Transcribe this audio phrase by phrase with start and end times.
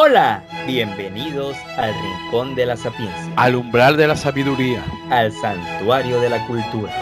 [0.00, 4.84] Hola, bienvenidos al Rincón de la Sapiencia, Al umbral de la sabiduría.
[5.10, 7.00] al Santuario de la Cultura.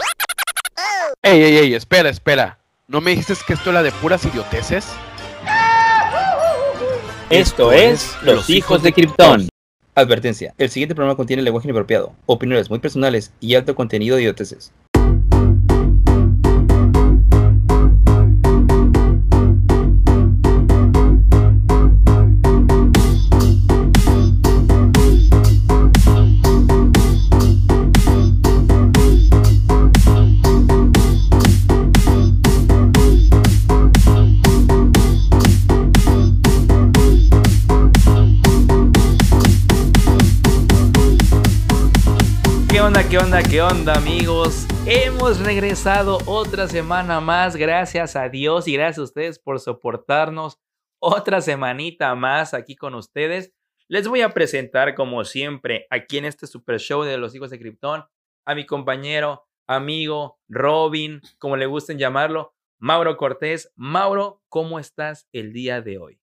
[1.21, 2.57] Ey, ey, ey, espera, espera.
[2.87, 4.87] ¿No me dijiste que esto era de puras idioteces?
[7.29, 9.47] Esto es Los Hijos de Krypton.
[9.93, 14.73] Advertencia, el siguiente programa contiene lenguaje inapropiado, opiniones muy personales y alto contenido de idioteces.
[43.09, 44.67] ¿Qué onda, qué onda, amigos?
[44.85, 50.59] Hemos regresado otra semana más, gracias a Dios y gracias a ustedes por soportarnos
[50.99, 53.53] otra semanita más aquí con ustedes.
[53.87, 57.57] Les voy a presentar, como siempre, aquí en este super show de los hijos de
[57.59, 58.03] Krypton,
[58.45, 63.71] a mi compañero, amigo, Robin, como le gusten llamarlo, Mauro Cortés.
[63.77, 66.19] Mauro, ¿cómo estás el día de hoy?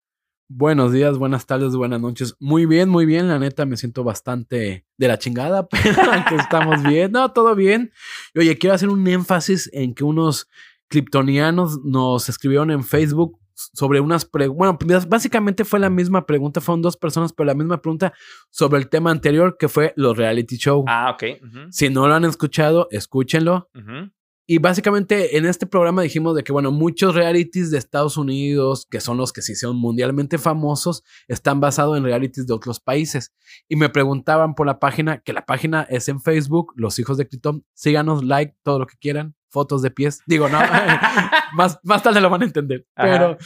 [0.52, 2.36] Buenos días, buenas tardes, buenas noches.
[2.40, 3.28] Muy bien, muy bien.
[3.28, 5.96] La neta, me siento bastante de la chingada, pero
[6.28, 7.12] que estamos bien.
[7.12, 7.92] No, todo bien.
[8.34, 10.50] Y, Oye, quiero hacer un énfasis en que unos
[10.88, 14.58] kryptonianos nos escribieron en Facebook sobre unas preguntas.
[14.58, 16.62] Bueno, pues, básicamente fue la misma pregunta.
[16.62, 18.12] Fueron dos personas, pero la misma pregunta
[18.50, 20.84] sobre el tema anterior que fue los reality show.
[20.88, 21.24] Ah, ok.
[21.70, 23.70] Si no lo han escuchado, escúchenlo.
[23.76, 24.10] ujú.
[24.52, 29.00] Y básicamente en este programa dijimos de que, bueno, muchos realities de Estados Unidos, que
[29.00, 33.32] son los que se hicieron mundialmente famosos, están basados en realities de otros países.
[33.68, 37.28] Y me preguntaban por la página, que la página es en Facebook, Los Hijos de
[37.28, 37.64] Krypton.
[37.76, 40.24] Síganos, like, todo lo que quieran, fotos de pies.
[40.26, 40.58] Digo, no,
[41.54, 42.88] más, más tarde lo van a entender.
[42.96, 43.38] Pero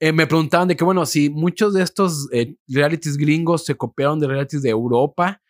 [0.00, 4.18] eh, me preguntaban de que, bueno, si muchos de estos eh, realities gringos se copiaron
[4.18, 5.40] de realities de Europa,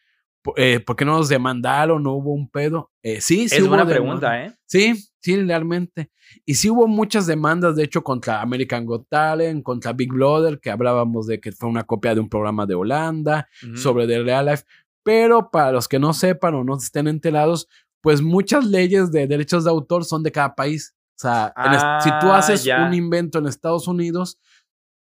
[0.56, 2.02] eh, ¿por qué no los demandaron?
[2.02, 2.90] ¿No hubo un pedo?
[3.02, 4.54] Eh, sí, sí es hubo buena pregunta, ¿eh?
[4.66, 6.10] Sí, sí, realmente.
[6.46, 10.70] Y sí hubo muchas demandas, de hecho, contra American Got Talent, contra Big Brother, que
[10.70, 13.76] hablábamos de que fue una copia de un programa de Holanda, Ujú.
[13.76, 14.64] sobre The Real Life.
[15.02, 17.68] Pero para los que no sepan o no estén enterados,
[18.00, 20.94] pues muchas leyes de derechos de autor son de cada país.
[21.16, 22.82] O sea, es- si tú Ah, haces ya.
[22.86, 24.38] un invento en Estados Unidos,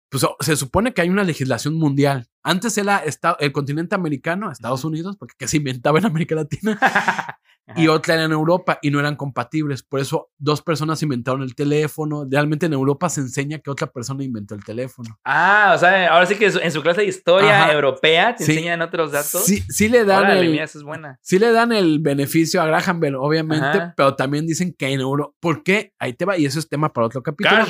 [0.08, 2.28] pues se supone que hay una legislación mundial.
[2.42, 3.02] Antes era
[3.40, 6.78] el continente americano, Estados Unidos, porque que se inventaba en América Latina
[7.76, 9.82] y otra era en Europa y no eran compatibles.
[9.82, 12.26] Por eso dos personas inventaron el teléfono.
[12.30, 15.18] Realmente en Europa se enseña que otra persona inventó el teléfono.
[15.24, 17.72] Ah, o sea, ahora sí que en su clase de historia Ajá.
[17.72, 18.52] europea te Sí.
[18.52, 19.44] enseñan otros datos.
[19.44, 21.18] Sí, sí le dan Órale, el, mira, esa es buena.
[21.22, 23.94] sí le dan el beneficio a Graham Bell, obviamente, Ajá.
[23.96, 25.34] pero también dicen que en Europa.
[25.40, 25.92] ¿Por qué?
[25.98, 27.56] Ahí te va, y eso es tema para otro capítulo.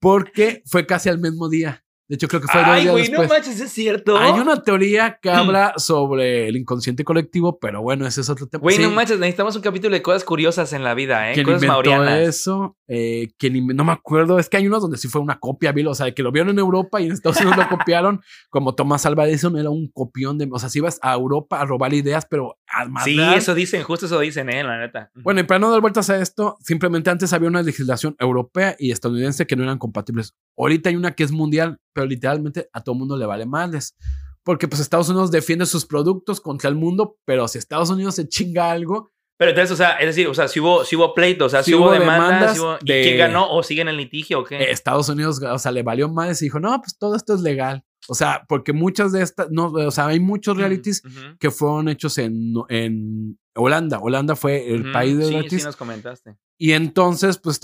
[0.00, 1.83] Porque fue casi al mismo día.
[2.06, 3.28] De hecho, creo que fue dos Ay, días güey, no después.
[3.30, 4.18] manches, es cierto.
[4.18, 8.60] Hay una teoría que habla sobre el inconsciente colectivo, pero bueno, ese es otro tema.
[8.60, 8.94] Güey, no Sí.
[8.94, 11.34] manches, necesitamos un capítulo de cosas curiosas en la vida, ¿eh?
[11.34, 12.18] ¿Quién Cosas inventó maurianas.
[12.28, 12.76] eso?
[12.88, 14.38] Eh, ¿quién no me acuerdo.
[14.38, 15.88] Es que hay unos donde sí fue una copia, Bill.
[15.88, 18.20] O sea, que lo vieron en Europa y en Estados Unidos lo copiaron.
[18.50, 20.46] Como Thomas Alva Edison era un copión de.
[20.52, 22.58] O sea, si ibas a Europa a robar ideas, pero
[23.04, 24.62] Sí, eso dicen, justo eso dicen, ¿eh?
[24.62, 25.10] La neta.
[25.14, 28.90] Bueno, y para no dar vueltas a esto, simplemente antes había una legislación europea y
[28.90, 30.34] estadounidense que no eran compatibles.
[30.56, 33.96] Ahorita hay una que es mundial, pero literalmente a todo mundo le vale madres.
[34.42, 38.28] Porque pues Estados Unidos defiende sus productos contra el mundo, pero si Estados Unidos se
[38.28, 41.46] chinga algo, Pero entonces, o sea, es decir, o sea, si hubo, si hubo pleito,
[41.46, 43.96] o sea, si, hubo, demandas, demandas si hubo- ¿y de- quién ganó o siguen en
[43.96, 44.70] litigio o qué?
[44.70, 47.84] Estados Unidos, o sea, le valió madres y dijo, no, pues todo esto es legal.
[48.06, 51.38] O sea, porque muchas de estas, no, o sea, hay muchos realities Ujú.
[51.40, 53.98] que fueron hechos en, en Holanda.
[53.98, 54.92] Holanda fue el Ujú.
[54.92, 55.60] país de Sí, realities.
[55.62, 56.36] sí, nos comentaste.
[56.58, 57.58] Y entonces, pues,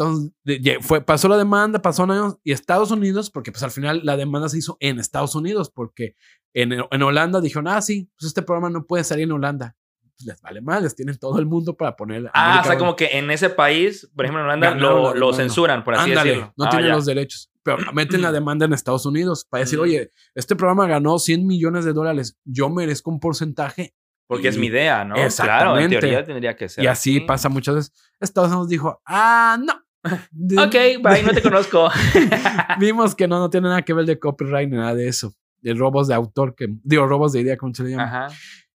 [0.81, 4.49] fue, pasó la demanda, pasó años, y Estados Unidos, porque pues al final la demanda
[4.49, 6.15] se hizo en Estados Unidos, porque
[6.55, 9.77] en, en Holanda dijeron, ah, sí, pues este programa no puede salir en Holanda.
[10.21, 12.31] Pues, les vale mal, les tienen todo el mundo para poner.
[12.35, 15.03] Ah, América o sea, como que en ese país, por ejemplo, en Holanda, Ganaron lo,
[15.15, 15.37] la lo demanda.
[15.37, 16.55] censuran, por así Ándale, decirlo.
[16.57, 16.95] no Ah, tienen ya.
[16.95, 17.51] los derechos.
[17.63, 19.83] Pero meten la demanda en Estados Unidos para decir, Mm.
[19.83, 23.95] oye, este programa ganó 100 millones de dólares, yo merezco un porcentaje.
[24.27, 25.15] Porque es Y- mi idea, ¿no?
[25.15, 25.99] Claro, en Exactamente.
[25.99, 26.85] teoría tendría que ser.
[26.85, 27.93] Y así pasa muchas veces.
[28.21, 29.73] Estados Unidos dijo, ah, no.
[30.67, 31.89] Ok, bye, no te conozco.
[32.79, 35.35] Vimos que no, no tiene nada que ver de copyright ni nada de eso.
[35.63, 38.05] De robos de autor, que digo, robos de idea, como se le llama.
[38.05, 38.35] Ajá.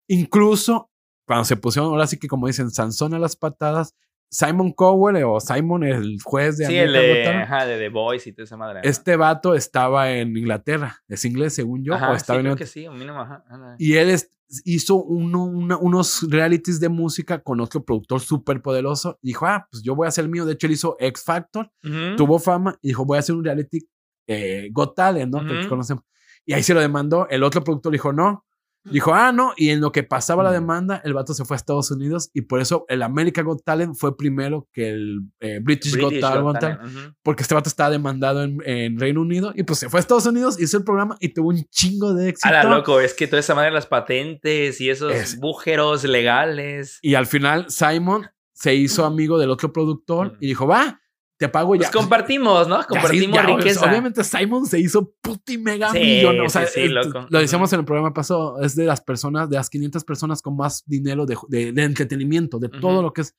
[0.07, 0.90] Incluso
[1.31, 3.95] cuando se pusieron, ahora sí que como dicen, Sansón a las patadas,
[4.29, 8.33] Simon Cowell o Simon, el juez de Sí, el de, ajá, de The Voice y
[8.33, 8.81] toda esa madre.
[8.83, 8.89] ¿no?
[8.89, 12.55] este vato estaba en Inglaterra, es inglés según yo, Ajá, o estaba sí, en creo
[12.57, 13.43] que sí, a mí no me- ajá.
[13.77, 14.29] Y él es-
[14.65, 19.17] hizo uno, una- unos realities de música con otro productor súper poderoso.
[19.21, 20.45] Dijo, ah, pues yo voy a hacer el mío.
[20.45, 22.15] De hecho, él hizo X Factor, Ujú.
[22.17, 23.79] tuvo fama y dijo, voy a hacer un reality
[24.27, 25.45] eh, Got Talent, ¿no?
[25.45, 25.69] Que Ujú.
[25.69, 26.03] conocemos.
[26.45, 27.27] Y ahí se lo demandó.
[27.29, 28.45] El otro productor dijo no.
[28.83, 29.53] Dijo, ah, no.
[29.57, 32.41] Y en lo que pasaba la demanda, el vato se fue a Estados Unidos y
[32.41, 36.43] por eso el America Got Talent fue primero que el eh, British, Got British Talent.
[36.43, 37.15] Got Talent.
[37.21, 40.25] Porque este vato estaba demandado en, en Reino Unido y pues se fue a Estados
[40.25, 42.47] Unidos, hizo el programa y tuvo un chingo de éxito.
[42.47, 46.97] Ala, loco, es que toda esa madre de las patentes y esos Es- bújeros legales.
[47.01, 51.00] Y al final Simon se hizo amigo del otro productor y dijo, va,
[51.41, 51.79] te pago ya.
[51.81, 52.83] Pues compartimos, ¿no?
[52.87, 53.89] Compartimos ya, riqueza.
[53.89, 56.45] Obviamente Simon se hizo puti mega Sí, millonario.
[56.45, 57.25] O sea, sí, sí, loco.
[57.29, 60.55] lo decíamos en el programa pasado, es de las personas, de las 500 personas con
[60.55, 63.35] más dinero de, de- de entretenimiento, de todo lo que es.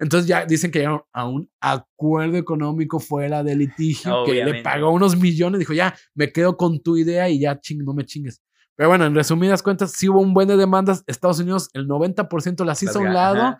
[0.00, 4.90] Entonces ya dicen que llegaron a un acuerdo económico fuera de litigio que le pagó
[4.90, 5.58] unos millones.
[5.60, 8.42] Dijo, ya, me quedo con tu idea y ya ching, no me chingues.
[8.74, 11.04] Pero bueno, en resumidas cuentas, sí hubo un buen de demandas.
[11.06, 13.36] Estados Unidos, el 90% las hizo a un lado.
[13.42, 13.58] ajá.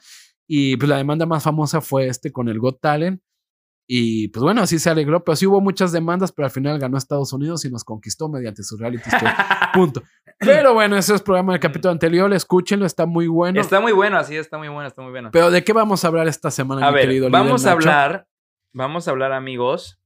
[0.49, 3.21] Y pues la demanda más famosa fue este con el Got Talent.
[3.87, 6.97] Y pues bueno, así se alegró, pero sí hubo muchas demandas, pero al final ganó
[6.97, 9.21] Estados Unidos y nos conquistó mediante su reality show.
[9.75, 10.03] Punto.
[10.39, 13.61] Pero bueno, ese es el programa del capítulo anterior, escúchenlo, está muy bueno.
[13.61, 15.31] Está muy bueno, así está muy bueno, está muy bueno.
[15.33, 18.27] Pero ¿de qué vamos a hablar esta semana, A mi ver, querido vamos a hablar,
[18.73, 20.01] vamos a hablar, amigos,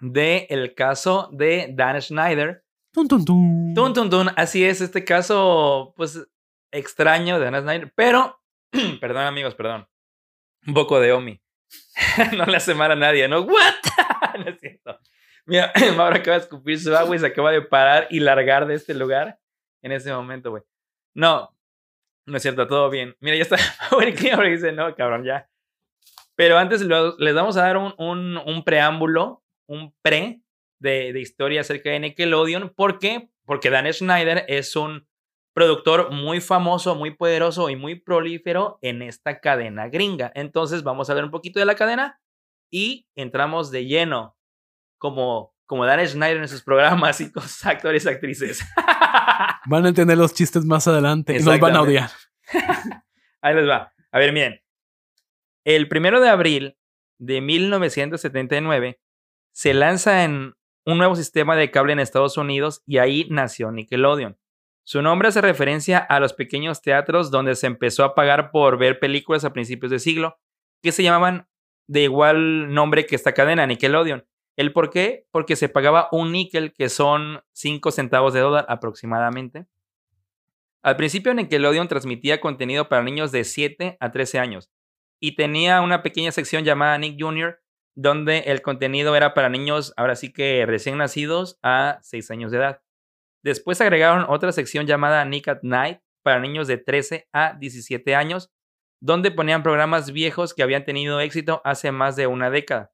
[0.00, 2.64] de el caso de Dan Schneider.
[2.92, 3.74] Tun, tun, tun.
[3.74, 4.30] Tun, tun, tun.
[4.36, 6.26] Así es, este caso, pues,
[6.72, 7.92] extraño de Dan Schneider.
[7.94, 8.40] Pero,
[9.00, 9.86] perdón, amigos, perdón.
[10.66, 11.40] Un poco de Omi.
[12.36, 13.40] no le hace mal a nadie, ¿no?
[13.40, 13.74] ¿What?
[14.44, 14.98] no es cierto.
[15.46, 18.74] Mira, Mauro acaba de escupir su agua y se acaba de parar y largar de
[18.74, 19.38] este lugar
[19.82, 20.62] en ese momento, güey.
[21.14, 21.56] No,
[22.26, 23.16] no es cierto, todo bien.
[23.20, 23.56] Mira, ya está
[23.90, 25.48] Power Clear y dice, no, cabrón, ya.
[26.36, 30.42] Pero antes lo- les vamos a dar un, un, un preámbulo, un pre
[30.78, 32.68] de, de historia acerca de Nickelodeon.
[32.70, 33.30] ¿Por qué?
[33.44, 35.07] Porque Dan Schneider es un
[35.58, 40.30] productor muy famoso, muy poderoso y muy prolífero en esta cadena gringa.
[40.36, 42.20] Entonces vamos a ver un poquito de la cadena
[42.70, 44.36] y entramos de lleno
[44.98, 48.64] como, como Dan Schneider en sus programas y con sus actores y actrices.
[49.66, 52.10] Van a entender los chistes más adelante y nos van a odiar.
[53.42, 53.92] Ahí les va.
[54.12, 54.60] A ver, miren.
[55.64, 56.78] El primero de abril
[57.18, 59.00] de 1979
[59.50, 60.54] se lanza en
[60.86, 64.38] un nuevo sistema de cable en Estados Unidos y ahí nació Nickelodeon.
[64.88, 68.98] Su nombre hace referencia a los pequeños teatros donde se empezó a pagar por ver
[68.98, 70.38] películas a principios de siglo,
[70.82, 71.46] que se llamaban
[71.88, 74.24] de igual nombre que esta cadena, Nickelodeon.
[74.56, 75.26] ¿El por qué?
[75.30, 79.66] Porque se pagaba un níquel, que son 5 centavos de dólar aproximadamente.
[80.80, 84.70] Al principio Nickelodeon transmitía contenido para niños de 7 a 13 años
[85.20, 87.60] y tenía una pequeña sección llamada Nick Jr.,
[87.94, 92.56] donde el contenido era para niños, ahora sí que recién nacidos, a 6 años de
[92.56, 92.80] edad.
[93.42, 98.50] Después agregaron otra sección llamada Nick at Night para niños de 13 a 17 años,
[99.00, 102.92] donde ponían programas viejos que habían tenido éxito hace más de una década.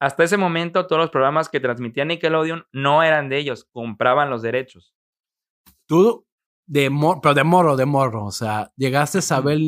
[0.00, 4.40] Hasta ese momento, todos los programas que transmitía Nickelodeon no eran de ellos, compraban los
[4.40, 4.94] derechos.
[5.86, 6.24] Tú,
[6.66, 6.90] de
[7.20, 8.24] pero de morro, de morro.
[8.24, 9.58] O sea, llegaste a saber.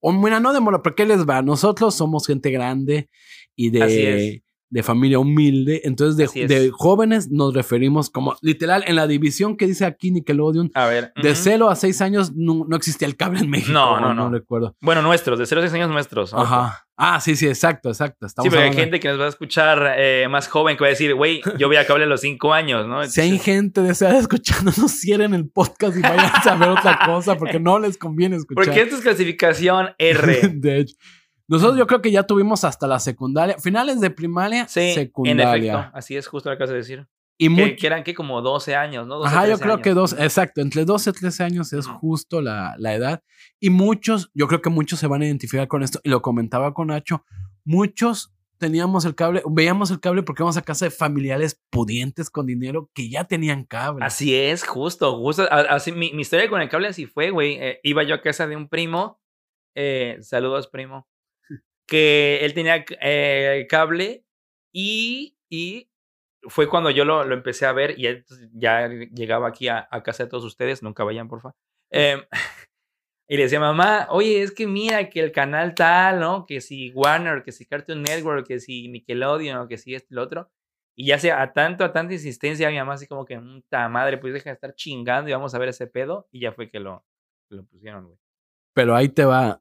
[0.00, 1.42] O, no de morro, pero ¿qué les va?
[1.42, 3.08] Nosotros somos gente grande
[3.54, 4.42] y Así de, es.
[4.68, 5.82] De familia humilde.
[5.84, 10.70] Entonces, de, de jóvenes nos referimos como literal en la división que dice aquí Nickelodeon.
[10.74, 11.12] A ver.
[11.22, 11.40] De ujú.
[11.42, 13.72] 0 a 6 años no, no existía el cable en México.
[13.72, 14.30] No, no, o no.
[14.30, 14.76] recuerdo.
[14.80, 16.34] Bueno, nuestros, de 0 a 6 años nuestros.
[16.34, 16.82] Ajá.
[16.98, 18.20] Ah, sí, sí, exacto, exacto.
[18.20, 20.80] Sí, Estamos pero hay hablando- gente que nos va a escuchar eh, más joven que
[20.82, 23.04] va a decir, güey, yo vi a cable a los 5 años, ¿no?
[23.08, 26.98] Si hay Entonces, gente deseada escuchando, no cierren el podcast y vayan a ver otra
[27.04, 28.64] cosa porque no les conviene escuchar.
[28.64, 30.48] Porque esto es clasificación R.
[30.54, 30.96] de hecho.
[31.48, 35.72] Nosotros yo creo que ya tuvimos hasta la secundaria, finales de primaria, Sí, en secundaria.
[35.74, 35.90] efecto.
[35.96, 37.06] Así es justo lo que de decir.
[37.38, 39.16] y Que, que eran que como 12 años, ¿no?
[39.18, 39.84] 12, ajá, yo 13 creo años.
[39.84, 43.22] que dos, exacto, entre 12 y 13 años es justo la, la edad.
[43.60, 46.74] Y muchos, yo creo que muchos se van a identificar con esto, y lo comentaba
[46.74, 47.24] con Nacho,
[47.64, 52.46] muchos teníamos el cable, veíamos el cable porque íbamos a casa de familiares pudientes con
[52.46, 54.04] dinero que ya tenían cable.
[54.04, 55.46] Así es, justo, justo.
[55.50, 57.56] Así, mi, mi historia con el cable así fue, güey.
[57.60, 59.20] Eh, iba yo a casa de un primo.
[59.74, 61.06] eh, saludos, primo.
[61.86, 64.24] Que él tenía eh, cable
[64.72, 65.88] y, y
[66.48, 70.24] fue cuando yo lo, lo empecé a ver y ya llegaba aquí a, a casa
[70.24, 70.82] de todos ustedes.
[70.82, 71.54] Nunca vayan, porfa.
[71.90, 72.20] Em,
[73.28, 76.46] y le decía, mamá, oye, es que mira que el canal tal, ¿no?
[76.46, 80.22] Que si Warner, que si Cartoon Network, que si Nickelodeon, que si esto y lo
[80.22, 80.50] otro.
[80.98, 84.16] Y ya sea a tanto, a tanta insistencia, mi mamá así como que, puta madre,
[84.16, 86.28] pues deja de estar chingando y vamos a ver ese pedo.
[86.30, 87.04] Y ya fue que lo,
[87.50, 88.18] lo pusieron, güey.
[88.72, 89.60] Pero ahí te va.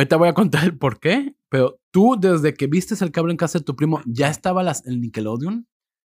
[0.00, 1.34] Ahorita voy a contar el por qué.
[1.50, 4.86] Pero tú, desde que vistes el cable en casa de tu primo, ¿ya estaba las,
[4.86, 5.66] el Nickelodeon?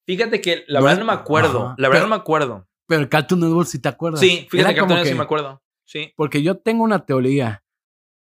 [0.07, 1.65] Fíjate que la No verdad es- no me acuerdo.
[1.67, 2.67] Ajá, La verdad pero- no me acuerdo.
[2.87, 4.19] Pero el Cartoon Network sí te acuerdas.
[4.21, 5.61] Sí, fíjate que Cartoon Network sí me acuerdo.
[5.83, 6.13] Sí.
[6.15, 7.63] Porque yo tengo una teoría.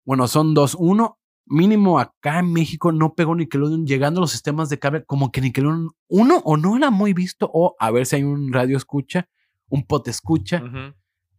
[0.04, 0.74] Bueno, son dos.
[0.78, 5.30] Uno, mínimo acá en México no pegó Nickelodeon llegando a los sistemas de cable, como
[5.30, 8.76] que Nickelodeon, uno, o no era muy visto, o a ver si hay un radio
[8.76, 9.28] escucha,
[9.68, 10.94] un pot escucha, Ujú.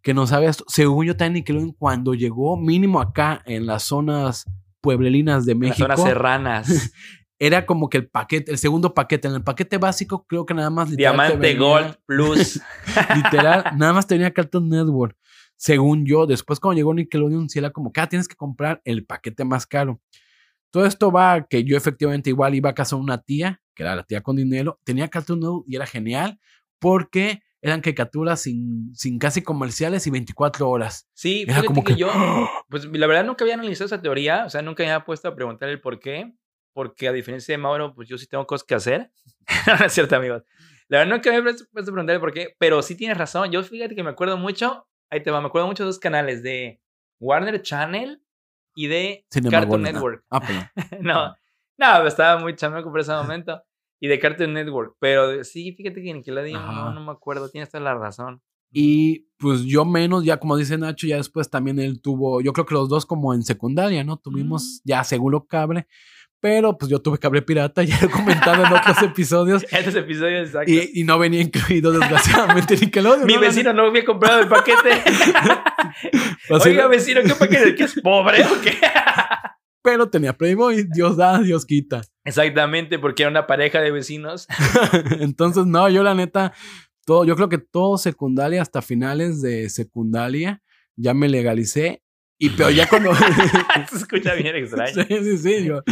[0.06, 0.64] Que no sabe esto.
[0.68, 4.46] Según yo, también Nickelodeon, cuando llegó, mínimo acá en las zonas
[4.80, 6.92] pueblerinas de Las México, zonas serranas.
[7.40, 9.30] era como que el paquete, el segundo paquete.
[9.30, 12.62] En el paquete básico, creo que nada más Diamante venía- Gold Plus.
[13.16, 15.18] Literal, nada más tenía Cartoon Network.
[15.56, 19.08] Según yo, después cuando llegó Nickelodeon, sí era como que ah, tienes que comprar el
[19.08, 20.00] paquete más caro.
[20.70, 23.82] Todo esto va a que yo efectivamente igual iba a casa de una tía, que
[23.82, 26.40] era la tía con dinero, tenía Cartoon Network y era genial
[26.78, 31.08] porque eran caricaturas sin, sin casi comerciales y 24 horas.
[31.14, 32.10] Sí, Era fíjate como que, que- yo,
[32.70, 35.36] pues la verdad nunca había analizado esa teoría, o sea, nunca me había puesto a
[35.36, 36.34] preguntar el por qué,
[36.74, 39.12] porque a diferencia de Mauro, pues yo sí tengo cosas que hacer.
[39.80, 40.44] no es cierto, amigos.
[40.88, 43.50] La verdad nunca me había puesto a preguntar el por qué, pero sí tienes razón.
[43.52, 46.44] Yo fíjate que me acuerdo mucho, ahí te va, me acuerdo mucho de dos canales,
[46.44, 46.80] de
[47.20, 48.22] Warner Channel
[48.76, 49.94] y de Cinema Cartoon Golden.
[49.94, 50.24] Network.
[50.30, 50.70] Ah,
[51.00, 51.36] no,
[51.78, 53.64] no, estaba muy chamaco por ese momento.
[54.06, 57.84] Y de Cartoon Network, pero sí, fíjate que Nickelodeon, no, no me acuerdo, tienes toda
[57.84, 58.40] la razón.
[58.72, 62.68] Y pues yo menos, ya como dice Nacho, ya después también él tuvo, yo creo
[62.68, 64.18] que los dos como en secundaria, ¿no?
[64.18, 65.88] Tuvimos ya seguro cable,
[66.40, 70.72] pero pues yo tuve cable pirata, ya he comentado en otros episodios, Estos episodios, exacto.
[70.72, 73.26] y, y no venía incluido desgraciadamente Nickelodeon.
[73.26, 73.40] Mi ¿no?
[73.40, 75.02] vecino no había comprado el paquete.
[76.52, 77.74] Oiga, vecino, ¿qué paquete?
[77.74, 78.78] ¿Que es pobre o qué?
[79.86, 82.02] Pero tenía Playboy, Dios da, Dios quita.
[82.26, 84.48] Exactamente, porque era una pareja de vecinos.
[85.20, 86.52] Entonces, no, yo la neta,
[87.06, 90.62] todo, yo creo que todo secundaria hasta finales de secundaria
[90.98, 92.02] ya me legalicé.
[92.38, 93.14] Y pero ya cuando.
[93.90, 94.94] Se escucha bien extraño.
[95.08, 95.66] Sí, sí, sí.
[95.66, 95.84] yo-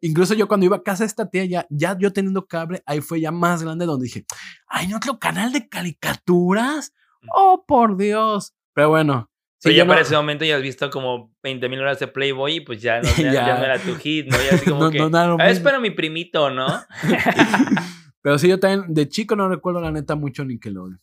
[0.00, 3.00] incluso yo cuando iba a casa de esta tía, ya, ya yo teniendo cable, ahí
[3.00, 4.24] fue ya más grande donde dije,
[4.66, 6.92] ¿hay otro canal de caricaturas?
[7.34, 8.54] Oh, por Dios.
[8.74, 9.28] Pero bueno.
[9.62, 11.98] Sí, Pero yo ya no- para ese momento ya has visto como 20 mil horas
[11.98, 13.46] de Playboy y pues ya no, ya, Ya.
[13.46, 14.36] ya no era tu hit, ¿no?
[14.36, 14.98] Ya así como no- que.
[14.98, 15.64] no, nada lo "Ah, es mismo".
[15.64, 16.66] para mi primito, ¿no?
[18.22, 21.00] Pero sí, yo también de chico no recuerdo la neta mucho Nickelodeon.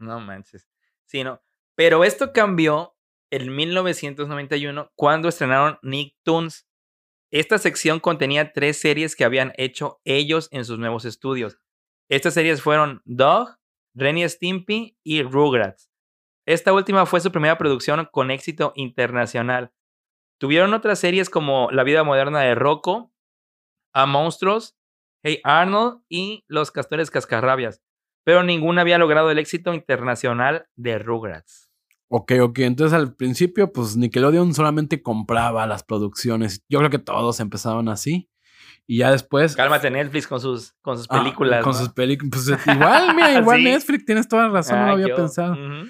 [0.00, 0.68] No manches.
[1.06, 1.40] Sí, no.
[1.76, 2.96] Pero esto cambió
[3.30, 6.66] en 1991 cuando estrenaron Nicktoons.
[7.30, 11.58] Esta sección contenía tres series que habían hecho ellos en sus nuevos estudios.
[12.08, 13.56] Estas series fueron Dog,
[13.94, 15.90] Renny Stimpy y Rugrats.
[16.48, 19.70] Esta última fue su primera producción con éxito internacional.
[20.38, 23.12] Tuvieron otras series como La vida moderna de Rocco,
[23.92, 24.76] A Monstruos,
[25.22, 27.82] Hey Arnold y Los Castores Cascarrabias
[28.24, 31.70] pero ninguna había logrado el éxito internacional de Rugrats.
[32.08, 32.58] Ok, ok.
[32.58, 36.62] Entonces al principio, pues Nickelodeon solamente compraba las producciones.
[36.68, 38.28] Yo creo que todos empezaron así.
[38.86, 39.56] Y ya después.
[39.56, 41.64] Cálmate Netflix con sus, con sus ah, películas.
[41.64, 41.78] con ¿no?
[41.78, 42.30] sus películas.
[42.34, 43.64] Pues igual, mira, igual Sí.
[43.64, 45.52] Netflix, tienes toda la razón, no lo Ah, había yo- pensado.
[45.54, 45.88] Ujú.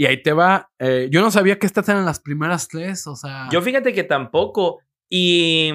[0.00, 0.70] Y ahí te va.
[0.78, 3.50] eh, yo no sabía que estas eran las primeras tres, o sea.
[3.52, 4.78] Yo fíjate que tampoco.
[5.10, 5.72] Y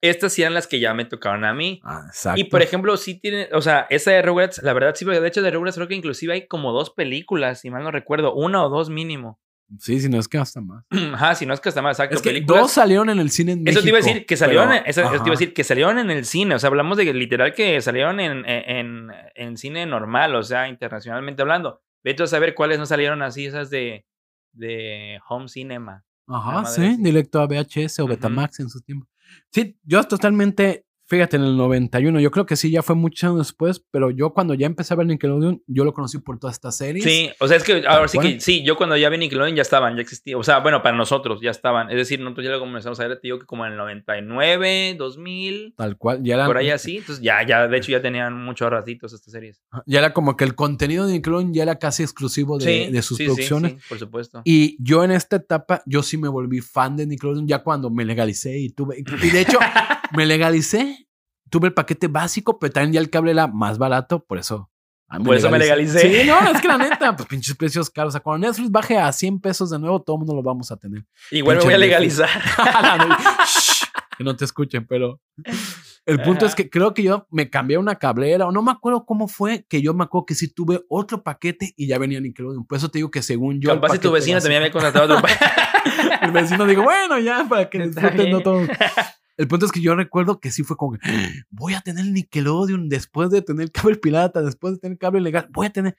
[0.00, 1.78] estas sí eran las que ya me tocaron a mí.
[1.84, 2.40] Ah, exacto.
[2.40, 5.28] Y por ejemplo, sí tiene, o sea, esa de Rugrats, la verdad sí, porque de
[5.28, 8.64] hecho de Rugrats creo que inclusive hay como dos películas, si mal no recuerdo, una
[8.64, 9.38] o dos mínimo.
[9.78, 10.86] Sí, si no es que hasta más.
[11.12, 12.16] Ajá, si no es que está más exacto.
[12.16, 12.62] Es que películas.
[12.62, 15.02] dos salieron en el cine en Eso te iba a decir, que salieron, pero- eso
[15.02, 16.54] te iba a decir, que salieron en el cine.
[16.54, 20.66] O sea, hablamos de que literal que salieron en, en, en cine normal, o sea,
[20.68, 21.82] internacionalmente hablando.
[22.02, 24.04] Vete a saber cuáles no salieron así, esas de,
[24.52, 26.04] de home cinema.
[26.26, 28.06] Ajá, sí, directo a VHS o.
[28.06, 29.06] Betamax en su tiempo.
[29.50, 33.38] Sí, yo totalmente, fíjate, en el 91, yo creo que sí, ya fue mucho años
[33.38, 36.76] después, pero yo cuando ya empecé a ver Nickelodeon, yo lo conocí por todas estas
[36.76, 37.02] series.
[37.02, 39.62] Sí, o sea, es que ahora sí que sí, yo cuando ya vi Nickelodeon ya
[39.62, 40.38] estaban, ya existían.
[40.38, 41.90] O sea, bueno, para nosotros ya estaban.
[41.90, 44.96] Es decir, nosotros ya lo comenzamos a ver, te digo que como en el 99,
[44.98, 46.98] 2000, Tal cual, ya era, por ahí así.
[46.98, 49.62] Entonces ya, ya, de hecho ya tenían muchos ratitos estas series.
[49.86, 53.02] ya era como que el contenido de Nickelodeon ya era casi exclusivo de, sí, de
[53.02, 53.72] sus sí, sí, producciones.
[53.72, 54.42] sí, por supuesto.
[54.44, 58.04] Y yo en esta etapa, yo sí me volví fan de Nickelodeon ya cuando me
[58.04, 58.98] legalicé y tuve.
[58.98, 59.58] Y de hecho,
[60.16, 60.97] me legalicé,
[61.50, 64.70] tuve el paquete básico, pero también ya el cable era más barato, por eso.
[65.24, 66.00] Por eso me legalicé.
[66.22, 68.10] Sí, no, es que la neta, pues pinches precios caros.
[68.10, 70.70] O sea, cuando Netflix baje a 100 pesos de nuevo, todo el mundo lo vamos
[70.70, 71.04] a tener.
[71.30, 72.28] Igual me voy a legalizar.
[73.46, 73.84] Shh,
[74.18, 75.20] que no te escuchen, pero
[76.04, 79.04] el punto es que creo que yo me cambié una cablera o no me acuerdo
[79.06, 82.66] cómo fue que yo me acuerdo que sí tuve otro paquete y ya venía Nickelodeon.
[82.66, 83.70] Por eso te digo que según yo.
[83.70, 85.22] Capaz si tu paquete vecino básico- también había contratado otro.
[85.22, 88.70] pa- el vecino digo, bueno, ya, para que disfruten no bien.
[89.38, 91.00] El punto es que yo recuerdo que sí fue como que
[91.50, 95.66] voy a tener Nickelodeon después de tener cable pirata, después de tener cable legal, voy
[95.68, 95.96] a tener.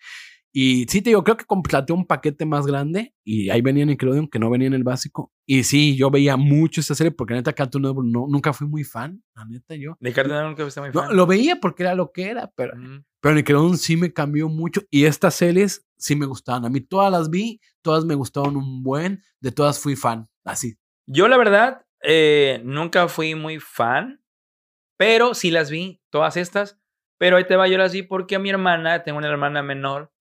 [0.52, 4.28] Y sí, te digo, creo que contraté un paquete más grande y ahí venía Nickelodeon
[4.28, 5.32] que no venía en el básico.
[5.46, 8.84] Y sí, yo veía mucho esta serie porque neta Cartoon Network no, nunca fui muy
[8.84, 9.96] fan, la neta yo.
[10.00, 11.16] De Cartoon Network nunca fuiste muy No, fan.
[11.16, 13.04] lo veía porque era lo que era, pero, Ujú.
[13.22, 16.66] pero Nickelodeon sí me cambió mucho y estas series sí me gustaban.
[16.66, 20.76] A mí todas las vi, todas me gustaron un buen, de todas fui fan, así.
[21.06, 24.22] Yo, la verdad, eh, nunca fui muy fan,
[24.98, 26.80] pero sí las vi, todas estas.
[27.20, 30.12] Pero ahí te va, yo las vi porque a mi hermana, tengo una hermana menor,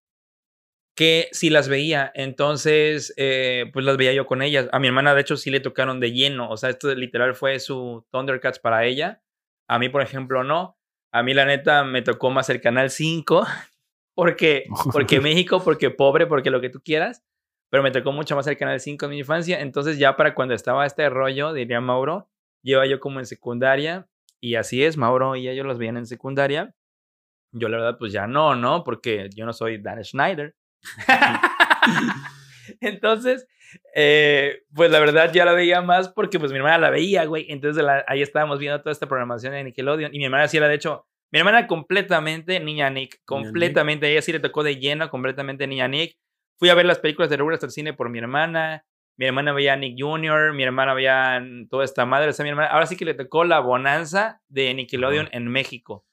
[0.99, 2.11] que sí las veía.
[2.17, 4.69] Entonces, eh, pues las veía yo con ellas.
[4.73, 6.51] A mi hermana, de hecho, sí le tocaron de lleno.
[6.51, 9.23] O sea, esto literal fue su Thundercats para ella.
[9.69, 10.77] A mí, por ejemplo, no.
[11.13, 13.47] A mí, la neta, me tocó más el Canal 5.
[14.17, 17.23] Porque, porque México, porque pobre, porque lo que tú quieras.
[17.71, 19.61] Pero me tocó mucho más el Canal 5 en mi infancia.
[19.61, 22.29] Entonces, ya para cuando estaba este rollo, diría Mauro,
[22.63, 24.09] lleva yo como en secundaria.
[24.41, 26.75] Y así es, Mauro y ellos los veían en secundaria.
[27.53, 28.85] Yo, la verdad, pues ya no, ¿no?
[28.85, 30.55] Porque yo no soy Dan Schneider.
[32.81, 33.47] Entonces,
[33.95, 37.47] eh, pues la verdad ya la veía más porque pues mi hermana la veía, güey.
[37.49, 40.15] Entonces ahí estábamos viendo toda esta programación de Nickelodeon.
[40.15, 44.33] Y mi hermana sí era, de hecho, mi hermana completamente niña Nick, completamente, ella sí
[44.33, 46.17] le tocó de lleno, completamente niña Nick.
[46.59, 48.85] Fui a ver las películas de Rugrats al cine por mi hermana.
[49.17, 52.31] Mi hermana veía a Nick Jr., mi hermana veía toda esta madre.
[52.31, 56.05] O sea, mi hermana, ahora sí que le tocó la bonanza de Nickelodeon en México.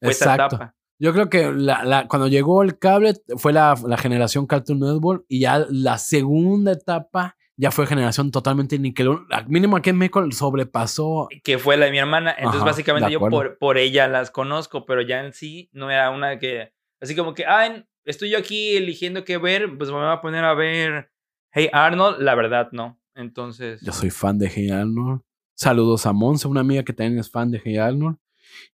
[0.00, 0.74] Fue esa etapa.
[0.98, 5.66] Yo creo que la, cuando llegó el cable fue la, generación Cartoon Network y ya
[5.68, 9.26] la segunda etapa ya fue generación totalmente Nickelodeon.
[9.48, 11.28] Mínimo aquí en México sobrepasó.
[11.42, 12.34] Que fue la de mi hermana.
[12.36, 16.38] Entonces, básicamente yo por, por ella las conozco, pero ya en sí no era una
[16.38, 16.72] que.
[17.00, 20.44] Así como que, ah, estoy yo aquí eligiendo qué ver, pues me voy a poner
[20.44, 21.10] a ver
[21.52, 22.20] Hey Arnold.
[22.20, 23.00] La verdad, no.
[23.14, 23.80] Entonces.
[23.82, 25.22] Yo soy fan de Hey Arnold.
[25.56, 28.16] Saludos a Monse, una amiga que también es fan de Hey Arnold.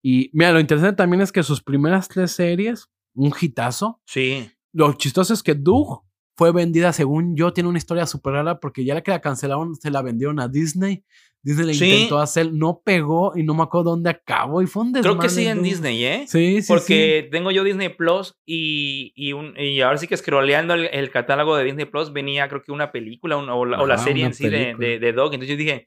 [0.02, 4.02] Y mira, lo interesante también es que sus primeras tres series, un hitazo.
[4.06, 4.50] Sí.
[4.74, 6.04] Lo chistoso es que Doug
[6.36, 9.76] fue vendida, según yo, tiene una historia súper rara porque ya la que la cancelaron
[9.76, 11.04] se la vendieron a Disney.
[11.42, 14.94] Disney le intentó hacer, no pegó y no me acuerdo dónde acabó y fue un
[14.94, 16.26] Creo que sí en Disney, ¿eh?
[16.28, 16.68] Sí, sí.
[16.68, 21.12] Porque tengo yo Disney Plus y, y, un, y ahora sí que scrolleando el, el,
[21.12, 24.74] catálogo de Disney Plus venía creo que una película o, la, serie en sí de,
[24.74, 25.36] de, de, Dog.
[25.36, 25.86] Entonces yo dije,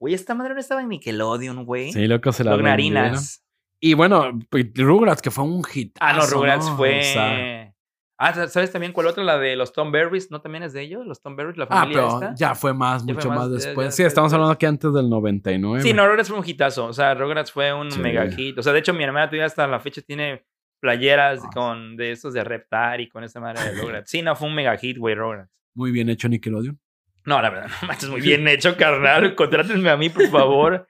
[0.00, 1.92] güey, esta madre no estaba en Nickelodeon, güey.
[1.92, 3.44] Sí, loco se la Narinas.
[3.78, 4.36] Y bueno,
[4.74, 5.96] Rugrats, que fue un hit.
[6.00, 7.72] Ah, no, Rugrats fue.
[8.18, 9.24] Ah, ¿sabes también cuál otra?
[9.24, 11.06] La de los Tom Berries, ¿no también es de ellos?
[11.06, 13.94] Los Tom Berries, la ah, familia ah, pero ya fue más, mucho más, después.
[13.94, 15.82] sí, estamos hablando que antes del 99.
[15.82, 16.86] Sí, no, Rugrats fue un hitazo.
[16.86, 18.58] O sea, Rugrats fue un mega hit.
[18.58, 20.44] O sea, de hecho, mi hermana todavía hasta la fecha tiene
[20.80, 21.50] playeras ah.
[21.52, 24.10] con de esos de Reptar y con esa madre de Rugrats.
[24.10, 25.50] Sí, no, fue un mega hit, güey, Rugrats.
[25.74, 26.78] Muy bien hecho, Nickelodeon.
[27.26, 29.34] No, la verdad, no es muy bien hecho, carnal.
[29.34, 30.86] Contrátenme a mí, por favor.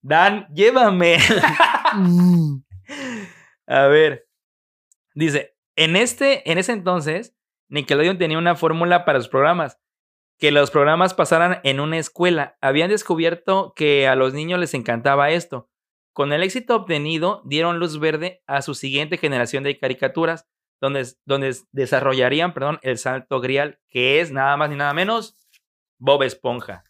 [0.00, 1.18] Dan, llévame.
[3.66, 4.26] A ver.
[5.14, 7.36] Dice, en, este, en ese entonces,
[7.68, 9.80] Nickelodeon tenía una fórmula para sus programas.
[10.38, 12.58] Que los programas pasaran en una escuela.
[12.60, 15.70] Habían descubierto que a los niños les encantaba esto.
[16.12, 20.48] Con el éxito obtenido, dieron luz verde a su siguiente generación de caricaturas,
[20.80, 25.36] donde, donde desarrollarían perdón, el salto grial, que es nada más ni nada menos
[25.98, 26.84] Bob Esponja.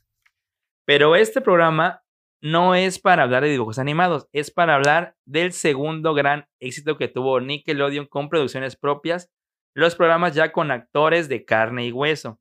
[0.84, 2.03] Pero este programa
[2.44, 7.08] no es para hablar de dibujos animados, es para hablar del segundo gran éxito que
[7.08, 9.32] tuvo Nickelodeon con producciones propias,
[9.74, 12.38] los programas ya con actores de carne y hueso.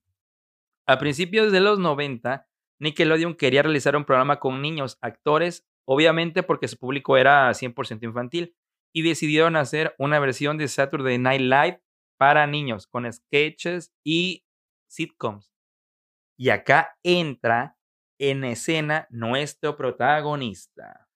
[0.86, 2.46] A principios de los 90,
[2.80, 8.58] Nickelodeon quería realizar un programa con niños, actores, obviamente porque su público era 100% infantil,
[8.92, 11.82] y decidieron hacer una versión de Saturday Night Live
[12.18, 14.44] para niños, con sketches y
[14.90, 15.54] sitcoms.
[16.38, 17.78] Y acá entra
[18.20, 21.08] en escena nuestro protagonista.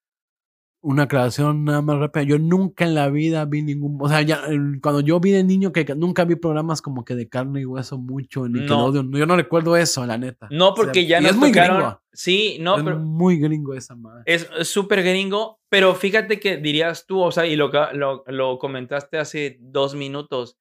[0.80, 2.24] Una aclaración nada más rápida.
[2.24, 3.98] Yo nunca en la vida vi ningún.
[4.00, 4.44] O sea, ya,
[4.82, 7.98] cuando yo vi de niño, que nunca vi programas como que de carne y hueso
[7.98, 9.10] mucho en Nickelodeon.
[9.10, 9.18] No.
[9.18, 10.48] Yo no recuerdo eso, la neta.
[10.52, 12.00] No, porque ya no es muy gringo.
[12.14, 14.24] Sí, no, es muy gringo esa madre.
[14.26, 19.18] Es súper gringo, pero fíjate que dirías tú, o sea, y lo, lo, lo comentaste
[19.18, 20.58] hace dos minutos,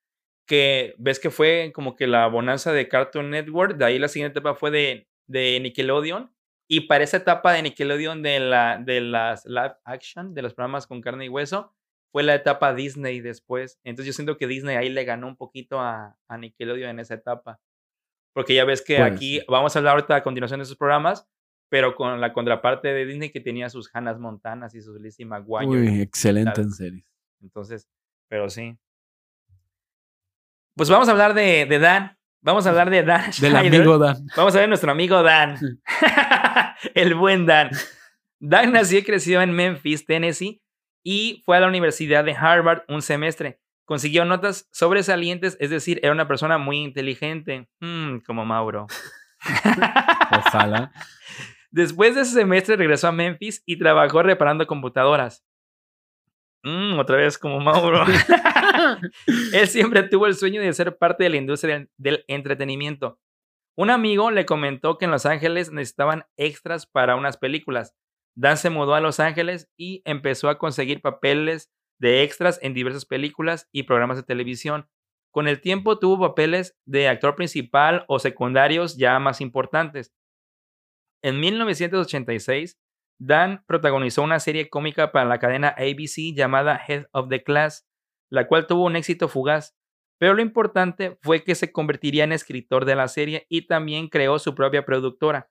[0.47, 4.39] que ves que fue como que la bonanza de Cartoon Network, de ahí la siguiente
[4.39, 6.33] etapa fue de de Nickelodeon.
[6.69, 10.87] Y para esa etapa de Nickelodeon de, la, de las live action, de los programas
[10.87, 11.73] con carne y hueso,
[12.11, 13.79] fue la etapa Disney después.
[13.85, 17.15] Entonces yo siento que Disney ahí le ganó un poquito a, a Nickelodeon en esa
[17.15, 17.61] etapa.
[18.33, 21.27] Porque ya ves que aquí, vamos a hablar ahorita a continuación de esos programas,
[21.69, 25.67] pero con la contraparte de Disney que tenía sus Hannah Montanas y sus Lizzie McGuire.
[25.67, 27.05] Uy, excelente en serio.
[27.41, 27.89] Entonces,
[28.29, 28.77] pero sí.
[30.75, 32.19] Pues vamos a hablar de, de Dan.
[32.41, 33.31] Vamos a hablar de Dan.
[33.41, 34.27] Del amigo Dan.
[34.37, 35.81] Vamos a ver nuestro amigo Dan.
[36.95, 37.71] el buen Dan.
[38.39, 40.63] Dan nació y creció en Memphis, Tennessee,
[41.03, 43.61] y fue a la Universidad de Harvard un semestre.
[43.85, 48.89] Consiguió notas sobresalientes, es decir, era una persona muy inteligente, mm, como Mauro.
[50.47, 50.93] Ojalá.
[51.71, 55.45] Después de ese semestre regresó a Memphis y trabajó reparando computadoras.
[56.63, 58.05] Mm, otra vez como Mauro.
[59.53, 63.19] Él siempre tuvo el sueño de ser parte de la industria del, entretenimiento.
[63.77, 67.95] Un amigo le comentó que en Los Ángeles necesitaban extras para unas películas.
[68.35, 73.05] Dan se mudó a Los Ángeles y empezó a conseguir papeles de extras en diversas
[73.05, 74.89] películas y programas de televisión.
[75.31, 80.13] Con el tiempo tuvo papeles de actor principal o secundarios ya más importantes.
[81.23, 82.79] En 1986,
[83.19, 87.87] Dan protagonizó una serie cómica para la cadena ABC llamada Head of the Class,
[88.31, 89.77] la cual tuvo un éxito fugaz.
[90.19, 94.39] Pero lo importante fue que se convertiría en escritor de la serie y también creó
[94.39, 95.51] su propia productora.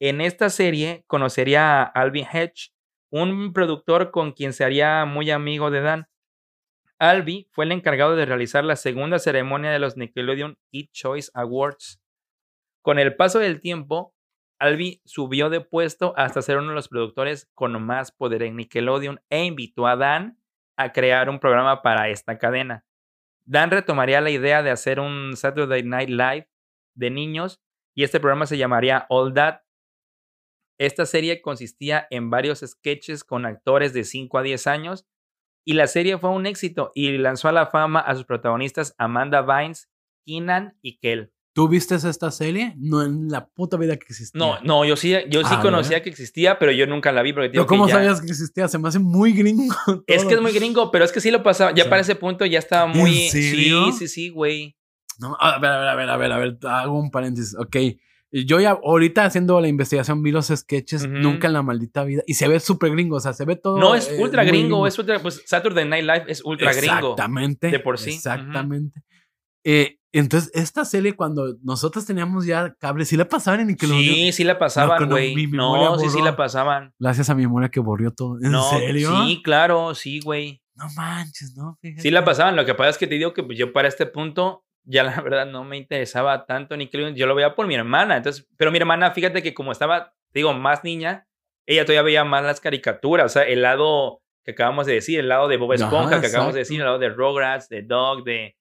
[0.00, 2.72] En esta serie conocería a Alvin Hedge,
[3.10, 6.08] un productor con quien se haría muy amigo de Dan.
[6.98, 12.00] Alvin fue el encargado de realizar la segunda ceremonia de los Nickelodeon Kid Choice Awards.
[12.82, 14.14] Con el paso del tiempo,
[14.58, 19.20] Albi subió de puesto hasta ser uno de los productores con más poder en Nickelodeon
[19.28, 20.38] e invitó a Dan
[20.76, 22.84] a crear un programa para esta cadena.
[23.44, 26.48] Dan retomaría la idea de hacer un Saturday Night Live
[26.94, 27.62] de niños
[27.94, 29.60] y este programa se llamaría All That.
[30.78, 35.06] Esta serie consistía en varios sketches con actores de 5 a 10 años
[35.64, 39.42] y la serie fue un éxito y lanzó a la fama a sus protagonistas Amanda
[39.42, 39.90] Vines,
[40.24, 41.32] Keenan y Kel.
[41.56, 42.74] ¿Tú viste esta serie?
[42.76, 44.38] No, en la puta vida que existía.
[44.38, 47.32] No, no, yo sí, yo sí conocía que existía, pero yo nunca la vi.
[47.32, 48.68] Porque ¿Cómo sabías que existía?
[48.68, 49.74] Se me hace muy gringo.
[50.06, 51.72] Es que es muy gringo, pero es que sí lo pasaba.
[51.72, 53.22] Ya para ese punto ya estaba muy.
[53.22, 53.86] ¿En serio?
[53.86, 54.76] Sí, sí, sí, güey.
[55.18, 57.56] No, a ver, a ver, a ver, a ver, a ver, hago un paréntesis.
[57.58, 57.76] Ok.
[58.32, 62.22] Yo ya ahorita haciendo la investigación vi los sketches, nunca en la maldita vida.
[62.26, 63.78] Y se ve súper gringo, o sea, se ve todo.
[63.78, 65.20] No, es ultra gringo, es ultra.
[65.22, 67.12] Pues Saturday Night Live es ultra gringo.
[67.12, 67.70] Exactamente.
[67.70, 68.10] De por sí.
[68.10, 69.00] Exactamente.
[69.64, 74.02] eh, entonces, esta serie, cuando nosotros teníamos ya cable, ¿sí la pasaban en Nickelodeon?
[74.02, 75.34] Sí, sí la pasaban, güey.
[75.48, 76.92] No, sí, sí la pasaban.
[76.98, 78.38] Gracias a mi memoria que borrió todo.
[78.40, 79.24] ¿En serio?
[79.24, 80.62] Sí, claro, sí, güey.
[80.74, 82.54] No manches, no, Sí la pasaban.
[82.56, 85.20] Lo que pasa es que te digo que pues, yo para este punto ya la
[85.22, 87.16] verdad no me interesaba tanto Nickelodeon.
[87.16, 88.16] Yo lo veía por mi hermana.
[88.16, 91.26] Entonces, pero mi hermana, fíjate que como estaba, digo, más niña,
[91.66, 93.26] ella todavía veía más las caricaturas.
[93.26, 96.54] O sea, el lado que acabamos de decir, el lado de Bob Esponja que acabamos
[96.54, 98.55] de decir, el lado de Rugrats, de Dog, de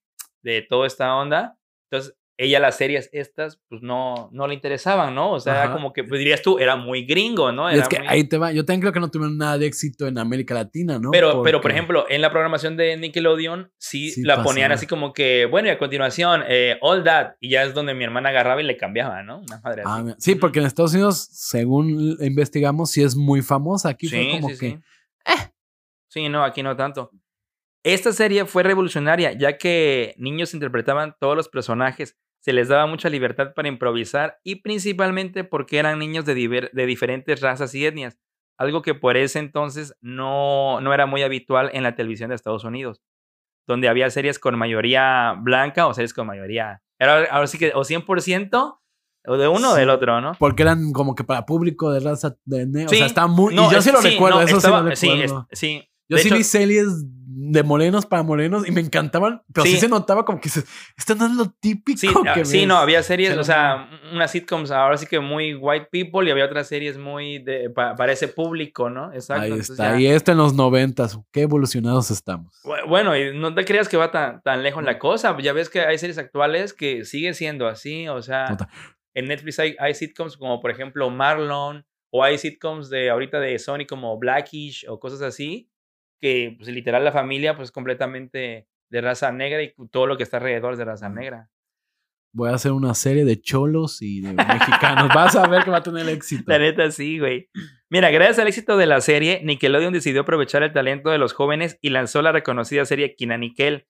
[0.46, 1.58] de toda esta onda.
[1.90, 5.32] Entonces, ella las series estas, pues no, no le interesaban, ¿no?
[5.32, 7.70] O sea, como que, pues dirías tú, era muy gringo, ¿no?
[7.70, 10.18] es que ahí te va, yo también creo que no tuvieron nada de éxito en
[10.18, 11.12] América Latina, ¿no?
[11.12, 15.46] Pero, pero por ejemplo, en la programación de Nickelodeon, sí, la ponían así como que,
[15.46, 18.66] bueno, y a continuación, eh, All That, y ya es donde mi hermana agarraba y
[18.66, 19.40] le cambiaba, ¿no?
[19.40, 19.92] Una madre así.
[19.92, 23.90] Ah, sí, porque en Estados Unidos, según investigamos, sí es muy famosa.
[23.90, 24.56] Aquí fue como que...
[24.56, 24.78] Sí.
[25.26, 25.52] Eh.
[26.10, 27.12] Sí, no, aquí no tanto.
[27.86, 33.10] Esta serie fue revolucionaria, ya que niños interpretaban todos los personajes, se les daba mucha
[33.10, 36.34] libertad para improvisar y principalmente porque eran niños de,
[36.74, 38.17] de diferentes razas y etnias,
[38.58, 42.63] algo que por ese entonces no, no era muy habitual en la televisión de Estados
[42.63, 43.04] Unidos,
[43.67, 46.82] donde había series con mayoría blanca o series con mayoría...
[46.98, 48.80] Era, ahora sí que o 100%
[49.28, 50.32] o de uno o del otro, ¿no?
[50.39, 53.54] Porque eran como que para público de raza de o sea, está muy...
[53.54, 55.48] y yo sí lo recuerdo, eso sí lo recuerdo.
[55.52, 57.06] Sí, Yo sí vi series
[57.38, 61.26] de morenos para morenos y me encantaban, pero sí, se notaba como que esto no
[61.26, 65.06] es lo típico sí, que Sí, no, había series, o sea, unas sitcoms ahora sí
[65.06, 69.12] que muy white people y había otras series muy de, para ese público, ¿no?
[69.13, 69.54] Exacto.
[69.54, 72.56] Ahí está, y esto en los noventas, qué evolucionados estamos.
[72.88, 75.82] Bueno, y no te creas que va tan, tan lejos la cosa, ya ves que
[75.82, 78.58] hay series actuales que sigue siendo así, o sea,
[79.13, 83.60] en Netflix hay, hay sitcoms como por ejemplo Marlon, o hay sitcoms de ahorita de
[83.60, 85.70] Sony como Blackish o cosas así,
[86.26, 90.38] que pues, literal la familia pues completamente de raza negra y todo lo que está
[90.38, 91.52] alrededor es de raza negra.
[92.34, 95.10] Voy a hacer una serie de cholos y de mexicanos.
[95.14, 96.46] Vas a ver que va a tener éxito.
[96.48, 97.52] La neta, sí, güey.
[97.92, 101.78] Mira, gracias al éxito de la serie, Nickelodeon decidió aprovechar el talento de los jóvenes
[101.80, 103.86] y lanzó la reconocida serie Kina Nickel.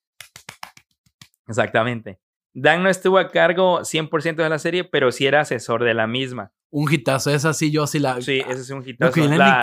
[1.48, 2.20] Exactamente.
[2.56, 6.08] Dan no estuvo a cargo 100% de la serie, pero sí era asesor de la
[6.08, 7.32] misma un hitazo.
[7.32, 8.22] Esa sí, yo sí la.
[8.22, 9.14] Sí, ese es un hitazo.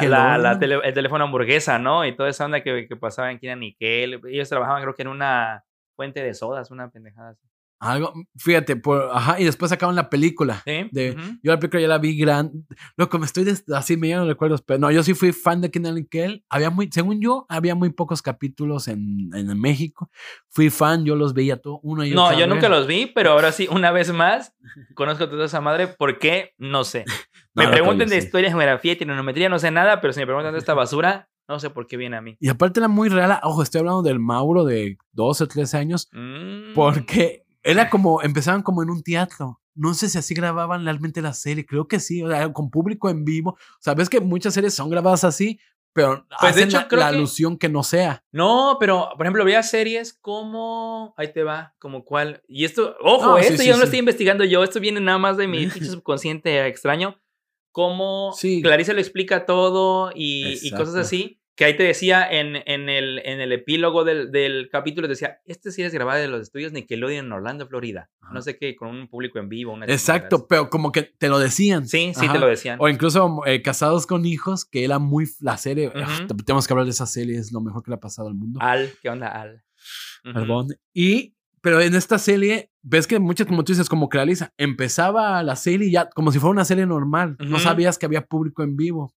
[0.08, 2.06] La, la, el teléfono hamburguesa, ¿no?
[2.06, 4.18] Y toda esa onda que, que pasaba en Kina Nickel.
[4.28, 5.62] Ellos trabajaban, creo que en una
[5.94, 7.46] fuente de sodas, una pendejada así.
[7.82, 10.62] Algo, fíjate, por, ajá, y después sacaron la película.
[10.64, 10.88] ¿Sí?
[10.92, 12.52] De, Yo la película ya la vi gran.
[12.96, 15.72] Loco, me estoy así, me llegan los recuerdos, pero no, yo sí fui fan de
[15.72, 16.44] Kenan Nickel.
[16.48, 20.12] Había muy, según yo, había muy pocos capítulos en, en México.
[20.48, 23.50] Fui fan, yo los veía todo, uno y No, yo nunca los vi, pero ahora
[23.50, 24.54] sí, una vez más,
[24.94, 25.88] conozco toda esa madre.
[25.88, 26.54] ¿Por qué?
[26.58, 27.04] No sé.
[27.54, 30.60] me pregunten de historia, geografía y trigonometría, no sé nada, pero si me preguntan de
[30.60, 32.36] esta basura, no sé por qué viene a mí.
[32.38, 33.40] Y aparte era muy real.
[33.42, 36.08] Ojo, estoy hablando del Mauro de 12 o 13 años.
[36.12, 36.74] Mm.
[36.74, 39.60] Porque era como, empezaban como en un teatro.
[39.74, 41.64] No sé si así grababan realmente la serie.
[41.64, 43.56] Creo que sí, o sea, con público en vivo.
[43.80, 45.58] Sabes que muchas series son grabadas así,
[45.94, 48.22] pero Pues, de hecho, la, creo la que- alusión que no sea.
[48.32, 51.14] No, pero por ejemplo, veía series como.
[51.16, 52.42] Ahí te va, como cuál.
[52.48, 55.00] Y esto, ojo, No, sí, esto sí, yo no lo estoy investigando yo, esto viene
[55.00, 57.18] nada más de mi subconsciente extraño.
[57.70, 58.60] Cómo Sí.
[58.62, 61.40] Clarice lo explica todo y, y cosas así.
[61.54, 65.70] Que ahí te decía en, en, el, en el epílogo del, del capítulo, decía: Este
[65.70, 68.08] sí es grabado de los estudios Nickelodeon en Orlando, Florida.
[68.22, 68.32] Ajá.
[68.32, 69.72] No sé qué, con un público en vivo.
[69.74, 71.86] Una Exacto, pero como que te lo decían.
[71.86, 72.32] Sí, sí, Ajá.
[72.32, 72.78] te lo decían.
[72.80, 75.92] O incluso eh, Casados con Hijos, que era muy la serie.
[75.94, 78.28] Ah, te- tenemos que hablar de esa serie, es lo mejor que le ha pasado
[78.28, 78.58] al mundo.
[78.62, 79.62] Al, ¿qué onda, Al?
[80.94, 85.56] Y, pero en esta serie, ves que muchas, como tú dices, como Clarisa, empezaba la
[85.56, 87.36] serie ya como si fuera una serie normal.
[87.40, 89.14] No sabías que había público en vivo.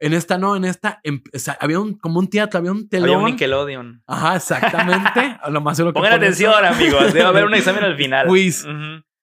[0.00, 2.88] En esta no, en esta em- o sea, había un, como un teatro, había un
[2.88, 3.10] telón.
[3.10, 4.02] Había un Nickelodeon.
[4.06, 5.20] Ajá, exactamente.
[5.42, 7.12] a lo más seguro que Pongan atención, amigos.
[7.12, 8.26] Debe haber un examen al final.
[8.28, 8.64] Quiz.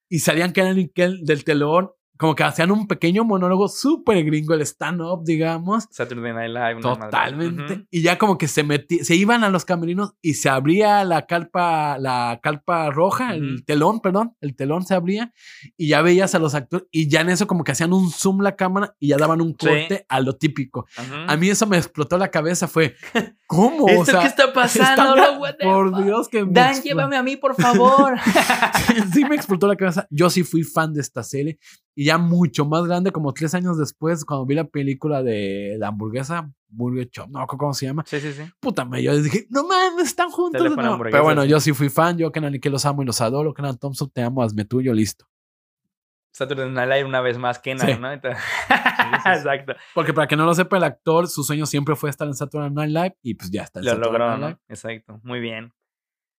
[0.08, 4.54] Y salían que eran Nickel del telón, como que hacían un pequeño monólogo súper gringo,
[4.54, 5.86] el stand-up, digamos.
[5.90, 6.80] Saturday Night Live.
[6.80, 7.72] Totalmente.
[7.74, 7.84] Ujú.
[7.90, 11.26] Y ya como que se metí, se iban a los camerinos y se abría la
[11.26, 15.32] carpa, la carpa roja, el telón, perdón, el telón se abría
[15.76, 18.40] y ya veías a los actores y ya en eso como que hacían un zoom
[18.40, 19.66] la cámara y ya daban un Sí.
[19.66, 20.86] corte a lo típico.
[21.26, 22.94] A mí eso me explotó la cabeza, fue,
[23.46, 23.88] ¿cómo?
[23.88, 25.14] ¿Esto o sea, qué está pasando?
[25.46, 26.04] está- por?
[26.04, 28.14] Dios que me Dan, llévame a mí, por favor.
[29.12, 30.06] sí me explotó la cabeza.
[30.10, 31.58] Yo sí fui fan de esta serie.
[31.98, 35.88] Y ya mucho más grande, como tres años después, cuando vi la película de la
[35.88, 38.04] hamburguesa, Burger Chop, no me acuerdo cómo se llama.
[38.06, 38.42] sí, sí, sí.
[38.60, 40.58] Puta, me yo dije, no mames, están juntos.
[40.62, 40.92] Teléfono no".
[40.92, 42.18] hamburguesa, Pero bueno, yo sí fui fan.
[42.18, 43.54] Yo, Kenan y que los amo y los adoro.
[43.54, 45.26] Kenan Thompson, te amo, hazme tuyo, listo.
[46.32, 47.94] Saturday Night Live una vez más, Kenan, Sí.
[47.98, 48.12] ¿no?
[48.12, 48.42] Entonces-.
[49.24, 49.74] Exacto.
[49.94, 52.70] Porque para que no lo sepa, el actor, su sueño siempre fue estar en Saturday
[52.70, 53.80] Night Live y pues ya está.
[53.80, 54.46] en Lo Saturday logró, Night ¿no?
[54.48, 54.58] Live.
[54.68, 55.20] Exacto.
[55.22, 55.72] Muy bien.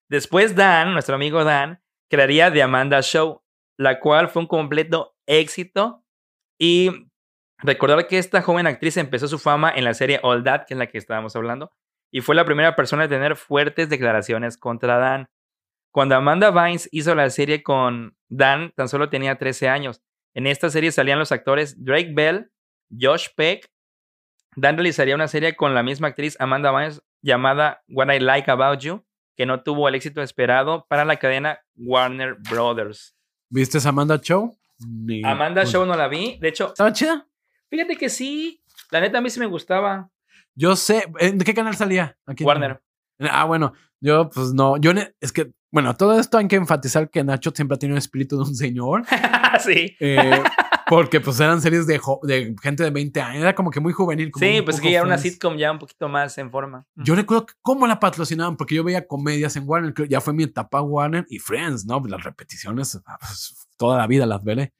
[0.07, 3.41] Después Dan, nuestro amigo Dan, crearía The Amanda Show,
[3.75, 6.03] la cual fue un completo éxito.
[6.57, 7.09] Y
[7.59, 10.77] recordar que esta joven actriz empezó su fama en la serie All That, que es
[10.77, 11.71] la que estábamos hablando,
[12.11, 15.29] y fue la primera persona a tener fuertes declaraciones contra Dan.
[15.91, 20.01] Cuando Amanda Vines hizo la serie con Dan, tan solo tenía 13 años.
[20.33, 22.51] En esta serie salían los actores Drake Bell,
[22.89, 23.71] Josh Peck.
[24.55, 28.79] Dan realizaría una serie con la misma actriz Amanda Vines llamada What I Like About
[28.79, 33.15] You, que no tuvo el éxito esperado para la cadena Warner Brothers.
[33.49, 34.57] ¿Viste esa Amanda Show?
[35.23, 36.37] Amanda Show no la vi.
[36.39, 37.27] De hecho, ¿Estaba chida?
[37.69, 38.61] fíjate que sí.
[38.91, 40.09] La neta a mí sí me gustaba.
[40.55, 41.05] Yo sé.
[41.19, 42.17] ¿En qué canal salía?
[42.25, 42.81] Aquí en- Warner.
[43.19, 47.09] Ah, bueno, yo pues no, yo ne- es que, bueno, todo esto hay que enfatizar
[47.09, 49.03] que Nacho siempre ha tenido el espíritu de un señor,
[49.59, 49.95] sí.
[49.99, 50.43] eh,
[50.89, 54.31] porque pues eran series de, de gente de 20 años, era como que muy juvenil.
[54.31, 56.85] como Sí, pues que ya era una sitcom ya un poquito más en forma.
[56.95, 60.33] Yo recuerdo que cómo la patrocinaban, porque yo veía comedias en Warner, que ya fue
[60.33, 62.01] mi etapa Warner y Friends, ¿no?
[62.07, 64.73] Las repeticiones, ah, pues, toda la vida las veré.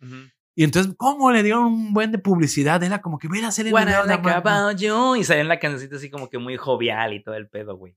[0.56, 2.82] Y entonces, ¿cómo le dieron un buen de publicidad?
[2.82, 3.72] Era como que la serie.
[3.72, 4.38] De like Amanda.
[4.38, 5.16] about you.
[5.16, 7.96] Y salía en la cancioncita así como que muy jovial y todo el pedo, güey.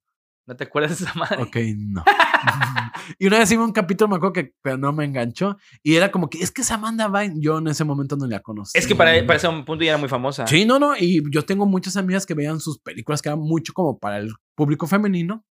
[0.50, 1.44] ¿No te acuerdas de esa madre?
[1.44, 2.02] Ok, no.
[3.20, 5.56] y una vez iba un capítulo, me acuerdo que pero no me enganchó.
[5.80, 7.36] Y era como que, es que es Amanda Vine.
[7.38, 8.76] Yo en ese momento no la conocí.
[8.76, 10.48] Es que para, para ese punto ya era muy famosa.
[10.48, 10.96] Sí, no, no.
[10.96, 14.32] Y yo tengo muchas amigas que veían sus películas que eran mucho como para el
[14.56, 15.46] público femenino.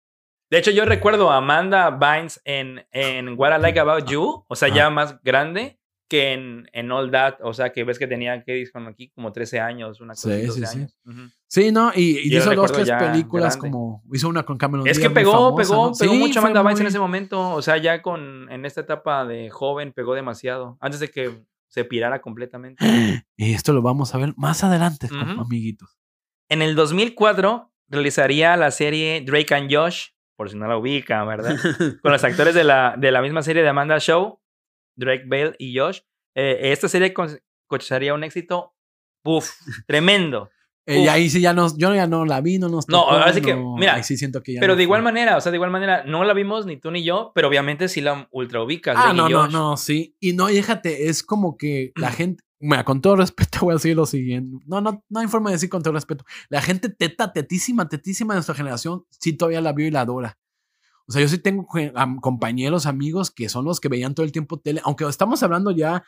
[0.49, 4.57] De hecho, yo recuerdo a Amanda Bynes en, en What I Like About You, o
[4.57, 5.79] sea, ya más grande
[6.09, 9.11] que en, en All That, o sea, que ves que tenía, ¿qué dijo aquí?
[9.11, 10.79] Como 13 años, una cosa Sí, así, 12 sí, sí.
[10.79, 10.97] años.
[11.05, 11.21] Ujú.
[11.49, 11.93] Sí, ¿no?
[11.95, 13.71] Y, hizo dos, tres películas grande.
[13.71, 14.03] como...
[14.13, 15.93] Hizo una con Cameron Es Díaz que muy pegó, famosa, pegó, ¿no?
[15.97, 18.81] pegó Sí, mucho Amanda Bynes en muy- ese momento, o sea, ya con, en esta
[18.81, 22.85] etapa de joven pegó demasiado, antes de que se pirara completamente.
[23.37, 25.41] Y esto lo vamos a ver más adelante, com- Ujú.
[25.43, 25.99] amiguitos.
[26.49, 31.55] En el 2004 realizaría la serie Drake and Josh, por si no la ubican, ¿verdad?
[32.03, 34.41] Con los actores de la, de la misma serie de Amanda Show,
[34.97, 36.01] Drake Bell y Josh.
[36.35, 37.15] Eh, esta serie
[37.67, 38.75] cosecharía un éxito,
[39.23, 39.51] ¡puf!
[39.87, 40.51] Tremendo.
[40.89, 43.11] Eh, y ahí sí ya no, yo ya no la vi, no nos No, tocó,
[43.13, 45.05] ahora sí que, no, mira, ahí sí siento que ya Pero no de igual fue.
[45.13, 47.89] manera, o sea, de igual manera, no la vimos ni tú ni yo, pero obviamente
[47.89, 48.97] sí la ultra ubicas.
[48.97, 50.17] Ah, Drake no, no, no, sí.
[50.21, 53.75] Y no, y déjate, es como que la gente, mira, con todo respeto voy a
[53.75, 54.65] decir lo siguiente.
[54.67, 56.25] No, no, no hay forma de decir con todo respeto.
[56.49, 60.39] La gente teta, tetísima, tetísima de nuestra generación, sí todavía la vio y la adora.
[61.09, 61.67] O sea, yo sí tengo
[62.21, 66.03] compañeros, amigos que son los que veían todo el tiempo tele, aunque estamos hablando ya,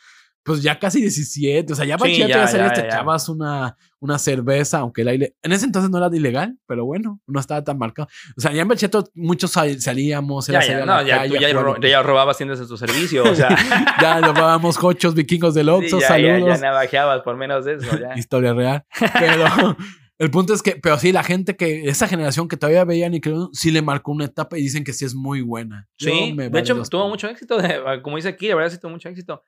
[0.49, 2.87] pues ya casi 17, o sea, ya Sí, bachillerato ya, ya, salías, ya, te ya.
[2.89, 7.39] echabas una, una cerveza, aunque la en ese entonces no era ilegal, pero bueno, no
[7.39, 8.09] estaba tan marcado.
[8.37, 11.41] O sea, ya en bachillerato muchos sal- salíamos, era Ya, ya, no, ya, calle tú
[11.41, 13.49] ya, ro- ya robabas tiendas de tu servicio, o sea.
[14.03, 16.61] ya nos dábamos cochos vikingos del sí, Oxxo, ya, ya, ya saludos.
[16.61, 18.17] navajeabas por menos de eso, ya.
[18.17, 18.85] Historia real.
[19.19, 19.77] Pero
[20.19, 23.51] el punto es que, pero sí, la gente que, esa generación que todavía veía Nickelodeon,
[23.53, 25.87] sí le marcó una etapa y dicen que sí es muy buena.
[25.99, 27.59] Sí, de hecho tuvo mucho éxito,
[28.03, 29.45] como dice aquí, la verdad sí tuvo mucho éxito.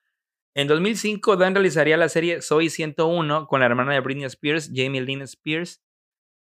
[0.55, 5.01] En 2005, Dan realizaría la serie Soy 101 con la hermana de Britney Spears, Jamie
[5.01, 5.81] Lynn Spears.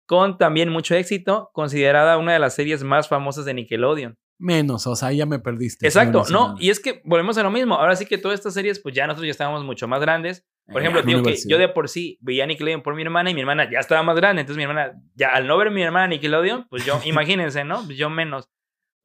[0.06, 4.15] con también mucho éxito, considerada una de las series más famosas de Nickelodeon.
[4.39, 5.86] Menos, o sea, ya me perdiste.
[5.86, 7.76] Exacto, no, y es que volvemos a lo mismo.
[7.76, 10.46] Ahora sí que todas estas series, pues ya nosotros ya estábamos mucho más grandes.
[10.72, 13.41] Por ejemplo, digo que yo de por sí veía Nickelodeon por mi hermana y mi
[13.41, 14.41] hermana ya estaba más grande.
[14.41, 17.84] Entonces mi hermana, ya al no ver a mi hermana Nickelodeon, pues yo, imagínense, ¿no?
[17.86, 18.48] Pues yo menos.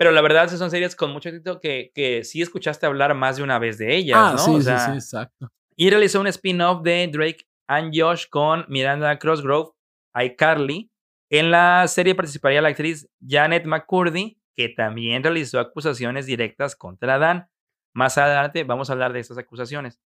[0.02, 3.44] Pero la verdad, son series con mucho éxito que, que sí escuchaste hablar más de
[3.44, 4.38] una vez de ellas, ah, ¿no?
[4.38, 5.52] Sí, sí, sí, exacto.
[5.76, 9.70] Y realizó un spin-off de Drake and Josh con Miranda Crossgrove,
[10.12, 10.90] iCarly.
[11.30, 17.48] En la serie participaría la actriz Janet McCurdy, que también realizó acusaciones directas contra Dan.
[17.94, 20.00] Más adelante vamos a hablar de estas acusaciones.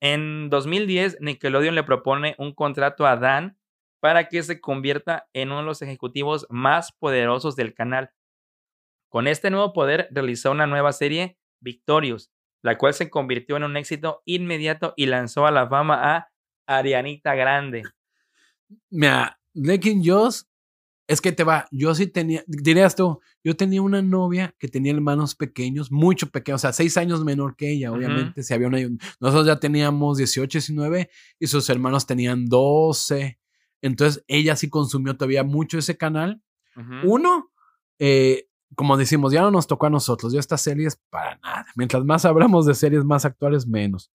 [0.00, 3.58] En 2010, Nickelodeon le propone un contrato a Dan
[3.98, 8.12] para que se convierta en uno de los ejecutivos más poderosos del canal.
[9.12, 13.76] Con este nuevo poder realizó una nueva serie, Victorious, la cual se convirtió en un
[13.76, 16.30] éxito inmediato y lanzó a la fama a
[16.66, 17.82] Arianita Grande.
[18.88, 20.44] Mira, Drake Josh
[21.06, 24.94] es que te va, yo sí tenía, dirías tú, yo tenía una novia que tenía
[24.94, 28.42] hermanos pequeños, mucho pequeños, o sea, seis años menor que ella, obviamente.
[28.42, 28.78] Si había una,
[29.20, 33.38] nosotros ya teníamos 18, 19 y sus hermanos tenían 12.
[33.82, 36.40] Entonces ella sí consumió todavía mucho ese canal.
[37.04, 37.52] Uno,
[37.98, 40.32] eh, como decimos, ya no nos tocó a nosotros.
[40.32, 41.66] Yo estas series para nada.
[41.76, 44.10] Mientras más hablamos de series más actuales, menos.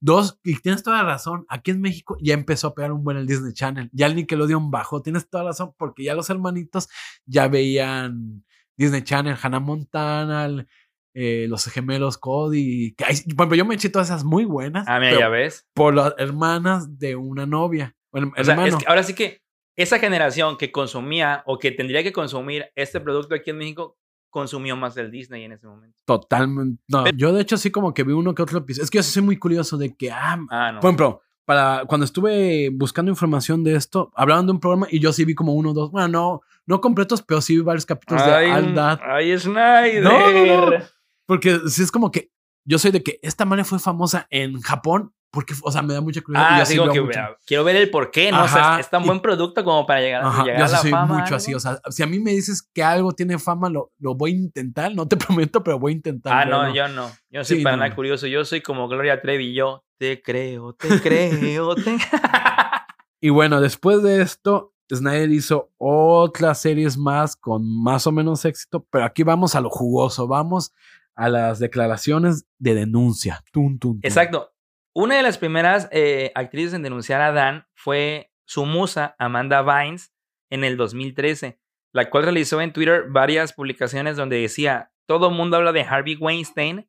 [0.00, 3.16] Dos, y tienes toda la razón, aquí en México ya empezó a pegar un buen
[3.16, 3.90] el Disney Channel.
[3.92, 5.02] Ya el Nickelodeon bajó.
[5.02, 6.88] Tienes toda la razón, porque ya los hermanitos
[7.24, 8.44] ya veían
[8.76, 10.66] Disney Channel, Hannah Montana,
[11.14, 12.94] eh, los gemelos Cody.
[12.94, 14.86] Que bueno, yo me eché todas esas muy buenas.
[14.86, 15.66] Ah, mira, ya ves.
[15.74, 17.96] Por las hermanas de una novia.
[18.12, 19.40] o sea, es que ahora sí que
[19.76, 23.96] esa generación que consumía o que tendría que consumir este producto aquí en México
[24.30, 25.96] consumió más el Disney en ese momento.
[26.04, 26.82] Totalmente.
[26.88, 28.84] No, yo de hecho sí como que vi uno que otro episodio.
[28.84, 30.80] Es que yo soy muy curioso de que, ah, ah no.
[30.80, 35.12] por ejemplo, para cuando estuve buscando información de esto, hablaban de un programa y yo
[35.12, 38.26] sí vi como uno o dos, bueno, no, no completos, pero sí vi varios capítulos
[38.26, 39.00] de Aldad.
[39.02, 40.02] Ay, Snyder.
[40.02, 40.76] No, no, no.
[41.24, 42.30] Porque sí es como que
[42.64, 46.00] yo soy de que esta madre fue famosa en Japón porque, o sea, me da
[46.00, 46.60] mucha curiosidad.
[46.60, 48.44] Ah, digo que quiero ver el por qué, ¿no?
[48.44, 51.18] o sea, es tan buen producto como para llegar, llegar a la soy fama.
[51.18, 54.14] mucho así, o sea, si a mí me dices que algo tiene fama, lo, lo
[54.14, 56.32] voy a intentar, no te prometo, pero voy a intentar.
[56.32, 57.10] Ah, no, yo no.
[57.30, 58.26] Yo soy para nada curioso.
[58.26, 61.96] Yo soy como Gloria Trevi, yo te creo, te creo, te...
[63.20, 68.86] y bueno, después de esto, Snyder hizo otras series más con más o menos éxito,
[68.90, 70.72] pero aquí vamos a lo jugoso, vamos
[71.14, 73.42] a las declaraciones de denuncia.
[73.52, 74.52] Tum, tum, Exacto.
[74.98, 80.14] Una de las primeras eh, actrices en denunciar a Dan fue su musa, Amanda Vines,
[80.48, 81.60] en el 2013,
[81.92, 86.16] la cual realizó en Twitter varias publicaciones donde decía, todo el mundo habla de Harvey
[86.16, 86.88] Weinstein,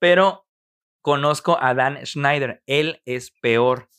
[0.00, 0.48] pero
[1.02, 3.90] conozco a Dan Schneider, él es peor.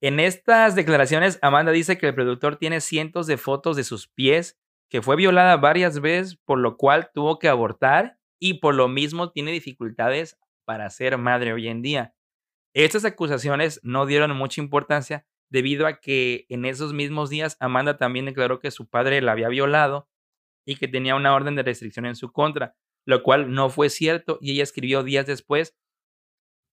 [0.00, 4.60] En estas declaraciones, Amanda dice que el productor tiene cientos de fotos de sus pies,
[4.88, 9.32] que fue violada varias veces, por lo cual tuvo que abortar y por lo mismo
[9.32, 12.14] tiene dificultades para ser madre hoy en día.
[12.74, 18.24] Estas acusaciones no dieron mucha importancia debido a que en esos mismos días Amanda también
[18.24, 20.08] declaró que su padre la había violado
[20.64, 24.38] y que tenía una orden de restricción en su contra, lo cual no fue cierto
[24.40, 25.76] y ella escribió días después,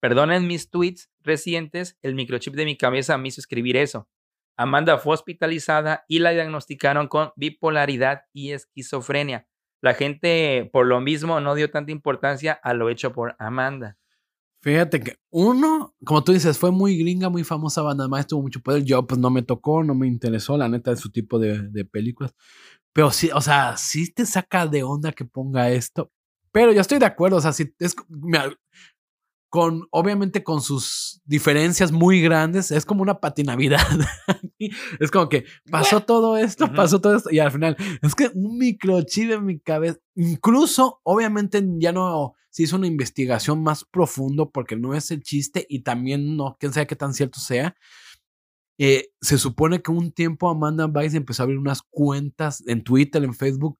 [0.00, 4.08] perdonen mis tweets recientes, el microchip de mi cabeza me hizo escribir eso.
[4.56, 9.49] Amanda fue hospitalizada y la diagnosticaron con bipolaridad y esquizofrenia.
[9.80, 13.96] La gente por lo mismo no dio tanta importancia a lo hecho por Amanda.
[14.62, 18.60] Fíjate que uno, como tú dices, fue muy gringa, muy famosa banda, además tuvo mucho
[18.60, 18.84] poder.
[18.84, 22.34] Yo, pues no me tocó, no me interesó, la neta, de su tipo de, películas.
[22.92, 26.12] Pero sí, o sea, sí te saca de onda que ponga esto.
[26.52, 27.96] Pero yo estoy de acuerdo, o sea, si es,
[29.50, 33.80] con, obviamente con sus diferencias muy grandes, es como una patinavidad.
[35.00, 38.58] es como que pasó todo esto, pasó todo esto, y al final, es que un
[38.58, 44.76] microchip en mi cabeza, incluso, obviamente ya no se hizo una investigación más profundo porque
[44.76, 47.76] no es el chiste y también no, quién sabe qué tan cierto sea.
[48.78, 53.22] Eh, se supone que un tiempo Amanda Bynes empezó a abrir unas cuentas en Twitter,
[53.22, 53.78] en Facebook,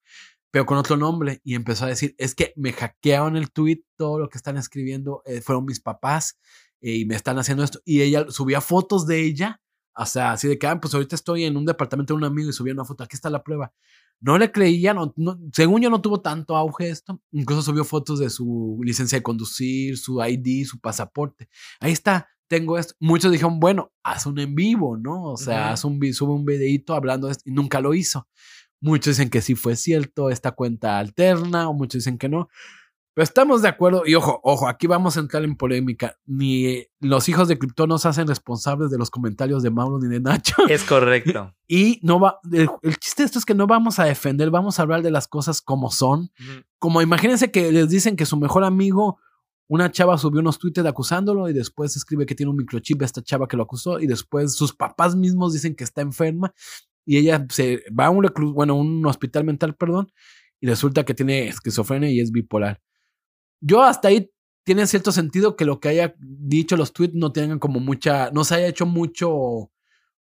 [0.50, 4.18] pero con otro nombre y empezó a decir, es que me hackearon el tweet, todo
[4.18, 6.38] lo que están escribiendo eh, fueron mis papás
[6.80, 7.80] eh, y me están haciendo esto.
[7.84, 9.60] Y ella subía fotos de ella,
[9.96, 12.48] o sea, así de que, ah, pues ahorita estoy en un departamento de un amigo
[12.48, 13.72] y subía una foto, aquí está la prueba.
[14.20, 15.14] No le creía, no,
[15.52, 17.20] según yo no tuvo tanto auge esto.
[17.33, 21.48] Incluso subió fotos de su licencia de conducir, su ID, su pasaporte.
[21.81, 22.94] Ahí está, tengo esto.
[23.00, 25.25] Muchos dijeron, bueno, haz un en vivo, ¿no?
[25.25, 28.29] O sea, haz un, sube un videito hablando de esto y nunca lo hizo.
[28.81, 32.48] Muchos dicen que sí fue cierto, esta cuenta alterna, o muchos dicen que no.
[33.12, 36.16] Pero estamos de acuerdo, y ojo, ojo, aquí vamos a entrar en polémica.
[36.26, 40.20] Ni los hijos de Krypton nos hacen responsables de los comentarios de Mauro ni de
[40.20, 40.54] Nacho.
[40.68, 41.54] Es correcto.
[41.66, 44.78] Y no va, el, el chiste de esto es que no vamos a defender, vamos
[44.78, 46.31] a hablar de las cosas como son.
[46.78, 49.18] Como imagínense que les dicen que su mejor amigo,
[49.66, 53.22] una chava subió unos tweets acusándolo y después escribe que tiene un microchip a esta
[53.22, 56.54] chava que lo acusó y después sus papás mismos dicen que está enferma
[57.05, 60.13] y ella se va a un reclu- bueno, un hospital mental, perdón,
[60.61, 62.81] y resulta que tiene esquizofrenia y es bipolar.
[63.61, 64.31] Yo hasta ahí
[64.65, 68.44] tiene cierto sentido que lo que haya dicho los tweets no tengan como mucha, no
[68.44, 69.71] se haya hecho mucho,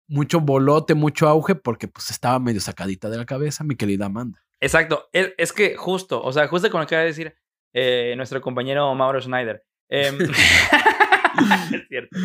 [0.09, 4.43] mucho bolote, mucho auge, porque pues estaba medio sacadita de la cabeza, mi querida Amanda.
[4.61, 5.09] Exacto.
[5.12, 7.35] Es, que justo, o sea, justo con lo que acaba de decir
[7.75, 9.62] eh, nuestro compañero Mauro Schneider.
[9.89, 10.19] Em,
[11.73, 12.17] es cierto.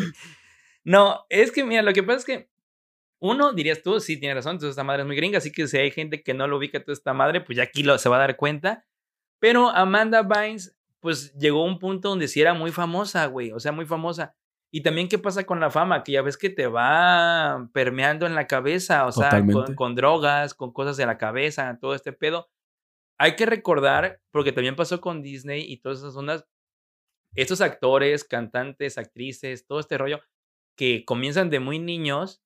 [0.84, 2.49] No, es que mira, lo que pasa es que
[3.20, 5.76] uno, dirías tú, sí, tiene razón, entonces esta madre es muy gringa, así que si
[5.76, 8.16] hay gente que no lo ubica toda esta madre, pues ya aquí lo, se va
[8.16, 8.86] a dar cuenta.
[9.38, 13.60] Pero Amanda Bynes, pues llegó a un punto donde sí era muy famosa, güey, o
[13.60, 14.34] sea, muy famosa.
[14.72, 16.04] Y también, ¿qué pasa con la fama?
[16.04, 20.54] Que ya ves que te va permeando en la cabeza, o sea, con, con drogas,
[20.54, 22.48] con cosas de la cabeza, todo este pedo.
[23.18, 26.46] Hay que recordar, porque también pasó con Disney y todas esas ondas,
[27.34, 30.20] estos actores, cantantes, actrices, todo este rollo,
[30.76, 32.42] que comienzan de muy niños,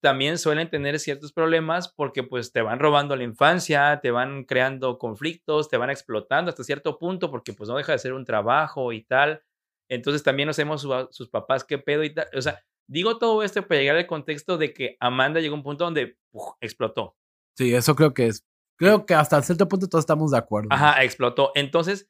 [0.00, 4.98] también suelen tener ciertos problemas porque pues te van robando la infancia, te van creando
[4.98, 8.92] conflictos, te van explotando hasta cierto punto porque pues no deja de ser un trabajo
[8.92, 9.42] y tal.
[9.88, 12.26] Entonces también no sabemos su- sus papás qué pedo y tal.
[12.34, 15.64] O sea, digo todo esto para llegar al contexto de que Amanda llegó a un
[15.64, 16.16] punto donde
[16.60, 17.16] explotó.
[17.56, 18.46] Sí, eso creo que es.
[18.78, 20.68] Creo que hasta cierto punto todos estamos de acuerdo.
[20.70, 21.52] Ajá, explotó.
[21.54, 22.08] Entonces,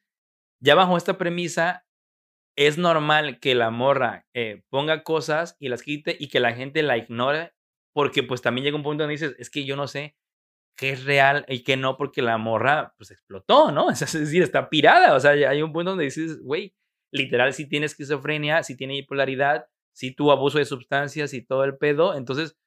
[0.63, 1.85] ya bajo esta premisa,
[2.57, 6.83] es normal que la morra eh, ponga cosas y las quite y que la gente
[6.83, 7.53] la ignore,
[7.93, 10.15] porque pues también llega un punto donde dices, es que yo no sé
[10.75, 13.89] qué es real y qué no, porque la morra pues explotó, ¿no?
[13.91, 15.15] Es decir, está pirada.
[15.15, 16.73] O sea, hay un punto donde dices, güey,
[17.11, 21.77] literal, si tiene esquizofrenia, si tiene bipolaridad, si tuvo abuso de sustancias y todo el
[21.77, 22.15] pedo.
[22.15, 22.57] Entonces,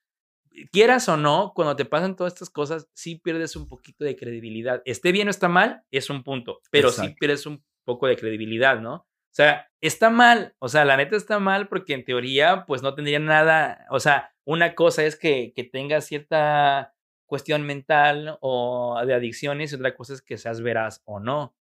[0.71, 4.81] quieras o no, cuando te pasan todas estas cosas, sí pierdes un poquito de credibilidad.
[4.85, 7.17] Esté bien o está mal, es un punto, pero sí Exacto.
[7.19, 9.07] pierdes un poco de credibilidad, ¿no?
[9.35, 12.95] O sea, está mal, o sea, la neta está mal porque en teoría, pues no
[12.95, 19.13] tendría nada, o sea, una cosa es que, que tengas cierta cuestión mental o de
[19.13, 21.53] adicciones y otra cosa es que seas veraz o no.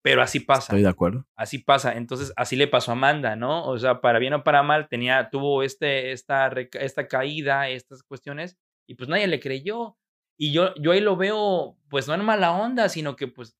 [0.00, 1.26] Pero así pasa Estoy de acuerdo.
[1.36, 1.92] así pasa.
[1.98, 3.66] Entonces, así le pasó a Amanda, ¿no?
[3.66, 8.56] O sea, para bien o para mal, tenía, tuvo este, esta, esta caída, estas cuestiones,
[8.88, 9.98] y pues nadie le creyó.
[10.38, 13.54] Y yo, yo ahí lo veo, pues no en mala onda, sino que pues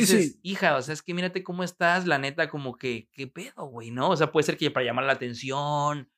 [0.00, 0.40] dices, sí.
[0.42, 3.90] hija, o sea, es que mírate cómo estás, la neta, como que, ¿qué pedo, güey?
[3.90, 4.10] ¿No?
[4.10, 6.10] O sea, puede ser que para llamar la atención,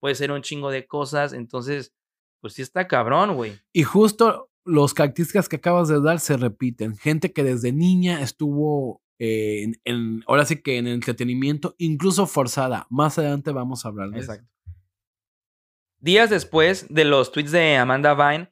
[0.00, 1.92] puede ser un chingo de cosas, entonces,
[2.40, 3.58] pues sí está cabrón, güey.
[3.72, 6.96] Y justo los características que acabas de dar se repiten.
[6.96, 12.26] Gente que desde niña estuvo eh, en, en- ahora sí que en el entretenimiento, incluso
[12.26, 12.86] forzada.
[12.88, 14.32] Más adelante vamos a hablar de eso.
[14.32, 14.50] Exacto.
[15.98, 18.50] Días después de los tweets de Amanda Vine,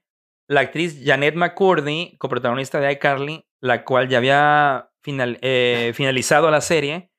[0.49, 6.61] la actriz Janet McCurdy, coprotagonista de iCarly, la cual ya había final- eh, finalizado la
[6.61, 7.11] serie,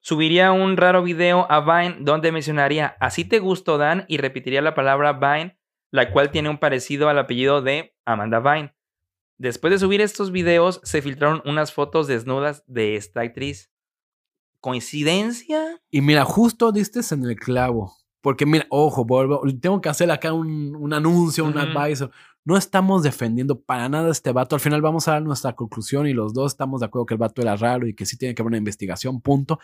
[0.00, 4.74] subiría un raro video a Vine donde mencionaría así te gustó Dan y repetiría la
[4.74, 5.58] palabra Vine,
[5.92, 8.74] la cual tiene un parecido al apellido de Amanda Vine.
[9.38, 13.70] Después de subir estos videos, se filtraron unas fotos desnudas de esta actriz.
[14.60, 15.80] ¿Coincidencia?
[15.90, 17.92] Y mira, justo diste en el clavo.
[18.20, 21.78] Porque mira, ojo, vuelvo, tengo que hacer acá un, un anuncio, un Ujú.
[21.78, 22.10] advisor.
[22.44, 24.56] No estamos defendiendo para nada a este vato.
[24.56, 27.18] Al final vamos a dar nuestra conclusión y los dos estamos de acuerdo que el
[27.18, 29.60] vato era raro y que sí tiene que haber una investigación, punto.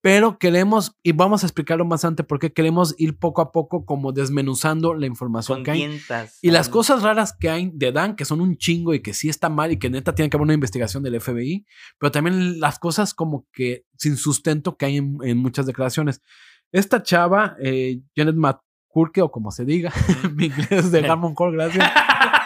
[0.00, 4.12] Pero queremos, y vamos a explicarlo más antes, porque queremos ir poco a poco como
[4.12, 5.78] desmenuzando la información Con que hay.
[5.78, 6.38] tientas.
[6.42, 9.28] Y las cosas raras que hay de Dan, que son un chingo y que sí
[9.28, 11.66] está mal y que neta tiene que haber una investigación del FBI,
[11.98, 16.22] pero también las cosas como que sin sustento que hay en, en muchas declaraciones.
[16.72, 19.92] Esta chava, eh, Janet McCurke, o como se diga,
[20.34, 21.90] mi inglés de Harmon Core, gracias,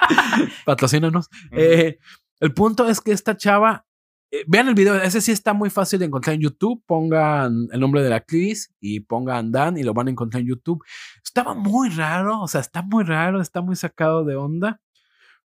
[0.65, 1.29] patrocínanos.
[1.53, 1.99] Eh,
[2.41, 3.87] el punto es que esta chava,
[4.31, 6.83] eh, vean el video, ese sí está muy fácil de encontrar en YouTube.
[6.87, 10.49] Pongan el nombre de la actriz y pongan Dan y lo van a encontrar en
[10.49, 10.85] YouTube.
[11.25, 14.81] Estaba muy raro, o sea, está muy raro, está muy sacado de onda.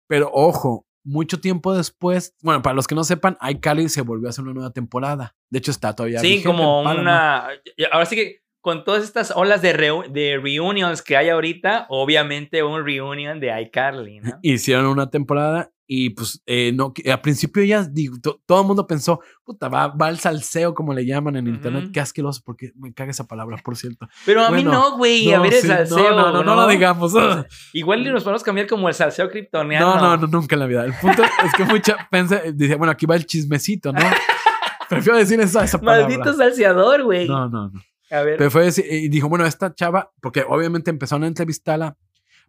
[0.07, 4.29] Pero ojo, mucho tiempo después, bueno, para los que no sepan, iCarly se volvió a
[4.29, 5.35] hacer una nueva temporada.
[5.49, 6.19] De hecho, está todavía.
[6.19, 7.47] Sí, como una.
[7.91, 12.63] Ahora sí que con todas estas olas de, reu- de reunions que hay ahorita, obviamente
[12.63, 14.31] un reunion de iCarly, ¿no?
[14.41, 19.21] Hicieron una temporada Y pues, eh, no, al principio digo, to- todo el mundo pensó,
[19.45, 21.91] puta, va, va al salseo, como le llaman en internet.
[21.93, 24.05] Qué asqueroso, porque me caga esa palabra, por cierto.
[24.25, 25.31] Pero a mí no, güey.
[25.31, 26.09] a No, ver el sí, salseo.
[26.09, 27.13] No, no, no, no lo digamos.
[27.73, 29.95] Igual nos podemos cambiar como el salseo kryptoniano.
[29.95, 30.83] No, no, no, nunca en la vida.
[30.83, 33.99] El punto es que mucha pensé, dice, bueno, aquí va el chismecito, ¿no?
[34.89, 36.07] Prefiero decir esa, esa palabra.
[36.07, 37.27] Maldito salseador, güey.
[37.29, 37.81] No, no, no.
[38.09, 38.37] A ver.
[38.37, 41.97] Pero fue y dijo, bueno, esta chava, porque obviamente empezaron a entrevistarla.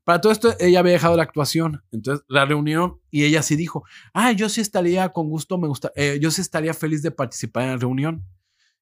[0.05, 1.83] Para todo esto, ella había dejado la actuación.
[1.93, 3.85] Entonces la reunieron y ella sí dijo,
[4.15, 7.65] ah, yo sí estaría con gusto, me gusta, eh, yo sí estaría feliz de participar
[7.65, 8.25] en la reunión.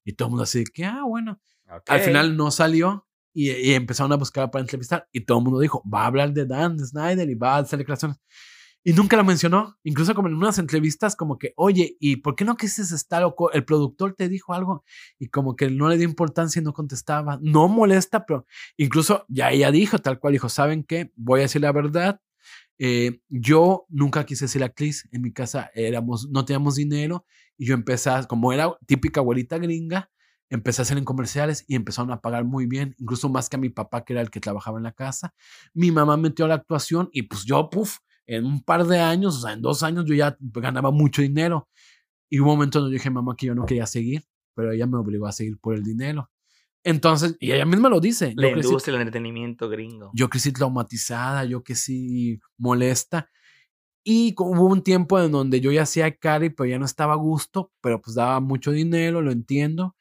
[0.04, 1.40] Y todo el mundo así de que, ah, bueno.
[1.66, 2.04] Al Ok.
[2.04, 5.08] final no salió y, y empezaron a buscar para entrevistar.
[5.10, 7.78] Y todo el mundo dijo, va a hablar de Dan Snyder y va a hacer
[7.80, 8.18] declaraciones.
[8.86, 9.76] Y nunca lo mencionó.
[9.82, 13.24] Incluso como en unas entrevistas, como que, oye, ¿y por qué no quisiste estar?
[13.24, 14.84] O el productor te dijo algo
[15.18, 17.36] y como que no le dio importancia y no contestaba.
[17.42, 21.10] No molesta, pero incluso ya ella dijo, tal cual dijo, ¿saben qué?
[21.16, 22.20] Voy a decir la verdad.
[22.78, 25.08] Eh, yo nunca quise ser actriz.
[25.10, 27.24] En mi casa éramos, no teníamos dinero
[27.58, 30.12] y yo empecé, como era típica abuelita gringa,
[30.48, 33.58] empecé a hacer en comerciales y empezaron a pagar muy bien, incluso más que a
[33.58, 35.34] mi papá, que era el que trabajaba en la casa.
[35.74, 39.36] Mi mamá metió a la actuación y pues yo, puff, en un par de años,
[39.36, 41.68] o sea, en dos años yo ya ganaba mucho dinero.
[42.28, 44.24] Y un momento donde yo dije, mamá, que yo no quería seguir,
[44.54, 46.30] pero ella me obligó a seguir por el dinero.
[46.82, 48.32] Entonces, y ella misma lo dice.
[48.36, 50.10] La yo industria del entretenimiento gringo.
[50.14, 53.28] yo crecí traumatizada, yo crecí molesta.
[54.04, 57.16] Y hubo un tiempo en donde yo ya hacía Cari, pero ya no estaba a
[57.16, 59.96] gusto, pero pues daba mucho dinero, lo entiendo.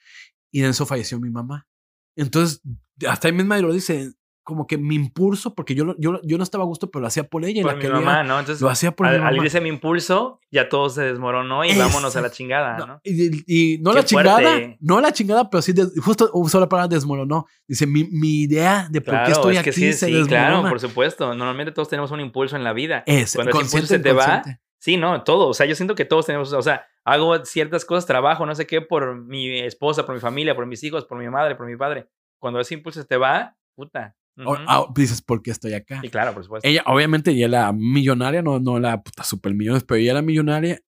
[0.52, 1.68] Y en eso falleció mi mamá.
[2.16, 2.62] Entonces,
[3.08, 4.14] hasta ella misma lo dice,
[4.46, 7.24] como que mi impulso, porque yo, yo, yo no estaba a gusto, pero lo hacía
[7.24, 7.60] por ella.
[7.60, 8.40] y por la mi quería- mamá, ¿no?
[8.40, 9.44] Entonces, Lo hacía por mi al, al mamá.
[9.46, 12.86] irse mi impulso, ya todo se desmoronó y vámonos a la chingada, ¿no?
[12.88, 14.78] No, y, y no Qué la chingada, fuerte.
[14.80, 17.48] no la chingada, pero sí, justo usó la palabra desmoronó.
[17.68, 20.12] Dice, mi, mi idea de por Claro, qué estoy es aquí que sí, se sí,
[20.14, 20.28] desmorona.
[20.50, 21.34] claro, por supuesto.
[21.34, 23.04] Normalmente todos tenemos un impulso en la vida.
[23.08, 24.44] Es, Cuando ese impulso se te va.
[24.78, 25.48] Sí, no, todo.
[25.48, 28.68] O sea, yo siento que todos tenemos, o sea, hago ciertas cosas, trabajo, no sé
[28.68, 31.76] qué, por mi esposa, por mi familia, por mis hijos, por mi madre, por mi
[31.76, 32.08] padre.
[32.40, 34.16] Cuando ese impulso se te va, puta.
[34.38, 34.62] O- Ujú.
[34.68, 36.02] ah, dices, ¿por qué estoy acá?
[36.02, 36.68] Sí, claro, por supuesto.
[36.68, 40.80] Ella, obviamente, ella era millonaria, no, no la puta super millones, pero ella era millonaria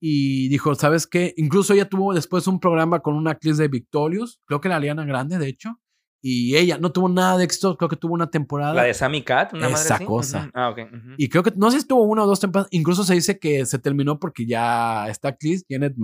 [0.00, 1.32] y dijo, ¿sabes qué?
[1.36, 5.04] Incluso ella tuvo después un programa con una actriz de Victorious, creo que la Ariana
[5.04, 5.78] Grande, de hecho,
[6.24, 8.74] y ella no tuvo nada de éxito, creo que tuvo una temporada.
[8.74, 10.04] La de Sammy Cat, una madre Esa así.
[10.04, 10.38] cosa.
[10.40, 10.50] Ujú.
[10.54, 10.78] Ah, ok.
[10.92, 11.14] ujú.
[11.16, 13.66] Y creo que, no sé si tuvo una o dos temporadas, incluso se dice que
[13.66, 15.94] se terminó porque ya esta actriz, Janet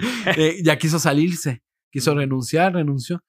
[0.36, 3.22] eh, ya quiso salirse, quiso renunciar, renunció.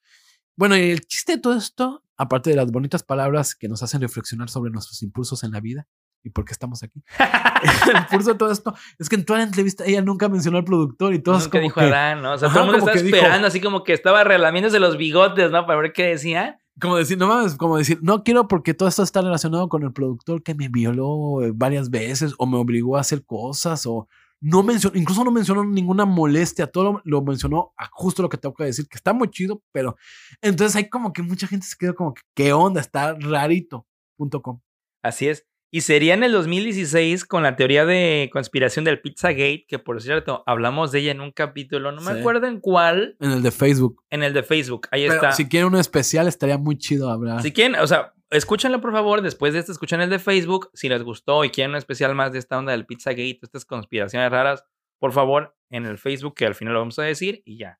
[0.61, 3.99] Bueno, y el chiste de todo esto, aparte de las bonitas palabras que nos hacen
[3.99, 5.87] reflexionar sobre nuestros impulsos en la vida
[6.23, 7.01] y por qué estamos aquí,
[7.89, 10.63] el impulso de todo esto es que en toda la entrevista ella nunca mencionó al
[10.63, 12.33] productor y todos Nunca como dijo que, Adán, ¿no?
[12.33, 15.49] O sea, Ajá, todo el mundo dijo- esperando, así como que estaba relamiéndose los bigotes,
[15.49, 15.65] ¿no?
[15.65, 16.59] Para ver qué decía.
[16.79, 19.93] como decir, no mames, como decir, no quiero porque todo esto está relacionado con el
[19.93, 24.07] productor que me violó eh, varias veces o me obligó a hacer cosas o
[24.41, 28.37] no mencionó, incluso no mencionó ninguna molestia, todo lo, lo mencionó a justo lo que
[28.37, 29.95] tengo que decir, que está muy chido, pero
[30.41, 32.81] entonces hay como que mucha gente se quedó como que, ¿qué onda?
[32.81, 33.85] Está rarito.
[34.17, 34.59] Punto com.
[35.03, 35.45] Así es.
[35.73, 40.43] Y sería en el 2016 con la teoría de conspiración del Pizzagate, que por cierto,
[40.45, 42.19] hablamos de ella en un capítulo, no me Sí.
[42.19, 44.03] acuerdo en cuál, En el de Facebook.
[44.09, 44.87] en el de Facebook.
[44.91, 45.31] Ahí Pero está.
[45.31, 47.41] si quieren uno especial, estaría muy chido hablar.
[47.41, 49.21] Si quieren, o sea, escúchenlo por favor.
[49.21, 50.69] Después de esto, escuchen el de Facebook.
[50.73, 54.31] Si les gustó y quieren un especial más de esta onda del Pizzagate, estas conspiraciones
[54.31, 54.63] raras,
[54.99, 57.79] por favor, en el Facebook, que al final lo vamos a decir y ya.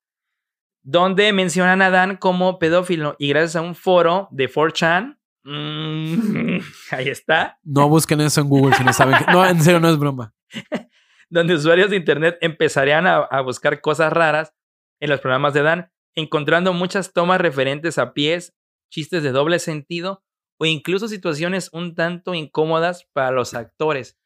[0.84, 6.58] Donde mencionan a Dan como pedófilo y gracias a un foro de 4chan, mm,
[6.92, 9.18] ahí está, No busquen eso en Google si no saben.
[9.18, 10.34] que- no, en serio, no es broma.
[11.30, 14.54] donde usuarios de Internet empezarían a, a buscar cosas raras
[15.00, 18.54] en los programas de Dan, encontrando muchas tomas referentes a pies,
[18.92, 20.24] chistes de doble sentido
[20.62, 24.18] o incluso situaciones un tanto incómodas para los actores.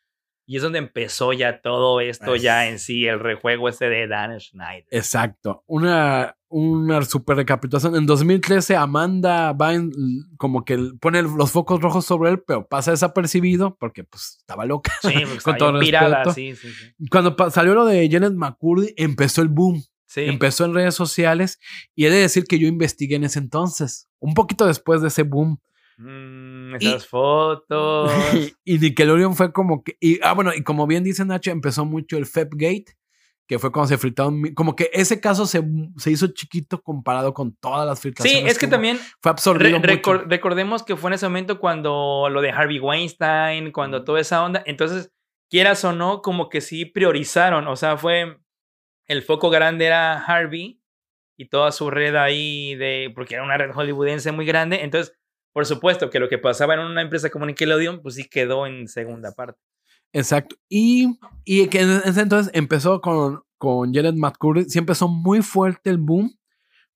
[0.48, 4.40] Y es donde empezó ya todo esto, ya en sí, el rejuego este de Dan
[4.40, 4.86] Schneider.
[4.92, 5.64] Exacto.
[5.66, 7.96] Una, una super recapitulación.
[7.96, 9.92] En 2013, Amanda va en-
[10.38, 14.92] como que pone los focos rojos sobre él, pero pasa desapercibido porque pues estaba loca.
[15.02, 16.34] Sí, porque Con todo pirada, respeto.
[16.36, 17.08] sí, sí, sí.
[17.10, 19.82] Cuando salió lo de Janet McCurdy, empezó el boom.
[20.06, 20.22] Sí.
[20.26, 21.60] Empezó en redes sociales
[21.96, 25.24] y he de decir que yo investigué en ese entonces, un poquito después de ese
[25.24, 25.60] boom.
[25.98, 28.12] Mm, Y- esas fotos.
[28.66, 32.18] y Nickelodeon fue como que, y, ah, bueno, y como bien dice Nacho, empezó mucho
[32.18, 32.98] el Febgate,
[33.48, 35.64] que fue cuando se filtraron, mi- como que ese caso se,
[35.98, 38.52] se hizo chiquito comparado con todas las Sí, filtraciones.
[38.52, 40.12] es que también fue absorbido Re- mucho.
[40.14, 44.44] recor- recordemos que fue en ese momento cuando lo de Harvey Weinstein, cuando toda esa
[44.44, 44.64] onda.
[44.66, 45.12] Entonces,
[45.50, 47.68] quieras o no, como que sí priorizaron.
[47.68, 48.38] O sea, fue.
[49.08, 50.82] El foco grande era Harvey
[51.38, 53.12] y toda su red ahí de.
[53.14, 54.82] Porque era una red hollywoodense muy grande.
[54.84, 55.16] Entonces,
[55.56, 58.90] por supuesto que lo que pasaba en una empresa como Nickelodeon, pues sí quedó en
[58.90, 59.58] segunda parte.
[60.12, 60.58] Exacto.
[60.68, 64.66] Y, y que en ese entonces empezó con, con Jared McCurry.
[64.66, 66.38] Sí empezó muy fuerte el boom.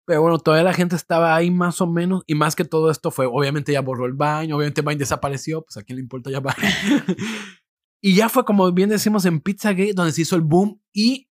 [0.05, 2.23] Pero bueno, todavía la gente estaba ahí más o menos.
[2.25, 4.51] Y más que todo esto fue, obviamente ya borró el Vine.
[4.51, 5.61] Obviamente Vine desapareció.
[5.61, 6.55] Pues a quién le importa ya Vine.
[8.01, 10.81] y ya fue como bien decimos en Pizzagate, donde se hizo el boom.
[10.91, 11.29] Y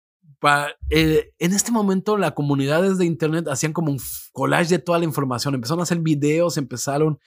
[0.91, 3.99] eh, en este momento las comunidades de internet hacían como un
[4.33, 7.19] collage de toda la información, empezaron a hacer videos, empezaron,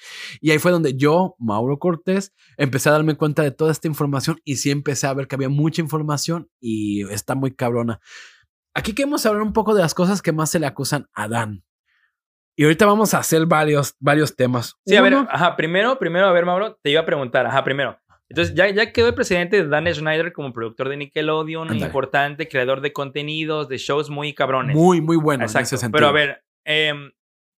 [0.42, 4.40] y ahí fue donde yo, Mauro Cortés, empecé a darme cuenta de toda esta información
[4.44, 8.00] y sí empecé a ver que había mucha información y está muy cabrona.
[8.74, 11.64] Aquí queremos hablar un poco de las cosas que más se le acusan a Dan.
[12.56, 14.76] Y ahorita vamos a hacer varios, varios temas.
[14.86, 17.98] Sí, a ver, ajá, primero, primero, a ver, Mauro, te iba a preguntar, ajá, primero,
[18.30, 22.80] entonces ya, ya quedó el presidente de Dan Schneider como productor de Nickelodeon, importante, creador
[22.82, 24.76] de contenidos, de shows muy cabrones.
[24.76, 25.44] Muy, muy bueno.
[25.44, 25.78] Exacto.
[25.92, 27.12] Pero a ver, em,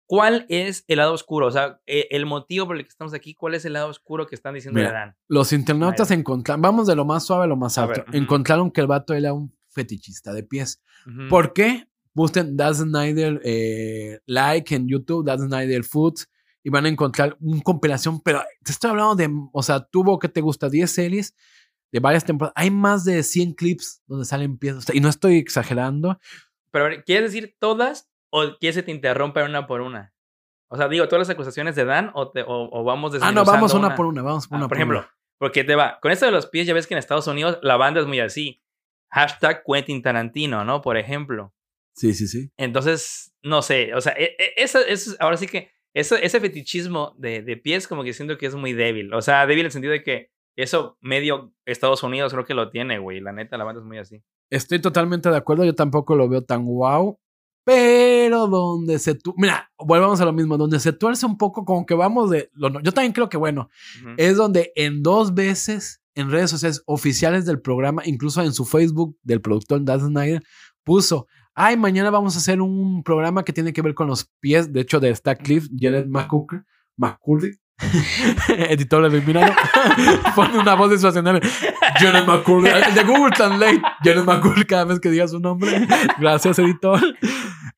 [0.05, 1.47] ¿cuál es el lado oscuro?
[1.47, 4.27] O sea, e, el motivo por el que estamos aquí, ¿cuál es el lado oscuro
[4.27, 5.15] que están diciendo de Dan?
[5.27, 8.87] Los internautas encontraron, vamos de lo más suave a lo más alto, encontraron que el
[8.87, 10.81] vato era un fetichista de pies.
[11.29, 11.85] ¿Por qué?
[12.13, 16.29] Busquen Dan Schneider eh, like en YouTube, Dan Schneider Foods
[16.63, 20.29] y van a encontrar una compilación, pero te estoy hablando de, o sea, tuvo que
[20.29, 21.35] te gusta 10 series
[21.91, 22.53] de varias temporadas.
[22.55, 26.19] Hay más de 100 clips donde salen piezas, y no estoy exagerando.
[26.71, 30.13] Pero, ¿quieres decir todas o quieres que te interrumpa una por una?
[30.69, 33.93] O sea, digo, todas las acusaciones de Dan o, o, vamos Ah, no, vamos una,
[33.93, 35.05] por una, vamos una ah, por, ejemplo,
[35.37, 37.75] porque te va, con esto de los pies, ya ves que en Estados Unidos la
[37.75, 38.63] banda es muy así.
[39.09, 40.81] Hashtag Quentin Tarantino, ¿no?
[40.81, 41.53] Por ejemplo.
[41.93, 42.53] Sí, sí, sí.
[42.55, 47.15] Entonces, no sé, o sea, e, e, eso, eso ahora sí que eso, ese fetichismo
[47.17, 49.13] de, de, pies como que siento que es muy débil.
[49.13, 52.69] O sea, débil en el sentido de que eso medio Estados Unidos creo que lo
[52.69, 53.19] tiene, güey.
[53.19, 54.23] La neta, la banda es muy así.
[54.49, 55.65] Estoy totalmente de acuerdo.
[55.65, 57.17] Yo tampoco lo veo tan wow.
[57.63, 59.15] Pero donde se...
[59.15, 60.57] Tu Mira, volvamos a lo mismo.
[60.57, 62.49] Donde se tuerce un poco como que vamos de...
[62.53, 63.69] Lo, yo también creo que, bueno,
[64.17, 69.17] es donde en dos veces en redes sociales oficiales del programa, incluso en su Facebook
[69.23, 70.43] del productor Dan Snyder,
[70.83, 74.71] puso ay, mañana vamos a hacer un programa que tiene que ver con los pies,
[74.71, 76.63] de hecho, de Stack Cliff, Jared McCurdy,
[76.97, 77.51] McCurdy
[78.47, 79.53] editor eliminado,
[80.35, 81.41] pone una voz sensacional.
[81.99, 85.87] Jared McCurdy, de Google Translate, Jared McCurdy, cada vez que diga su nombre.
[86.19, 87.01] Gracias, editor.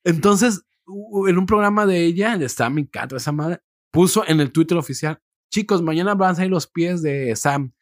[0.04, 3.60] Entonces, en un programa de ella, de Sammy Cat, esa madre,
[3.90, 5.20] puso en el Twitter oficial,
[5.50, 7.72] chicos, mañana van a salir los pies de Sam.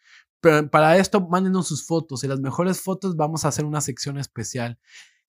[0.41, 4.19] Pero para esto, mándenos sus fotos y las mejores fotos vamos a hacer una sección
[4.19, 4.79] especial.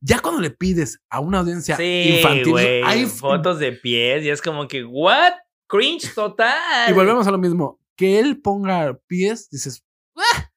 [0.05, 4.67] Ya cuando le pides a una audiencia infantil, hay fotos de pies y es como
[4.67, 5.31] que, ¿what?
[5.67, 6.89] Cringe total.
[6.89, 7.79] Y volvemos a lo mismo.
[7.95, 9.81] Que él ponga pies, dices,
[10.17, 10.51] ah",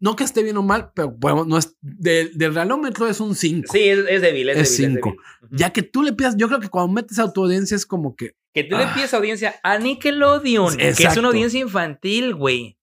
[0.00, 3.36] no que esté bien o mal, pero bueno, no es del, del realómetro es un
[3.36, 3.72] 5.
[3.72, 5.14] Sí, es, débil, es, 5.
[5.52, 8.16] Ya que tú le pidas, yo creo que cuando metes a tu audiencia es como
[8.16, 8.34] que.
[8.52, 8.92] Que tú le ah.
[8.92, 12.76] pides audiencia a Nickelodeon, que es una audiencia infantil, güey.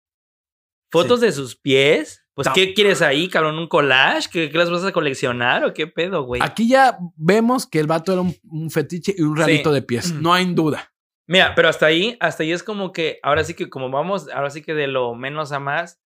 [0.90, 2.24] Fotos de sus pies.
[2.38, 3.58] Pues, ¿qué quieres ahí, cabrón?
[3.58, 4.30] ¿Un collage?
[4.30, 6.40] ¿Qué, las vas a coleccionar o qué pedo, güey?
[6.44, 10.14] Aquí ya vemos que el vato era un, fetiche y un ralito de pies.
[10.14, 10.94] No hay duda.
[11.26, 14.52] Mira, pero hasta ahí, hasta ahí es como que, ahora sí que como vamos, ahora
[14.52, 16.00] sí que de lo menos a más,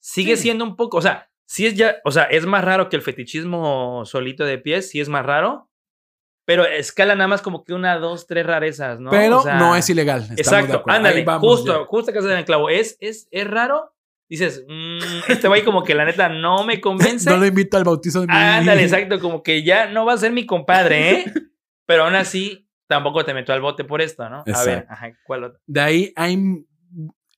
[0.00, 2.96] sigue siendo un poco, o sea, sí es ya, o sea, es más raro que
[2.96, 5.70] el fetichismo solito de pies, sí es más raro,
[6.44, 9.10] pero escala nada más como que una, dos, tres rarezas, ¿no?
[9.10, 10.26] Pero no es ilegal.
[10.36, 12.68] Exacto, ándale, justo, justo que se en el clavo.
[12.68, 13.94] Es, es, es raro,
[14.28, 14.98] dices, mmm,
[15.28, 17.28] este güey como que la neta no me convence.
[17.28, 20.18] no lo invito al bautizo de mi Ándale, exacto, como que ya no va a
[20.18, 21.24] ser mi compadre, ¿eh?
[21.86, 24.44] Pero aún así, tampoco te meto al bote por esto, ¿no?
[24.52, 25.60] A ver, ajá, ¿cuál otro?
[25.66, 26.66] De ahí hay,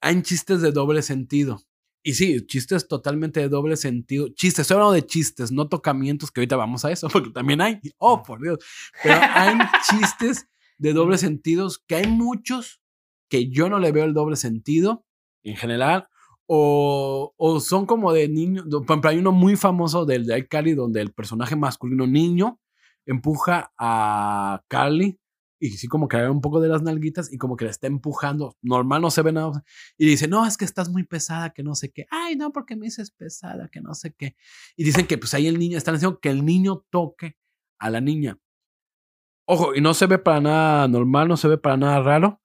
[0.00, 1.60] hay chistes de doble sentido.
[2.02, 4.28] Y sí, chistes totalmente de doble sentido.
[4.28, 7.78] Chistes, estoy hablando de chistes, no tocamientos, que ahorita vamos a eso, porque también hay.
[7.98, 8.58] Oh, por Dios.
[9.02, 9.56] Pero hay
[9.88, 12.80] chistes de doble sentidos, que hay muchos
[13.28, 15.04] que yo no le veo el doble sentido
[15.42, 16.08] en general,
[16.52, 18.66] o, son como de niños.
[18.68, 22.58] Por ejemplo, hay uno muy famoso del de Cali donde el personaje masculino niño
[23.06, 25.20] empuja a Carly
[25.60, 27.86] y sí como que agarra un poco de las nalguitas y como que le está
[27.86, 28.56] empujando.
[28.62, 29.62] Normal no se ve nada.
[29.96, 32.06] Y dice, no, es que estás muy pesada, que no sé qué.
[32.10, 34.34] Ay, no, porque me dices pesada, que no sé qué.
[34.76, 37.36] Y dicen que pues ahí el niño, están diciendo que el niño toque
[37.78, 38.38] a la niña.
[39.46, 42.39] Ojo, y no se ve para nada normal, no se ve para nada raro.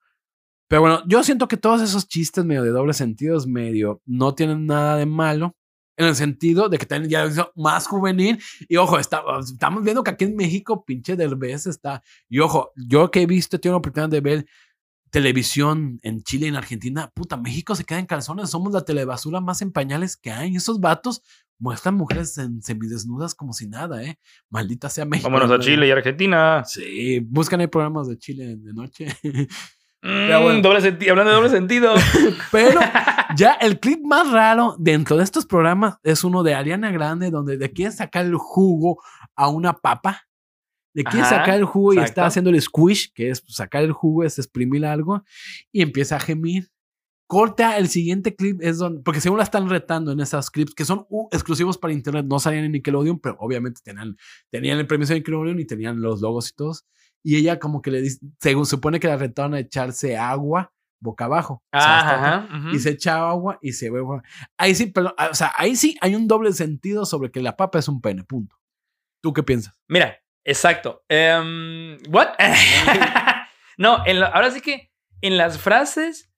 [0.68, 4.66] Pero bueno, yo siento que todos esos chistes medio de doble sentido, medio no tienen
[4.66, 5.56] nada de malo.
[5.98, 8.38] En el sentido de que tienen ya más juvenil.
[8.68, 12.02] Y ojo, estamos viendo que aquí en México, pinche Derbez está.
[12.28, 14.46] Y ojo, yo que he visto, tengo la oportunidad de ver
[15.10, 17.10] televisión en Chile y en Argentina.
[17.14, 18.50] Puta, México se queda en calzones.
[18.50, 20.56] Somos la telebasura más en pañales que hay.
[20.56, 21.22] Esos vatos
[21.58, 24.18] muestran mujeres en semidesnudas como si nada, ¿eh?
[24.50, 25.30] Maldita sea México.
[25.30, 26.62] Vámonos a Chile y Argentina.
[26.66, 29.06] Sí, buscan ahí programas de Chile de noche.
[30.06, 30.58] Bueno.
[30.58, 31.94] Mm, doble senti- hablando de doble sentido.
[32.52, 32.80] Pero
[33.36, 37.56] ya el clip más raro dentro de estos programas es uno de Ariana Grande, donde
[37.56, 39.02] le quieren sacar el jugo
[39.34, 40.22] a una papa.
[40.94, 42.24] Le quieren Ajá, sacar el jugo y está exacto.
[42.26, 45.24] haciendo el squish, que es sacar el jugo, es exprimir algo,
[45.70, 46.70] y empieza a gemir.
[47.28, 50.84] Corta el siguiente clip, es donde, porque según la están retando en esos clips que
[50.84, 54.16] son uh, exclusivos para internet, no salían en Nickelodeon, pero obviamente tenían,
[54.48, 56.86] tenían el permiso de Nickelodeon y tenían los logos y todos.
[57.26, 61.24] Y ella, como que le dice, según supone que la retaron a echarse agua boca
[61.24, 61.60] abajo.
[61.72, 62.68] Ajá, ajá, ujú.
[62.70, 64.00] y se echa agua y se ve.
[64.56, 67.80] Ahí sí, pero, o sea, ahí sí hay un doble sentido sobre que la papa
[67.80, 68.56] es un pene, punto.
[69.20, 69.74] ¿Tú qué piensas?
[69.88, 71.04] Mira, exacto.
[71.08, 72.28] Em, ¿What?
[73.76, 76.30] no, en ahora sí que en las frases,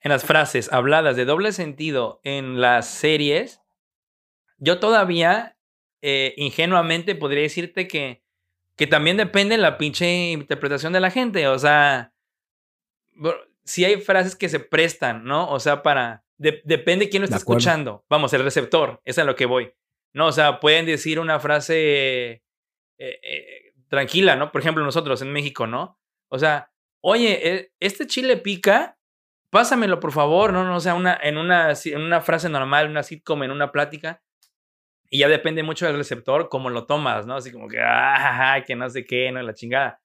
[0.00, 3.60] en las frases habladas de doble sentido en las series,
[4.56, 5.58] yo todavía
[6.00, 8.24] eh, ingenuamente podría decirte que,
[8.76, 11.46] que también depende la pinche interpretación de la gente.
[11.48, 12.12] O sea,
[13.64, 15.48] si hay frases que se prestan, ¿no?
[15.50, 16.24] O sea, para...
[16.38, 18.04] de- depende quién lo De está escuchando.
[18.08, 19.72] Vamos, el receptor, es a lo que voy.
[20.14, 22.42] No, o sea, pueden decir una frase eh,
[22.98, 24.52] eh, tranquila, ¿no?
[24.52, 25.98] Por ejemplo, nosotros en México, ¿no?
[26.28, 26.70] O sea,
[27.00, 28.98] oye, eh, este chile pica,
[29.50, 30.64] pásamelo, por favor, ¿no?
[30.64, 34.22] no o sea, una, en, una, en una frase normal, una sitcom, en una plática.
[35.12, 37.36] Y ya depende mucho del receptor cómo lo tomas, ¿no?
[37.36, 39.42] Así como que, ah, que no sé qué, ¿no?
[39.42, 40.00] La chingada.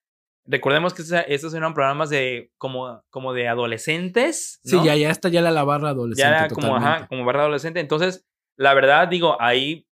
[0.45, 4.59] Recordemos que estos, eran programas de como, como de adolescentes.
[4.65, 4.83] Sí, ¿no?
[4.83, 6.29] ya, ya está ya la, la barra adolescente.
[6.29, 7.79] ya era como, ajá, como barra adolescente.
[7.79, 8.27] Entonces,
[8.57, 9.87] la verdad, digo, ahí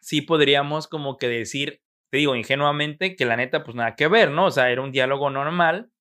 [0.00, 4.32] sí podríamos como que decir, te digo, ingenuamente, que la neta, pues nada que ver,
[4.32, 4.46] ¿no?
[4.46, 5.92] O sea, era un diálogo normal.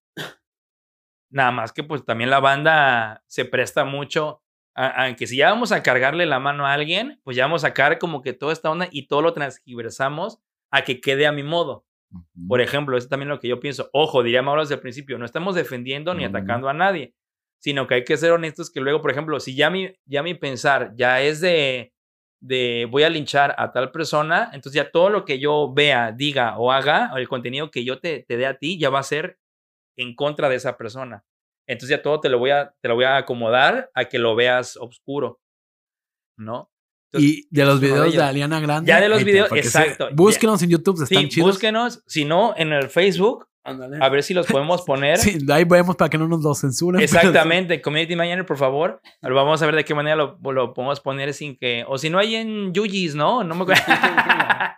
[1.29, 4.41] Nada más que pues también la banda se presta mucho,
[4.77, 7.63] a, a que si ya vamos a cargarle la mano a alguien, pues ya vamos
[7.63, 10.39] a sacar como que toda esta onda y todo lo transgiversamos
[10.71, 11.85] a que quede a mi modo.
[12.47, 13.89] Por ejemplo, eso es también lo que yo pienso.
[13.91, 17.15] Ojo, diría Mauro desde el principio, no estamos defendiendo ni atacando a nadie,
[17.59, 20.35] sino que hay que ser honestos que luego, por ejemplo, si ya mi, ya mi
[20.35, 21.91] pensar ya es de,
[22.39, 26.57] de voy a linchar a tal persona, entonces ya todo lo que yo vea, diga
[26.57, 29.03] o haga, o el contenido que yo te, te dé a ti, ya va a
[29.03, 29.39] ser
[29.97, 31.25] en contra de esa persona.
[31.67, 34.35] Entonces ya todo te lo voy a, te lo voy a acomodar a que lo
[34.35, 35.39] veas oscuro,
[36.37, 36.71] ¿no?
[37.11, 38.23] Entonces, Y de los de videos de, ellos.
[38.23, 38.87] Ariana Grande.
[38.89, 40.15] Ya de los videos, se- exacto, ya.
[40.15, 41.49] búsquenos en YouTube, están Sí, chidos.
[41.51, 43.97] búsquenos, si no, en el Facebook, Ándale.
[44.01, 45.17] a ver si los podemos poner.
[45.19, 46.99] Sí, ahí vemos para que no nos lo censuren.
[46.99, 49.01] pero Exactamente, Community Manager, por favor.
[49.21, 51.83] Vamos a ver de qué manera lo, lo podemos poner sin que.
[51.87, 53.43] O si no hay en Yuyis, ¿no?
[53.43, 53.83] No me acuerdo.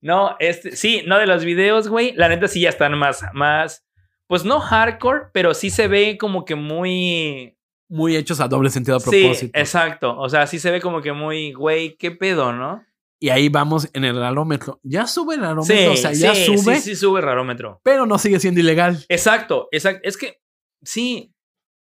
[0.00, 2.12] no, este, sí, no de los videos, güey.
[2.14, 3.84] La neta sí ya están más, más.
[4.30, 7.56] Pues no hardcore, pero sí se ve como que muy.
[7.88, 9.58] Muy hechos a doble sentido a Sí, propósito.
[9.58, 10.16] exacto.
[10.16, 12.84] O sea, sí se ve como que muy, güey, qué pedo, ¿no?
[13.18, 14.78] Y ahí vamos en el rarómetro.
[14.84, 17.80] Ya sube el rarómetro, o sea, ya sí, sube, Sí, sí, sube rarómetro.
[17.82, 19.04] pero no sigue siendo ilegal.
[19.08, 20.00] Exacto, exacto.
[20.04, 20.40] Es que
[20.84, 21.34] sí,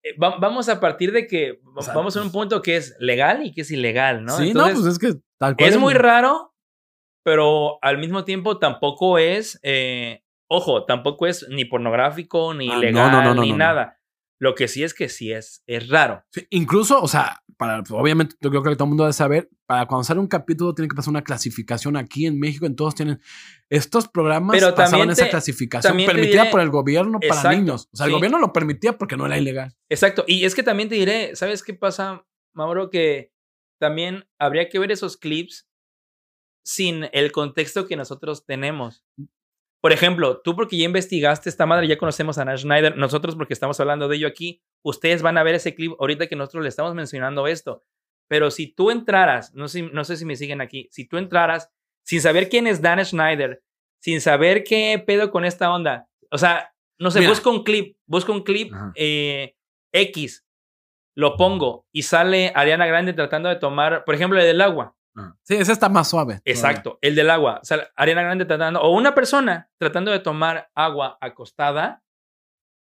[0.03, 2.77] eh, va- vamos a partir de que O sea, vamos a un pues- punto que
[2.77, 4.35] es legal y que es ilegal, ¿no?
[4.37, 5.69] sí, Entonces, no, pues es que tal cual.
[5.69, 6.55] es muy raro,
[7.23, 13.11] pero al mismo tiempo tampoco es, eh, ojo, tampoco es ni pornográfico, ni Ah, no,
[13.11, 13.95] no, no, ni nada.
[14.41, 16.23] Lo que sí es que sí es, es raro.
[16.31, 19.85] Sí, incluso, o sea, para, obviamente yo creo que todo el mundo debe saber, para
[19.85, 23.19] cuando sale un capítulo tiene que pasar una clasificación aquí en México, en todos tienen
[23.69, 27.89] estos programas Pero pasaban esa clasificación permitida diré- por el gobierno para Exacto, niños.
[27.91, 29.75] O sea, el gobierno lo permitía porque no era ilegal.
[29.89, 30.23] Exacto.
[30.25, 32.89] Y es que también te diré, ¿sabes qué pasa, Mauro?
[32.89, 33.33] Que
[33.77, 35.67] también habría que ver esos clips
[36.63, 39.03] sin el contexto que nosotros tenemos.
[39.81, 43.53] Por ejemplo, tú porque ya investigaste esta madre, ya conocemos a Nash Schneider, nosotros porque
[43.53, 46.69] estamos hablando de ello aquí, ustedes van a ver ese clip ahorita que nosotros le
[46.69, 47.83] estamos mencionando esto.
[48.27, 51.71] Pero si tú entraras, no sé, no sé si me siguen aquí, si tú entraras
[52.05, 53.63] sin saber quién es Dan Schneider,
[54.01, 57.31] sin saber qué pedo con esta onda, o sea, no sé, Mira.
[57.31, 59.55] busca un clip, busca un clip eh,
[59.93, 60.45] X,
[61.15, 64.95] lo pongo y sale Ariana Grande tratando de tomar, por ejemplo, el del agua.
[65.43, 66.41] Sí, ese está más suave.
[66.45, 67.59] Exacto, el del agua.
[67.61, 72.03] O sea, Ariana Grande tratando, o una persona tratando de tomar agua acostada.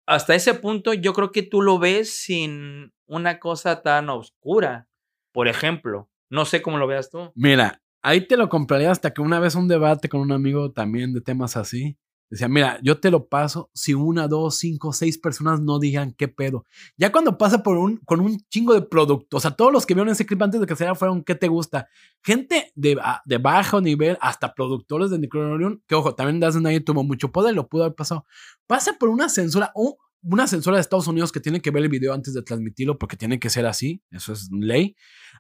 [0.07, 4.89] Hasta ese punto, yo creo que tú lo ves sin una cosa tan oscura.
[5.33, 7.31] Por ejemplo, no sé cómo lo veas tú.
[7.35, 11.13] Mira, ahí te lo compraría hasta que una vez un debate con un amigo también
[11.13, 11.99] de temas así.
[12.31, 16.29] Decía, mira, yo te lo paso si una, dos, cinco, seis personas no digan qué
[16.29, 16.67] pedo.
[16.97, 19.95] Ya cuando pasa por un, con un chingo de productos, o sea, todos los que
[19.95, 21.89] vieron ese clip antes de que saliera fueron qué te gusta.
[22.23, 27.03] Gente de, de bajo nivel, hasta productores de Nickelodeon, que ojo, también Dazzle Nadie tuvo
[27.03, 28.27] mucho poder, lo pudo haber pasado.
[28.67, 31.89] Pasa por una censura, o una censura de Estados Unidos que tiene que ver el
[31.89, 34.97] video antes de transmitirlo, porque tiene que ser así, eso es ley.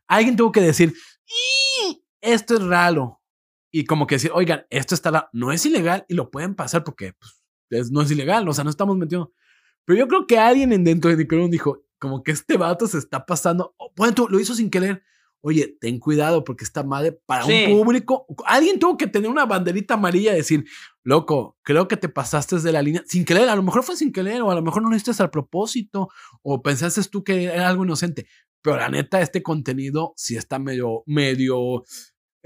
[0.07, 0.95] Alguien tuvo que decir,
[1.26, 3.20] "Y, esto es raro.
[3.70, 5.28] Y como que decir, oigan, esto está raro.
[5.32, 8.64] No es ilegal y lo pueden pasar porque pues, es- no es ilegal, o sea,
[8.64, 9.32] no estamos metiendo.
[9.84, 12.98] Pero yo creo que alguien en dentro de Nickelodeon dijo, como que este vato se
[12.98, 13.74] está pasando.
[13.78, 15.02] Oh, bueno, tú lo hizo sin querer.
[15.40, 17.66] Oye, ten cuidado porque está madre para Sí.
[17.68, 18.26] un público.
[18.44, 20.64] Alguien tuvo que tener una banderita amarilla y decir,
[21.04, 23.48] loco, creo que te pasaste de la línea sin querer.
[23.48, 26.08] A lo mejor fue sin querer o a lo mejor no lo hiciste al propósito
[26.42, 28.26] o pensaste tú que era algo inocente.
[28.62, 31.84] Pero la neta, este contenido sí está medio, medio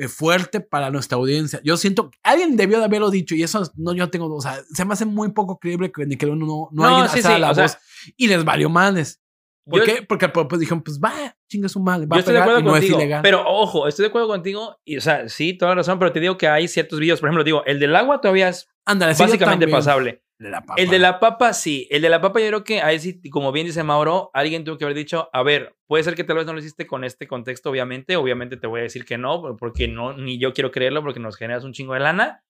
[0.09, 1.61] fuerte para nuestra audiencia.
[1.65, 4.63] Yo siento que alguien debió de haberlo dicho y eso no yo tengo, o sea,
[4.73, 7.55] se me hace muy poco creíble que Nickelodeon no, no, No, sí, sí, la o
[7.55, 7.79] sea, voz
[8.17, 9.21] y les valió males.
[9.65, 10.03] ¿Por Yo- qué?
[10.03, 12.61] Porque pues dijeron, pues va, chingue su madre, va Yo a estoy de pegar acuerdo
[12.61, 13.23] y no contigo, es ilegal.
[13.23, 14.81] pero ojo, estoy de acuerdo contigo.
[14.85, 17.21] Y, o sea, sí, toda la razón, pero te digo que hay ciertos videos.
[17.21, 20.25] Por ejemplo, digo, el del agua todavía es yo básicamente pasable.
[20.43, 20.75] El de la papa.
[20.83, 21.87] El de la papa, sí.
[21.89, 24.77] El de la papa, yo creo que ahí sí, como bien dice Mauro, alguien tuvo
[24.77, 27.29] que haber dicho, a ver, puede ser que tal vez no lo hiciste con este
[27.29, 28.17] contexto, obviamente.
[28.17, 31.37] Obviamente te voy a decir que no, porque no, ni yo quiero creerlo, porque nos
[31.37, 32.43] generas un chingo de lana.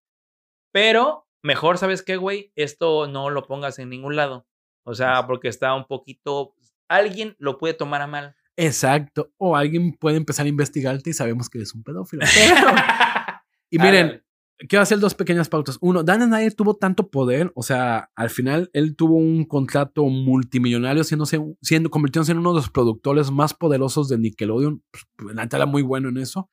[0.73, 2.51] Pero mejor, ¿sabes qué, güey?
[2.57, 4.47] Esto no lo pongas en ningún lado.
[4.85, 6.55] O sea, porque está un poquito.
[6.89, 8.35] Alguien lo puede tomar a mal.
[8.57, 9.33] Exacto.
[9.37, 12.25] O alguien puede empezar a investigarte y sabemos que eres un pedófilo.
[12.35, 12.77] Pero-
[13.71, 14.25] y miren.
[14.69, 15.79] Quiero hacer dos pequeñas pautas.
[15.81, 21.05] Uno, Dan Snyder tuvo tanto poder, o sea, al final él tuvo un contrato multimillonario
[21.05, 21.25] siendo,
[21.61, 24.83] siendo convirtiéndose en uno de los productores más poderosos de Nickelodeon.
[24.91, 26.51] Pues, la neta era muy bueno en eso.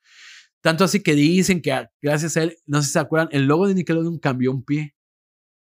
[0.62, 3.46] Tanto así que dicen que a- gracias a él, no sé si se acuerdan, el
[3.46, 4.94] logo de Nickelodeon cambió un pie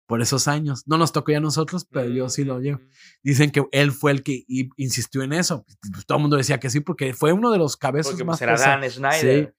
[0.08, 0.84] por esos años.
[0.86, 2.80] No nos tocó ya a nosotros, pero yo sí lo llevo.
[3.24, 4.44] Dicen que él fue el que
[4.76, 5.66] insistió en eso.
[5.92, 8.38] Pues, todo el mundo decía que sí, porque fue uno de los cabezas Porque más
[8.38, 8.78] pues, era.
[8.78, 9.46] Dan Snyder.
[9.48, 9.55] Sí.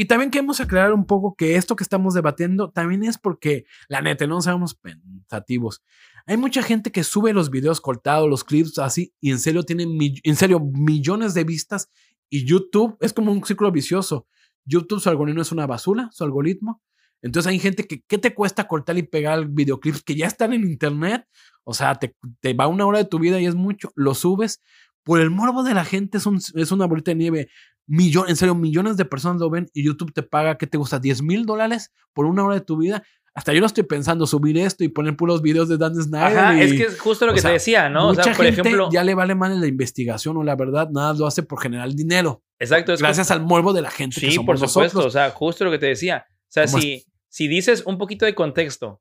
[0.00, 4.00] Y también queremos aclarar un poco que esto que estamos debatiendo también es porque, la
[4.00, 5.82] neta, no seamos pensativos.
[6.24, 9.98] Hay mucha gente que sube los videos cortados, los clips así, y en serio tienen,
[9.98, 11.90] en serio, millones de vistas.
[12.30, 14.28] Y YouTube es como un círculo vicioso.
[14.64, 16.80] YouTube, su algoritmo es una basura, su algoritmo.
[17.20, 20.62] Entonces hay gente que, ¿qué te cuesta cortar y pegar videoclips que ya están en
[20.62, 21.26] internet?
[21.64, 23.90] O sea, te, te va una hora de tu vida y es mucho.
[23.96, 24.62] Lo subes.
[25.02, 27.48] Por el morbo de la gente es, un, es una bolita de nieve.
[27.88, 30.98] Millón, en serio, millones de personas lo ven y YouTube te paga, ¿qué te gusta?
[30.98, 33.02] 10 mil dólares por una hora de tu vida.
[33.34, 36.38] Hasta yo lo estoy pensando, subir esto y poner puros videos de Dan Snyder.
[36.38, 38.06] Ajá, y- es que es justo lo o que sea, te decía, ¿no?
[38.06, 38.88] O Mucha sea, por gente ejemplo.
[38.92, 42.42] ya le vale mal la investigación o la verdad, nada lo hace por generar dinero.
[42.58, 44.20] exacto, es Gracias al morbo de la gente.
[44.20, 44.98] que Sí, somos por supuesto.
[44.98, 45.06] nosotros.
[45.06, 46.26] O sea, justo lo que te decía.
[46.28, 49.00] O sea, ¿Cómo si, si dices un poquito de contexto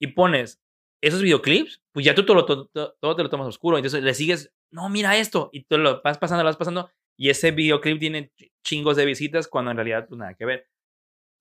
[0.00, 0.60] y pones
[1.02, 3.76] esos videoclips, pues ya tú todo, todo, todo te lo tomas oscuro.
[3.76, 5.50] Entonces le sigues, no, mira esto.
[5.52, 6.90] Y tú lo vas pasando, lo vas pasando.
[7.20, 10.66] Y ese videoclip tiene ch- chingos de visitas cuando en realidad, pues nada que ver.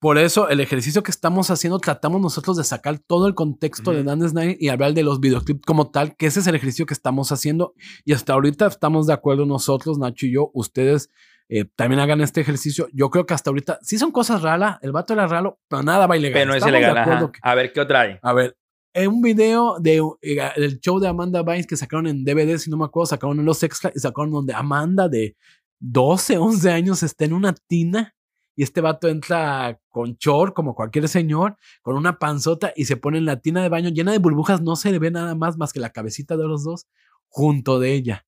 [0.01, 4.03] Por eso, el ejercicio que estamos haciendo, tratamos nosotros de sacar todo el contexto de.
[4.03, 6.93] Dan Snyder y hablar de los videoclips como tal, que ese es el ejercicio que
[6.93, 7.73] estamos haciendo.
[8.05, 10.51] Y hasta ahorita estamos de acuerdo nosotros, Nacho y yo.
[10.53, 11.09] Ustedes
[11.49, 12.87] eh, también hagan este ejercicio.
[12.93, 14.77] Yo creo que hasta ahorita sí son cosas raras.
[14.81, 16.33] El vato era raro, pero nada va ilegal.
[16.41, 17.31] Pero no es Estamos ilegal.
[17.31, 18.17] que- A ver, ¿qué otra hay?
[18.21, 18.55] A ver,
[18.93, 22.69] en un video de, eh, del show de Amanda Bynes que sacaron en DVD, si
[22.69, 25.35] no me acuerdo, sacaron en los extras y sacaron donde Amanda de
[25.79, 28.15] 12, 11 años está en una tina
[28.55, 33.17] y este vato entra con short como cualquier señor, con una panzota y se pone
[33.17, 35.71] en la tina de baño llena de burbujas, no se le ve nada más más
[35.71, 36.87] que la cabecita de los dos
[37.29, 38.25] junto de ella.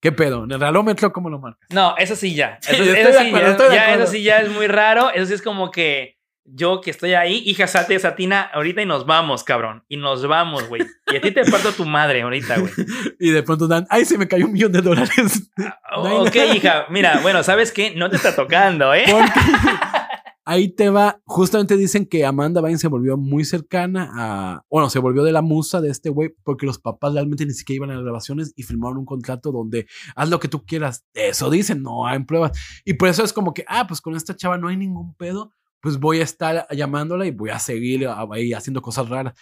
[0.00, 0.42] ¿Qué pedo?
[0.42, 1.68] ¿En el relómetro cómo lo marcas?
[1.70, 2.58] No, eso sí ya.
[2.66, 3.30] Eso, sí,
[3.70, 5.10] ya, eso sí ya es muy raro.
[5.10, 8.82] Eso sí es como que yo que estoy ahí, hija, salte de esa tina ahorita
[8.82, 9.84] y nos vamos, cabrón.
[9.88, 10.82] Y nos vamos, güey.
[11.12, 12.72] Y a ti te parto tu madre ahorita, güey.
[13.20, 15.50] Y de pronto dan, ay, se me cayó un millón de dólares.
[15.56, 17.94] Hay Ok, hija, mira, bueno, ¿sabes qué?
[17.94, 19.04] No te está tocando, ¿eh?
[19.08, 19.30] Porque
[20.44, 21.20] ahí te va.
[21.24, 24.64] Justamente dicen que Amanda Bynes se volvió muy cercana a.
[24.68, 27.76] Bueno, se volvió de la musa de este güey porque los papás realmente ni siquiera
[27.76, 29.86] iban a las grabaciones y firmaron un contrato donde
[30.16, 31.04] haz lo que tú quieras.
[31.14, 32.58] Eso dicen, no hay pruebas.
[32.84, 35.52] Y por eso es como que, ah, pues con esta chava no hay ningún pedo.
[35.82, 39.34] Pues voy a estar llamándola y voy a seguir ahí haciendo cosas raras.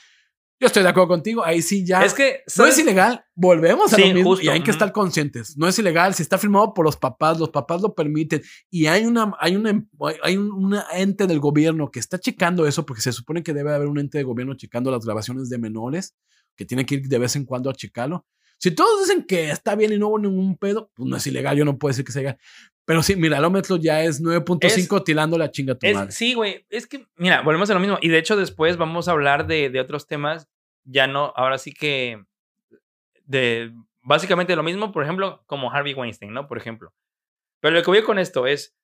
[0.59, 1.45] Yo estoy de acuerdo contigo.
[1.45, 2.05] Ahí sí ya.
[2.05, 2.75] Es que, No ¿sabes?
[2.75, 5.57] es ilegal, volvemos a Sí, lo mismo justo, y hay que estar conscientes.
[5.57, 9.05] No es ilegal, si está firmado por los papás, los papás lo permiten y hay
[9.05, 9.87] una hay una
[10.23, 13.75] hay un una ente del gobierno que está checando eso porque se supone que debe
[13.75, 16.15] haber un ente de gobierno checando las grabaciones de menores
[16.57, 18.27] que tiene que ir de vez en cuando a checarlo.
[18.59, 21.57] Si todos dicen que está bien y no hubo ningún pedo, pues no es ilegal,
[21.57, 22.39] yo no puedo decir que sea ilegal.
[22.91, 26.11] Pero sí, mira, el metro ya es 9.5 tirando la chinga tu Es- madre.
[26.11, 26.67] sí, güey.
[26.71, 27.99] Es que, mira, volvemos a lo mismo.
[28.01, 30.49] Y de hecho, después vamos a hablar de, de otros temas.
[30.83, 32.25] Ya no, ahora sí que.
[33.27, 33.73] De
[34.03, 36.49] básicamente lo mismo, por ejemplo, como Harvey Weinstein, ¿no?
[36.49, 36.93] Por ejemplo.
[37.61, 38.75] Pero lo que voy con esto es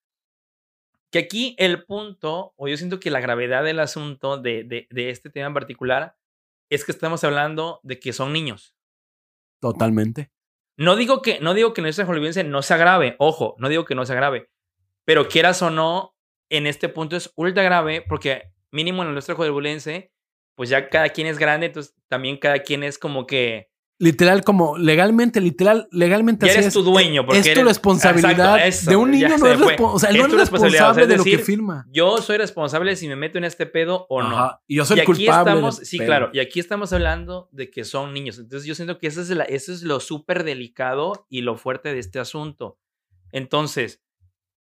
[1.10, 5.10] que aquí el punto, o yo siento que la gravedad del asunto de, de, de
[5.10, 6.16] este tema en particular,
[6.70, 8.76] es que estamos hablando de que son niños.
[9.60, 10.30] Totalmente.
[10.76, 13.94] No digo que, no digo que nuestra hollywoodense no se agrave, ojo, no digo que
[13.94, 14.50] no se agrave,
[15.04, 16.14] pero quieras o no,
[16.50, 20.12] en este punto es ultra grave porque mínimo en nuestra hollywoodense,
[20.54, 24.76] pues ya cada quien es grande, entonces también cada quien es como que literal, como
[24.76, 26.74] legalmente, literal, legalmente así eres es.
[26.74, 28.56] tu dueño, porque es tu eres- responsabilidad.
[28.56, 31.02] Exacto, eso, de un niño no es, o sea, él Es no tu responsabilidad, responsable
[31.02, 31.86] es de lo que firma.
[31.90, 34.36] Yo soy responsable si me meto en este pedo o no.
[34.38, 35.50] Ajá, Y yo soy y el aquí culpable.
[35.52, 36.06] estamos, sí, pedo.
[36.06, 38.38] claro, y aquí estamos hablando de que son niños.
[38.38, 41.92] Entonces yo siento que eso es, la- eso es lo súper delicado y lo fuerte
[41.92, 42.78] de este asunto.
[43.32, 44.02] Entonces,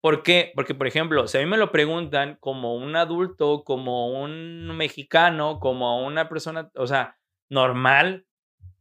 [0.01, 0.51] ¿por qué?
[0.55, 5.59] Porque, por ejemplo, si a mí me lo preguntan como un adulto, como un mexicano,
[5.59, 7.17] como una persona, o sea,
[7.49, 8.25] normal,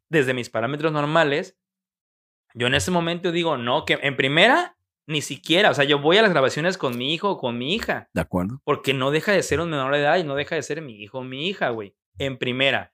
[0.09, 1.59] desde mis parámetros normales,
[2.54, 6.18] yo en ese momento digo, no, que en primera, ni siquiera, o sea, yo voy
[6.18, 8.09] a las grabaciones con mi hijo o con mi hija.
[8.12, 8.61] De acuerdo.
[8.64, 11.02] Porque no deja de ser un menor de edad y no deja de ser mi
[11.02, 11.94] hijo o mi hija, güey.
[12.18, 12.92] En primera.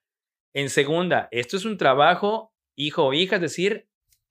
[0.53, 3.89] En segunda, esto es un trabajo, hijo o hija, es decir,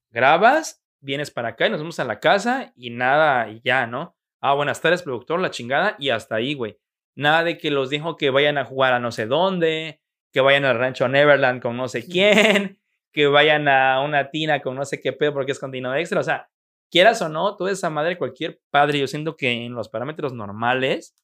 [0.10, 4.16] grabas, vienes para acá y nos vamos a la casa y nada, y ya, ¿no?
[4.40, 6.80] Ah, buenas tardes, productor, la chingada, y hasta ahí, güey.
[7.16, 10.02] Nada de que los dijo que vayan a jugar a no sé dónde,
[10.34, 12.80] que vayan al rancho Neverland con no sé quién,
[13.14, 16.20] que vayan a una tina con no sé qué pedo porque es continuo extra.
[16.20, 16.50] O sea,
[16.92, 21.16] quieras o no, toda esa madre, cualquier padre, yo siento que en los parámetros normales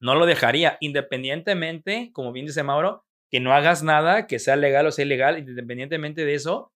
[0.00, 4.86] no lo dejaría, independientemente, como bien dice Mauro, que no hagas nada que sea legal
[4.86, 6.72] o sea ilegal, independientemente de eso.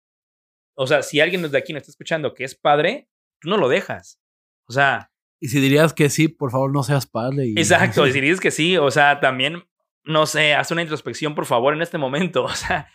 [0.75, 3.07] O sea, si alguien desde aquí nos está escuchando que es padre,
[3.39, 4.19] tú no lo dejas.
[4.67, 7.45] O sea, Y si dirías que sí, por favor, no seas padre.
[7.47, 9.63] y- exacto, y si dices que sí, o sea, también,
[10.05, 12.43] no sé, haz una introspección, por favor, en este momento.
[12.45, 12.89] O sea,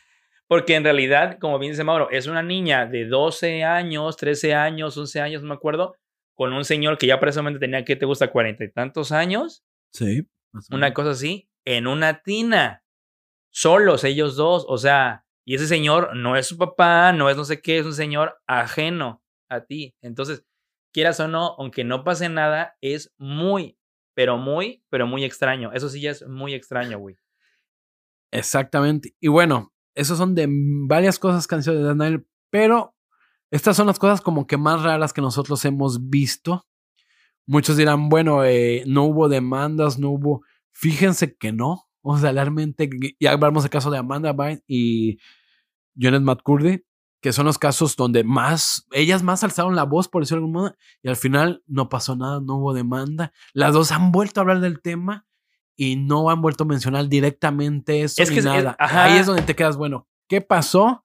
[0.46, 4.96] porque en realidad, como bien dice Mauro, es una niña de 12 años, 13 años,
[4.96, 5.94] 11 años, no me acuerdo,
[6.34, 8.30] con un señor que ya precisamente tenía, que te gusta?
[8.30, 10.26] Cuarenta y tantos años, Sí.
[10.70, 12.82] una cosa así, en una tina,
[13.50, 17.44] solos ellos dos, o sea, y ese señor no es su papá, no es no
[17.44, 19.94] sé qué, es un señor ajeno a ti.
[20.02, 20.44] Entonces,
[20.92, 23.77] quieras o no, aunque no pase nada, es muy,
[24.18, 25.70] pero muy, pero muy extraño.
[25.72, 27.16] Eso sí ya es muy extraño, güey.
[28.32, 29.14] Exactamente.
[29.20, 30.48] Y bueno, esas son de
[30.88, 32.96] varias cosas sido de Daniel, pero
[33.52, 36.66] estas son las cosas como que más raras que nosotros hemos visto.
[37.46, 40.42] Muchos dirán, bueno, eh, no hubo demandas, no hubo.
[40.72, 41.88] Fíjense que no.
[42.02, 42.90] O sea, realmente,
[43.20, 45.18] ya hablamos del caso de Amanda Bynes y
[45.96, 46.84] Janet McCurdy,
[47.20, 50.60] que son los casos donde más, ellas más alzaron la voz, por decirlo de alguna
[50.68, 53.32] modo, y al final no pasó nada, no hubo demanda.
[53.52, 55.26] Las dos han vuelto a hablar del tema
[55.76, 58.76] y no han vuelto a mencionar directamente eso Es ni que es- nada.
[58.78, 59.04] ajá.
[59.04, 61.04] Ahí es donde te quedas, bueno, ¿qué pasó?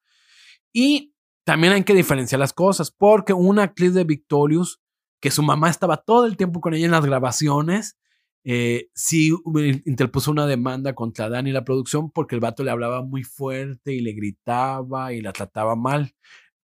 [0.71, 4.79] Y también hay que diferenciar las cosas, porque una actriz de Victorious,
[5.19, 7.97] que su mamá estaba todo el tiempo con ella en las grabaciones,
[8.45, 9.31] eh, sí
[9.85, 13.93] interpuso una demanda contra Dani y la producción porque el vato le hablaba muy fuerte
[13.93, 16.13] y le gritaba y la trataba mal.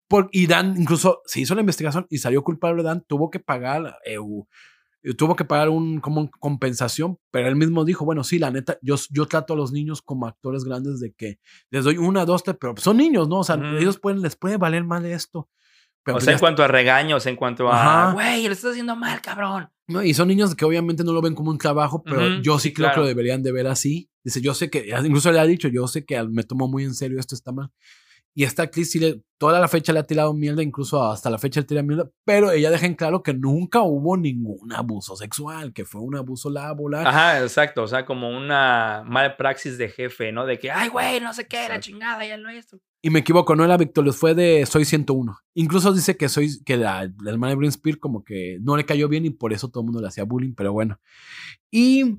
[0.09, 2.83] Por, y Dan incluso se hizo la investigación y salió culpable.
[2.83, 4.19] Dan tuvo que pagar, eh,
[5.03, 8.79] eh, tuvo que pagar un como compensación, pero él mismo dijo, bueno, sí, la neta,
[8.83, 11.39] yo, yo trato a los niños como actores grandes de que
[11.71, 13.39] les doy una, dos, tres, pero son niños, ¿no?
[13.41, 15.49] O sea, ellos pueden, les puede valer mal esto.
[16.05, 18.97] Pero o pues sea, en cuanto a regaños, en cuanto a, güey, lo estás haciendo
[18.97, 19.71] mal, cabrón.
[19.87, 22.69] No, y son niños que obviamente no lo ven como un trabajo, pero yo sí,
[22.69, 24.11] sí, creo que lo deberían de ver así.
[24.25, 26.95] Dice, yo sé que, incluso le ha dicho, yo sé que me tomo muy en
[26.95, 27.71] serio, esto está mal.
[28.35, 31.39] Y esta actriz sí le, toda la fecha le ha tirado mierda, incluso hasta la
[31.39, 35.73] fecha le tira mierda, pero ella deja en claro que nunca hubo ningún abuso sexual,
[35.73, 37.07] que fue un abuso laboral.
[37.07, 37.83] Ajá, exacto.
[37.83, 40.47] O sea, como una mala praxis de jefe, ¿no?
[40.47, 41.83] De que, ay, güey, no sé qué, la Exacto.
[41.87, 42.79] chingada, ya lo esto.
[43.03, 45.37] Y me equivoco, no era Victorious, fue de Soy 101.
[45.55, 48.87] Incluso dice que soy que la, la hermana de Britney Spears como que no le
[48.87, 51.01] cayó bien y por eso todo el mundo le hacía bullying, pero bueno.
[51.71, 52.19] Y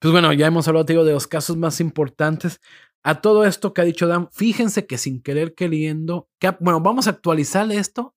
[0.00, 2.60] pues bueno, ya hemos hablado te digo, de los casos más importantes.
[3.04, 7.06] A todo esto que ha dicho Dan, fíjense que sin querer queriendo, que, bueno, vamos
[7.06, 8.14] a actualizar esto.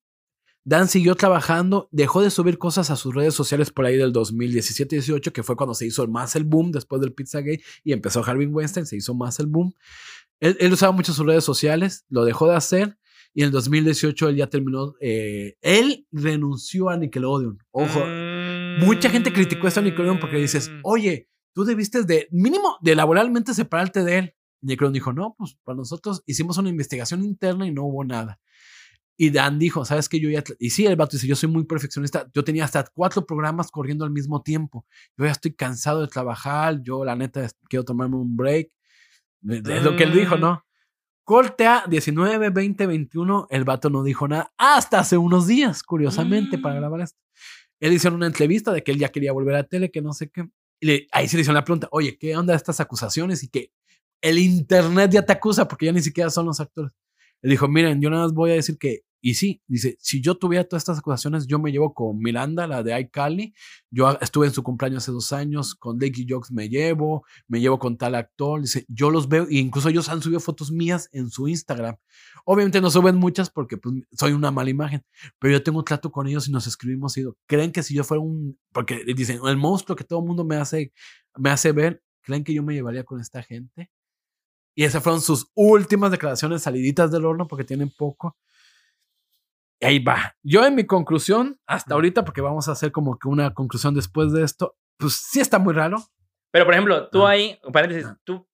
[0.64, 5.32] Dan siguió trabajando, dejó de subir cosas a sus redes sociales por ahí del 2017-18,
[5.32, 8.86] que fue cuando se hizo más el boom después del Pizzagate y empezó Harvey Weinstein,
[8.86, 9.72] se hizo más el boom.
[10.40, 12.96] Él, él usaba mucho sus redes sociales, lo dejó de hacer
[13.34, 14.94] y en el 2018 él ya terminó.
[15.00, 17.58] eh, él renunció a Nickelodeon.
[17.72, 18.00] Ojo,
[18.86, 20.80] mucha gente criticó esto a Nickelodeon porque dices, Mm.
[20.84, 24.34] oye, tú debiste de mínimo de laboralmente separarte de él.
[24.62, 28.40] Nickelodeon dijo, no, pues para nosotros hicimos una investigación interna y no hubo nada.
[29.16, 30.18] Y Dan dijo, ¿sabes qué?
[30.18, 30.42] Yo ya...
[30.58, 32.28] Y sí, el vato dice, yo soy muy perfeccionista.
[32.32, 34.86] Yo tenía hasta cuatro programas corriendo al mismo tiempo.
[35.16, 36.80] Yo ya estoy cansado de trabajar.
[36.82, 38.70] Yo, la neta, quiero tomarme un break.
[39.48, 40.40] Es lo que él dijo, Mm.
[40.40, 40.64] ¿no?
[41.24, 43.46] Corte a 19, 20, 21.
[43.50, 46.78] El vato no dijo nada hasta hace unos días, curiosamente, para Mm.
[46.78, 47.18] grabar esto.
[47.80, 50.12] Él hizo una entrevista de que él ya quería volver a la tele, que no
[50.14, 50.48] sé qué.
[50.80, 53.42] Y le- ahí se le hizo la pregunta, oye, ¿qué onda estas acusaciones?
[53.44, 53.72] Y que
[54.22, 56.92] el internet ya te acusa porque ya ni siquiera son los actores.
[57.42, 60.36] Él dijo, miren, yo nada más voy a decir que Y sí, dice, si yo
[60.36, 63.54] tuviera todas estas acusaciones, yo me llevo con Miranda, la de iCali.
[63.90, 67.78] Yo estuve en su cumpleaños hace dos años, con Lakey Jokes me llevo, me llevo
[67.78, 68.60] con tal actor.
[68.62, 71.96] Dice, yo los veo, e incluso ellos han subido fotos mías en su Instagram.
[72.44, 75.04] Obviamente no suben muchas porque pues, soy una mala imagen,
[75.38, 78.20] pero yo tengo trato con ellos y nos escribimos y creen que si yo fuera
[78.22, 80.92] un, porque dicen, el monstruo que todo el mundo me hace,
[81.36, 83.90] me hace ver, creen que yo me llevaría con esta gente.
[84.74, 88.36] Y esas fueron sus últimas declaraciones saliditas del horno porque tienen poco
[89.86, 90.36] ahí va.
[90.42, 94.32] Yo en mi conclusión, hasta ahorita, porque vamos a hacer como que una conclusión después
[94.32, 96.02] de esto, pues sí está muy raro.
[96.50, 98.46] Pero, por ejemplo, tú ahí, paréntesis, tú,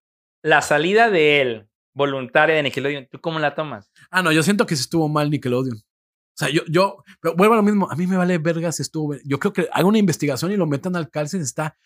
[0.42, 3.90] la salida de él, voluntaria de Nickelodeon, ¿tú cómo la tomas?
[4.10, 5.76] Ah, no, yo siento que sí estuvo mal Nickelodeon.
[5.76, 8.82] O sea, yo, yo, pero vuelvo a lo mismo, a mí me vale verga si
[8.82, 11.76] estuvo, yo creo que haga una investigación y lo metan al cárcel, está,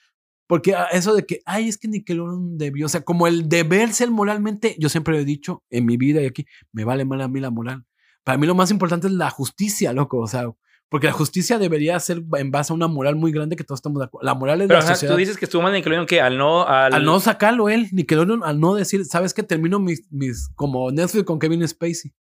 [0.47, 4.11] porque eso de que, ay, es que Nickelodeon debió, o sea, como el deber ser
[4.11, 7.41] moralmente, yo siempre he dicho en mi vida y aquí, me vale mal a mí
[7.41, 7.85] la moral.
[8.25, 10.19] Para mí lo más importante es la justicia, loco.
[10.19, 10.51] O sea,
[10.89, 13.99] porque la justicia debería ser en base a una moral muy grande que todos estamos
[13.99, 14.27] de acuerdo.
[14.27, 15.15] La moral es Pero, la sociedad.
[15.15, 16.67] Tú dices que estuvo mal Nickelodeon que al no...
[16.67, 17.05] Al...
[17.05, 19.43] no sacarlo él, Nickelodeon, al no decir, ¿sabes qué?
[19.43, 20.51] Termino mis, mis...
[20.55, 22.13] Como Netflix con Kevin Spacey.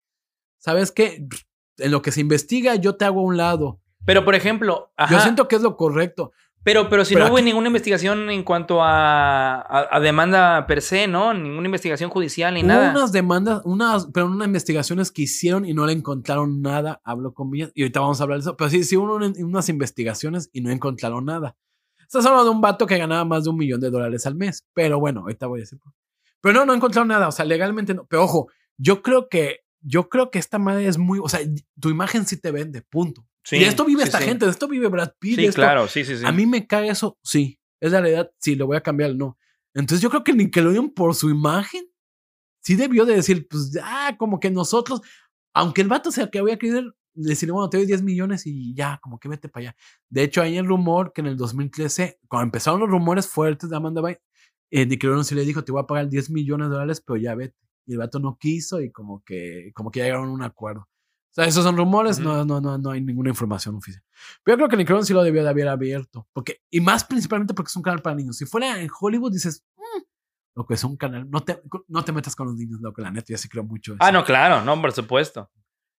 [0.57, 1.27] ¿Sabes qué?
[1.77, 3.81] En lo que se investiga, yo te hago a un lado.
[4.05, 4.91] Pero, por ejemplo...
[5.09, 6.31] Yo siento que es lo correcto.
[6.63, 11.33] Pero, pero si no hubo ninguna investigación en cuanto a, a, demanda per se, ¿no?
[11.33, 12.91] Ninguna investigación judicial ni nada.
[12.91, 17.53] Unas demandas, unas, pero unas investigaciones que hicieron y no le encontraron nada, hablo con
[17.55, 18.57] ellas, y ahorita vamos a hablar de eso.
[18.57, 21.57] Pero sí, sí hubo unas investigaciones y no encontraron nada.
[21.99, 24.67] Estás hablando de un vato que ganaba más de un millón de dólares al mes.
[24.73, 25.79] Pero bueno, ahorita voy a decir.
[26.41, 27.27] Pero no, no encontraron nada.
[27.27, 28.05] O sea, legalmente no.
[28.05, 31.39] Pero ojo, yo creo que, yo creo que esta madre es muy, o sea,
[31.79, 34.87] tu imagen sí te vende, punto y de esto vive esta gente, de esto vive
[34.87, 35.39] Brad Pitt.
[35.39, 36.25] Sí, claro, sí, sí, sí.
[36.25, 37.59] A mí me cae eso, sí.
[37.79, 39.37] Es la realidad, sí, lo voy a cambiar, no.
[39.73, 41.85] Entonces yo creo que Nickelodeon, por su imagen,
[42.61, 45.01] sí debió de decir, pues, ah, como que nosotros,
[45.53, 48.73] aunque el vato sea que voy a querer decirle, bueno, te doy 10 millones y
[48.75, 49.75] ya, como que vete para allá.
[50.09, 53.75] De hecho, hay el rumor que en el 2013, cuando empezaron los rumores fuertes de
[53.75, 54.21] Amanda Bynes,
[54.69, 57.35] eh, Nickelodeon sí le dijo, te voy a pagar 10 millones de dólares, pero ya
[57.35, 57.55] vete.
[57.85, 60.87] Y el vato no quiso y como que, como que ya llegaron a un acuerdo.
[61.31, 64.03] O sea, esos son rumores, no, no, no, no hay ninguna información oficial.
[64.43, 66.27] Pero yo creo que Nickelodeon sí lo debió de haber abierto.
[66.33, 68.35] Porque, y más principalmente porque es un canal para niños.
[68.35, 70.01] Si fuera en Hollywood, dices, mm,
[70.55, 73.01] lo que es un canal, no te, no te metas con los niños, lo que
[73.01, 73.95] la neta, ya sí creo mucho.
[73.99, 75.49] Ah, no, claro, no, por supuesto.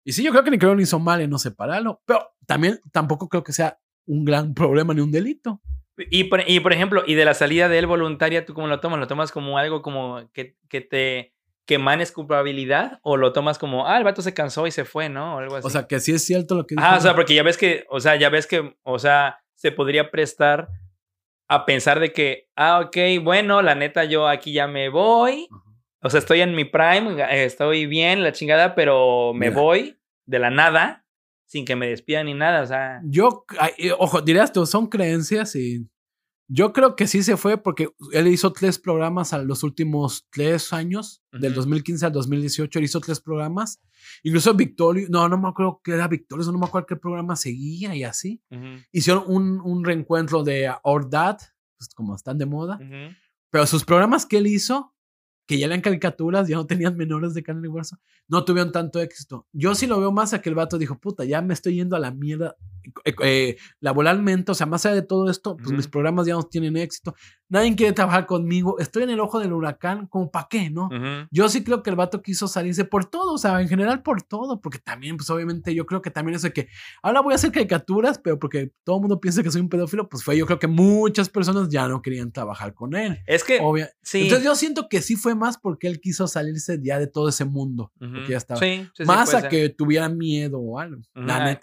[0.04, 3.42] Y sí, yo creo que Nickelodeon hizo mal en no separarlo, pero también tampoco creo
[3.42, 5.62] que sea un gran problema ni un delito.
[6.10, 8.80] Y por, y por ejemplo, y de la salida de él voluntaria, ¿tú cómo lo
[8.80, 8.98] tomas?
[8.98, 11.34] ¿Lo tomas como algo como que, que te
[11.66, 15.08] que manes culpabilidad o lo tomas como, ah, el vato se cansó y se fue,
[15.08, 15.36] ¿no?
[15.36, 15.66] O algo así.
[15.66, 17.84] O sea, que sí es cierto lo que Ah, o sea, porque ya ves que,
[17.88, 20.68] o sea, ya ves que, o sea, se podría prestar
[21.48, 25.48] a pensar de que, ah, ok, bueno, la neta, yo aquí ya me voy.
[26.02, 29.96] O sea, estoy en mi prime, estoy bien, la chingada, pero me voy
[30.26, 31.04] de la nada,
[31.46, 33.00] sin que me despidan ni nada, o sea.
[33.04, 33.44] Yo,
[33.98, 35.86] ojo, dirías tú, son creencias y
[36.48, 40.72] yo creo que sí se fue porque él hizo tres programas a los últimos tres
[40.72, 43.80] años, del 2015 al 2018, él hizo tres programas.
[44.22, 47.94] Incluso Victorio, no, no me acuerdo que era Victorio, no me acuerdo qué programa seguía
[47.94, 48.42] y así.
[48.90, 51.38] Hicieron un, un, reencuentro de Our Dad,
[51.78, 52.78] pues como están de moda.
[53.50, 54.94] Pero sus programas que él hizo,
[55.46, 59.00] que ya eran caricaturas, ya no tenían menores de carne y hueso, no tuvieron tanto
[59.00, 59.46] éxito.
[59.52, 61.96] Yo sí lo veo más a que el vato dijo, puta, ya me estoy yendo
[61.96, 62.56] a la mierda
[63.04, 66.42] eh, eh, laboralmente, o sea, más allá de todo esto, pues mis programas ya no
[66.42, 67.14] tienen éxito.
[67.48, 68.78] Nadie quiere trabajar conmigo.
[68.78, 70.88] Estoy en el ojo del huracán, como para qué, ¿no?
[71.30, 74.22] Yo sí creo que el vato quiso salirse por todo, o sea, en general por
[74.22, 76.68] todo, porque también, pues obviamente, yo creo que también eso de que
[77.02, 80.08] ahora voy a hacer caricaturas, pero porque todo el mundo piensa que soy un pedófilo,
[80.08, 83.18] pues fue yo creo que muchas personas ya no querían trabajar con él.
[83.26, 83.60] Es que,
[84.02, 84.22] sí.
[84.22, 87.44] Entonces yo siento que sí fue más porque él quiso salirse ya de todo ese
[87.44, 88.60] mundo, porque ya estaba.
[89.04, 91.02] más a que tuviera miedo o algo.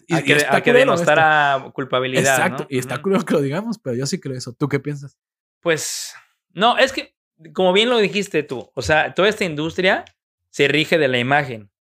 [0.08, 0.74] y, a, que, a que
[1.16, 2.36] denostara culpabilidad.
[2.36, 4.54] Exacto, y está curioso que lo digamos, pero yo sí creo eso.
[4.54, 5.18] ¿Tú qué piensas?
[5.62, 6.14] Pues,
[6.50, 7.16] no, es que,
[7.54, 10.06] como bien lo dijiste tú, o sea, toda esta industria
[10.50, 11.72] se rige de la imagen.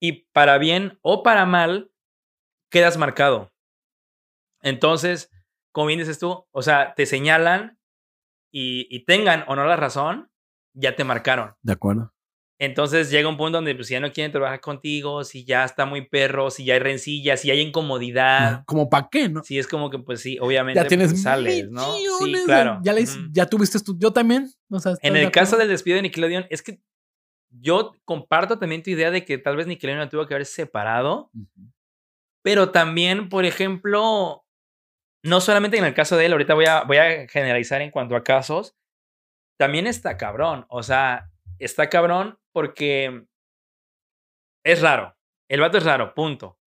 [0.00, 1.92] Y para bien o para mal,
[2.70, 3.52] quedas marcado.
[4.62, 5.30] Entonces,
[5.72, 7.78] como bien dices tú, o sea, te señalan
[8.50, 10.30] y, y tengan o no la razón,
[10.72, 11.54] ya te marcaron.
[11.62, 12.12] De acuerdo.
[12.62, 16.06] Entonces llega un punto donde pues ya no quieren trabajar contigo, si ya está muy
[16.06, 18.64] perro, si ya hay rencillas, si hay incomodidad.
[18.66, 19.42] Como para qué, ¿no?
[19.42, 21.90] Sí, es como que pues sí, obviamente ya tienes pues, sales, ¿no?
[21.94, 22.78] Sí, claro.
[22.82, 24.50] Ya, le, ya tuviste tú, yo también.
[24.70, 26.82] O sea, en el caso del despido de Nickelodeon, es que
[27.48, 31.30] yo comparto también tu idea de que tal vez Nickelodeon tuvo que haber separado,
[32.42, 34.44] pero también, por ejemplo,
[35.24, 38.16] no solamente en el caso de él, ahorita voy a, voy a generalizar en cuanto
[38.16, 38.76] a casos,
[39.58, 43.26] también está cabrón, o sea, está cabrón porque
[44.64, 45.16] es raro.
[45.48, 46.58] El vato es raro, punto.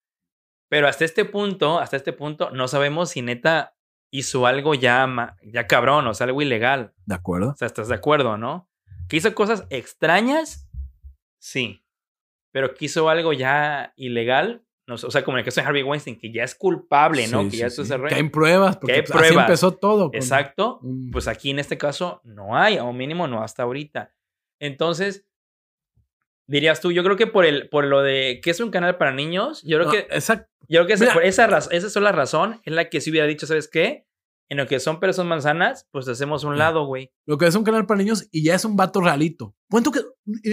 [0.70, 3.76] Pero hasta este punto, hasta este punto, no sabemos si neta
[4.12, 6.94] hizo algo ya, ya cabrón, o sea, algo ilegal.
[7.06, 7.52] ¿De acuerdo?
[7.52, 8.70] O sea, ¿estás de acuerdo, no?
[9.08, 10.70] Que hizo cosas extrañas,
[11.40, 11.86] sí.
[12.52, 15.84] Pero que hizo algo ya ilegal, no o sea, como en el caso de Harvey
[15.84, 17.42] Weinstein, que ya es culpable, ¿no?
[17.44, 17.84] Sí, que sí, ya sí.
[17.96, 18.08] rollo.
[18.10, 19.46] Que hay pruebas, porque hay pues, así pruebas.
[19.46, 20.08] empezó todo.
[20.12, 20.80] con Exacto.
[20.84, 24.14] un- Pues aquí en este caso no hay, o mínimo no hasta ahorita.
[24.60, 25.26] Entonces,
[26.48, 29.14] dirías tú, yo creo que por el, por lo de que es un canal para
[29.14, 30.50] niños, yo creo No, que, exacto.
[30.68, 33.46] yo creo que esa, por esa, esa sola razón es la que si hubiera dicho,
[33.48, 34.06] ¿sabes qué?
[34.50, 37.12] En lo que son peras son manzanas, pues hacemos un lado, güey.
[37.26, 39.56] Lo que es un canal para niños y ya es un vato realito.
[39.70, 40.02] Cuento que,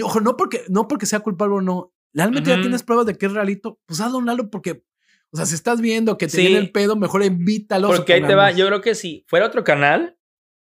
[0.01, 1.93] ojo, no porque, no porque sea culpable o no.
[2.13, 3.79] Realmente ya tienes pruebas de que es realito.
[3.85, 4.83] Pues hazlo un lado porque,
[5.31, 6.41] o sea, si estás viendo que te Sí.
[6.41, 7.89] viene el pedo, mejor invítalo.
[7.89, 10.17] Porque ahí te va, yo creo que si fuera otro canal,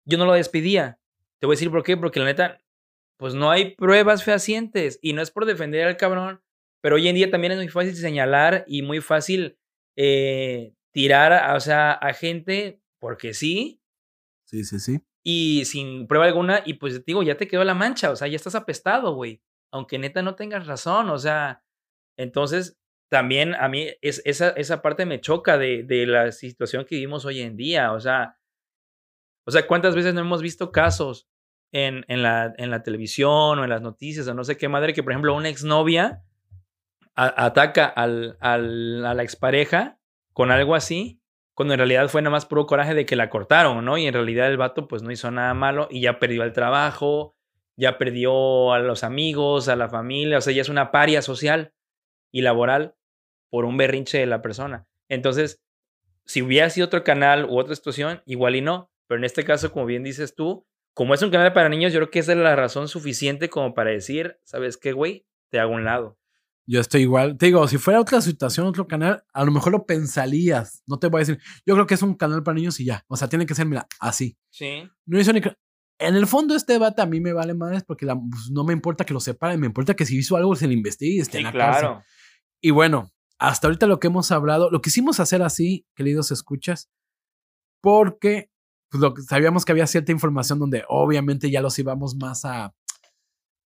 [0.06, 1.00] yo no lo despedía.
[1.40, 2.60] Te voy a decir por qué, porque la neta,
[3.18, 6.42] pues no hay pruebas fehacientes y no es por defender al cabrón,
[6.82, 9.58] pero hoy en día también es muy fácil señalar y muy fácil
[9.98, 13.82] eh, tirar, a, o sea, a gente porque sí
[14.46, 15.00] Sí, sí, sí.
[15.26, 18.36] y sin prueba alguna y pues digo, ya te quedó la mancha, o sea, ya
[18.38, 19.42] estás apestado, güey,
[19.74, 21.64] aunque neta no tengas razón, o sea,
[22.18, 22.78] entonces
[23.10, 27.26] también a mí es, esa, esa parte me choca de, de la situación que vivimos
[27.26, 28.38] hoy en día, o sea,
[29.46, 31.28] o sea, ¿cuántas veces no hemos visto casos
[31.72, 34.94] en, en, la, en la televisión o en las noticias o no sé qué madre
[34.94, 36.24] que, por ejemplo, una exnovia
[37.16, 40.00] a- ataca al, al- a la expareja
[40.34, 41.20] con algo así,
[41.54, 43.98] cuando en realidad fue nada más puro coraje de que la cortaron, ¿no?
[43.98, 47.36] Y en realidad el vato pues no hizo nada malo y ya perdió el trabajo,
[47.76, 51.74] ya perdió a los amigos, a la familia, o sea, ya es una paria social
[52.32, 52.96] y laboral
[53.50, 54.86] por un berrinche de la persona.
[55.10, 55.62] Entonces,
[56.26, 59.72] si hubiera sido otro canal u otra situación, igual y no, pero en este caso,
[59.72, 60.68] como bien dices tú,
[60.98, 63.76] como es un canal para niños, yo creo que esa es la razón suficiente como
[63.76, 65.28] para decir, ¿sabes qué, güey?
[65.52, 66.18] Te hago un lado.
[66.66, 67.38] Yo estoy igual.
[67.38, 70.82] Te digo, si fuera otra situación, otro canal, a lo mejor lo pensarías.
[70.88, 71.40] No te voy a decir.
[71.68, 73.06] Yo creo que es un canal para niños y ya.
[73.08, 74.38] O sea, tiene que ser, mira, así.
[74.50, 74.90] Sí.
[75.06, 75.42] No hizo ni.
[76.00, 78.74] En el fondo, este debate a mí me vale madres porque la- pues, no me
[78.74, 81.34] importa que lo separen, me importa que si hizo algo se le investigue y esté
[81.34, 81.82] Sí, en la cárcel.
[81.90, 82.04] claro.
[82.60, 86.90] Y bueno, hasta ahorita lo que hemos hablado, lo quisimos hacer así, queridos escuchas,
[87.82, 88.50] porque
[88.90, 92.74] pues, lo que- sabíamos que había cierta información donde obviamente ya los íbamos más a,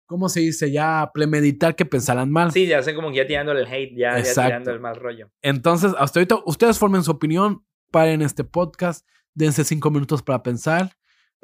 [0.06, 0.72] ¿cómo se dice?
[0.72, 2.52] Ya a premeditar que pensaran mal.
[2.52, 5.30] Sí, ya sé como que ya tirándole el hate, ya, ya tirando el más rollo.
[5.42, 10.92] Entonces, hasta ahorita, ustedes formen su opinión, paren este podcast, dense cinco minutos para pensar,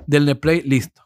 [0.07, 1.01] denle play, listo.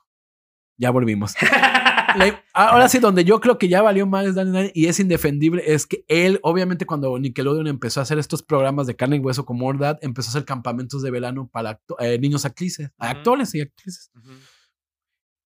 [0.78, 1.34] Ya volvimos.
[2.16, 5.86] La- ahora sí, donde yo creo que ya valió más Daniel y es indefendible, es
[5.86, 9.60] que él, obviamente, cuando Nickelodeon empezó a hacer estos programas de carne y hueso como
[9.66, 12.94] Mordad, empezó a hacer campamentos de verano para eh, niños actrices, Ujú.
[13.10, 14.12] actores y actrices.
[14.16, 14.32] Ujú.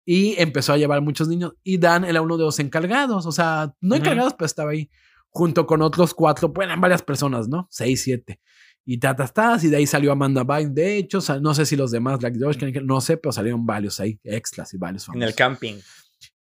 [0.04, 1.54] Y empezó a llevar muchos niños.
[1.64, 4.88] Y Dan era uno de los encargados, o sea, no encargados, pero estaba ahí,
[5.30, 7.66] junto con otros cuatro, bueno, eran varias personas, ¿no?
[7.70, 8.40] Seis, siete.
[8.84, 10.72] Y tatastas, y de ahí salió Amanda Bynes.
[10.72, 14.20] De hecho, no sé si los demás, Black George, no sé, pero salieron varios ahí,
[14.22, 15.08] extras y varios.
[15.08, 15.36] En el famosos.
[15.36, 15.74] camping.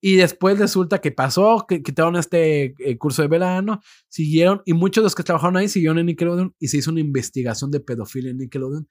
[0.01, 5.01] Y después resulta que pasó, que quitaron este eh, curso de verano, siguieron, y muchos
[5.01, 8.31] de los que trabajaron ahí siguieron en Nickelodeon y se hizo una investigación de pedofilia
[8.31, 8.87] en Nickelodeon,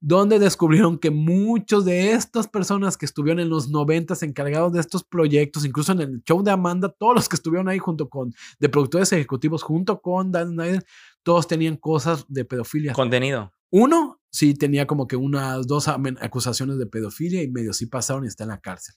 [0.00, 5.02] donde descubrieron que muchos de estas personas que estuvieron en los noventas encargados de estos
[5.04, 8.68] proyectos, incluso en el show de Amanda, todos los que estuvieron ahí junto con, de
[8.68, 10.84] productores ejecutivos, junto con Dan Snyder,
[11.22, 12.92] todos tenían cosas de pedofilia.
[12.92, 13.52] Contenido.
[13.70, 18.28] Uno sí tenía como que unas dos acusaciones de pedofilia y medio sí pasaron y
[18.28, 18.94] está en la cárcel.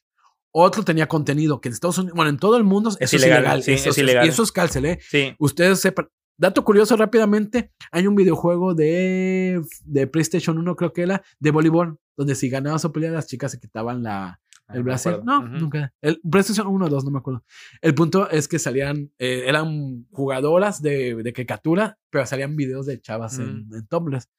[0.53, 3.21] Otro tenía contenido que en Estados Unidos, bueno, en todo el mundo Es eso es
[3.23, 3.63] ilegal, ilegal.
[3.63, 4.25] sí, eso es ilegal.
[4.25, 4.99] Y eso es cárcel, ¿eh?
[5.01, 5.33] Sí.
[5.39, 6.09] Ustedes sepan.
[6.37, 11.99] Dato curioso rápidamente, hay un videojuego de, de PlayStation 1, creo que era, de voleibol,
[12.17, 15.17] donde si ganabas o peleabas, las chicas se quitaban la, Ah, el Brasil.
[15.25, 15.47] No, Ujú.
[15.49, 15.93] nunca.
[16.01, 17.43] El PlayStation 1 o 2, no me acuerdo.
[17.81, 22.99] El punto es que salían, eh, eran jugadoras de, de caricatura, pero salían videos de
[23.01, 23.75] chavas en, Mm.
[23.75, 24.29] en topless.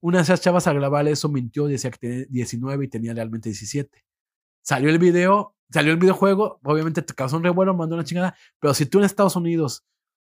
[0.00, 3.48] Una de esas chavas a grabar eso mintió, decía que tenía 19 y tenía realmente
[3.48, 4.04] 17.
[4.66, 8.74] Salió el video, salió el videojuego, obviamente te causó un revuelo, mandó una chingada, pero
[8.74, 9.84] si tú en Estados Unidos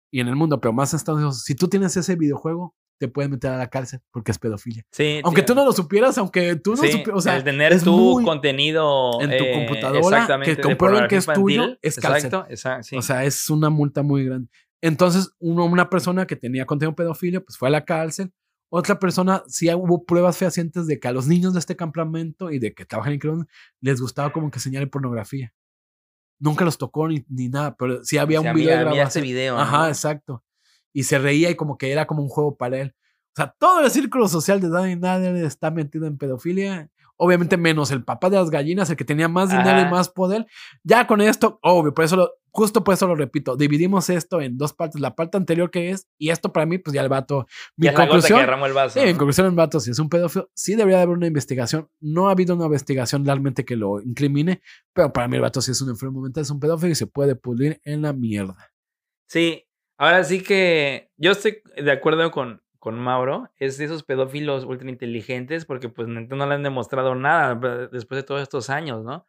[0.09, 3.07] y en el mundo, pero más en Estados Unidos, si tú tienes ese videojuego, te
[3.07, 4.83] pueden meter a la cárcel porque es pedofilia.
[4.91, 7.79] Sí, Aunque tú no lo supieras, aunque tú no Sí, supieras, o sea, el tener
[7.83, 12.25] tu contenido en tu eh, computadora, que comprueben que es pornografía tuyo, infantil, es cárcel.
[12.25, 12.97] Exacto, exacto, sí.
[12.97, 14.49] O sea, es una multa muy grande.
[14.81, 18.31] Entonces, uno, una persona que tenía contenido pedofilia, pues fue a la cárcel.
[18.73, 22.57] Otra persona, sí hubo pruebas fehacientes de que a los niños de este campamento y
[22.59, 23.47] de que trabajan en Crown
[23.81, 25.53] les gustaba como que señale pornografía.
[26.39, 29.23] Nunca los tocó ni, ni nada, pero sí había O sea, un video mira, grabación.
[29.23, 29.55] video.
[29.55, 29.61] ¿no?
[29.61, 30.43] Ajá, exacto.
[30.93, 32.95] Y se reía y como que era como un juego para él.
[32.97, 36.89] O sea, todo el círculo social de Danny Nader está metido en pedofilia.
[37.17, 39.87] Obviamente menos el papá de las gallinas, el que tenía más dinero Ajá.
[39.87, 40.47] y más poder.
[40.83, 44.57] Ya con esto, obvio, por eso lo- justo por eso lo repito, dividimos esto en
[44.57, 47.47] dos partes, la parte anterior que es, y esto para mí, pues ya el vato,
[47.77, 48.99] mi Ya es la que conclusión, derramó el vaso.
[48.99, 49.17] sí, en ¿no?
[49.17, 52.31] conclusión el vato, si es un pedófilo, sí debería de haber una investigación, no ha
[52.31, 54.61] habido una investigación realmente que lo incrimine,
[54.93, 57.07] pero para mí el vato sí es un enfermo mental, es un pedófilo y se
[57.07, 58.71] puede pudrir en la mierda.
[59.27, 59.65] Sí,
[59.97, 63.49] ahora sí que yo estoy de acuerdo con, con Mauro.
[63.57, 68.23] Es de esos pedófilos ultra inteligentes porque pues no le han demostrado nada después de
[68.23, 69.25] todos estos años, ¿no?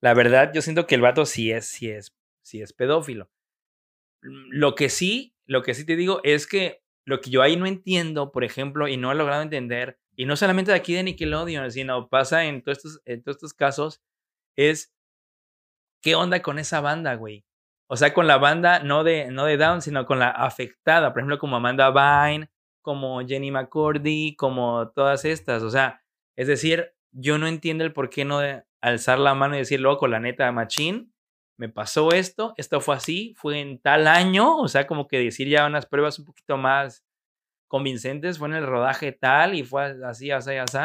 [0.00, 2.16] La verdad, yo siento que el vato sí es, sí es,
[2.48, 3.30] sí es pedófilo.
[4.22, 7.66] Lo que sí, lo que sí te digo es que lo que yo ahí no
[7.66, 11.70] entiendo, por ejemplo, y no he logrado entender, y no solamente de aquí de Nickelodeon,
[11.70, 14.02] sino pasa en todos estos, en todos estos casos,
[14.56, 14.92] es
[16.02, 17.44] qué onda con esa banda, güey.
[17.88, 21.12] O sea, con la banda no de, no de Down, sino con la afectada.
[21.12, 22.50] Por ejemplo, como Amanda Vine,
[22.82, 25.62] como Jenny McCordy, como todas estas.
[25.62, 26.02] O sea,
[26.36, 29.80] es decir, yo no entiendo el por qué no de alzar la mano y decir,
[29.80, 31.12] loco, la neta, machín,
[31.58, 34.56] me pasó esto, esto fue así, fue en tal año.
[34.56, 37.04] O sea, como que decir ya unas pruebas un poquito más
[37.66, 40.78] convincentes, fue en el rodaje tal y fue así, así, así.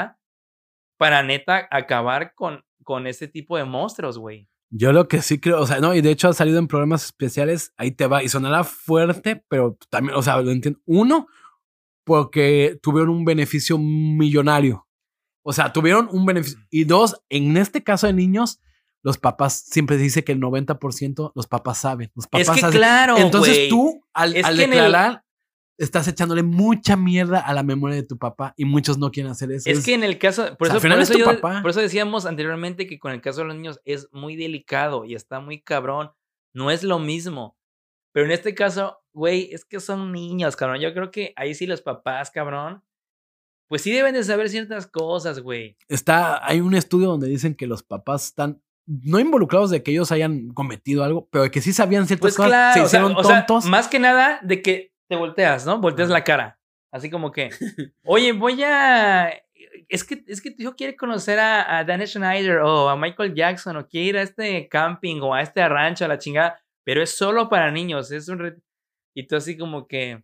[0.98, 4.50] Para neta acabar con, con este tipo de monstruos, güey.
[4.72, 7.06] Yo lo que sí creo, o sea, no, y de hecho ha salido en programas
[7.06, 10.80] especiales, ahí te va, y sonará fuerte, pero también, o sea, lo entiendo.
[10.86, 11.28] Uno,
[12.04, 14.88] porque tuvieron un beneficio millonario.
[15.44, 16.58] O sea, tuvieron un beneficio.
[16.72, 18.60] Y dos, en este caso de niños,
[19.04, 22.12] los papás siempre se dice que el 90% los papás saben.
[22.16, 25.24] Los papás Es que hacen- claro, Entonces tú, al, al el- declarar,
[25.78, 29.52] estás echándole mucha mierda a la memoria de tu papá y muchos no quieren hacer
[29.52, 29.70] eso.
[29.70, 31.26] Es que en el caso, por o sea, eso, al final por, es eso tu
[31.26, 31.62] yo- papá.
[31.62, 35.16] por eso decíamos anteriormente que con el caso de los niños es muy delicado y
[35.16, 36.12] está muy cabrón.
[36.54, 37.58] No es lo mismo.
[38.14, 40.80] Pero en este caso, güey, es que son niños, cabrón.
[40.80, 42.84] Yo creo que ahí sí los papás, cabrón,
[43.68, 45.76] pues sí deben de saber ciertas cosas, güey.
[45.88, 50.12] está, hay un estudio donde dicen que los papás están no involucrados de que ellos
[50.12, 53.00] hayan cometido algo, pero de que sí sabían ciertas Pues cosas, claro, se o sea,
[53.00, 53.70] hicieron o sea, tontos.
[53.70, 55.80] más que nada de que te volteas, ¿no?
[55.80, 56.60] Volteas la cara.
[56.92, 57.50] Así como que,
[58.06, 59.32] oye, voy a.
[59.90, 63.34] Es que, es que tu hijo quiere conocer a, a Dan Schneider o a Michael
[63.34, 67.02] Jackson o quiere ir a este camping o a este rancho a la chingada, pero
[67.02, 68.12] es solo para niños.
[68.12, 68.40] Es un.
[68.40, 68.58] re-
[69.16, 70.24] Y tú así como que.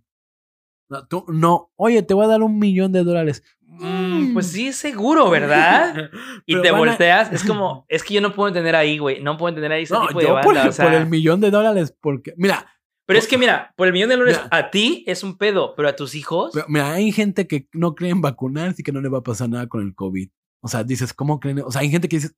[0.90, 3.44] No, tú- no, oye, te voy a dar un millón de dólares.
[3.68, 6.10] mm, pues sí, es seguro, ¿verdad?
[6.46, 7.32] Y te van a- volteas.
[7.32, 7.86] Es como.
[7.90, 9.22] Es que yo no puedo entender ahí, güey.
[9.22, 10.64] No puedo entender ahí ese No, tipo de yo por, banda.
[10.64, 12.66] el- o sea, por el millón de dólares, porque, mira,
[13.06, 14.56] pero es que mira, por el millón de dólares Mira.
[14.58, 16.52] a ti es un pedo, pero a tus hijos.
[16.54, 19.24] pero, mira, hay gente que no cree en vacunarse y que no le va a
[19.24, 20.30] pasar nada con el COVID.
[20.62, 21.62] O sea, dices, ¿cómo creen?
[21.66, 22.30] O sea, hay gente que dice,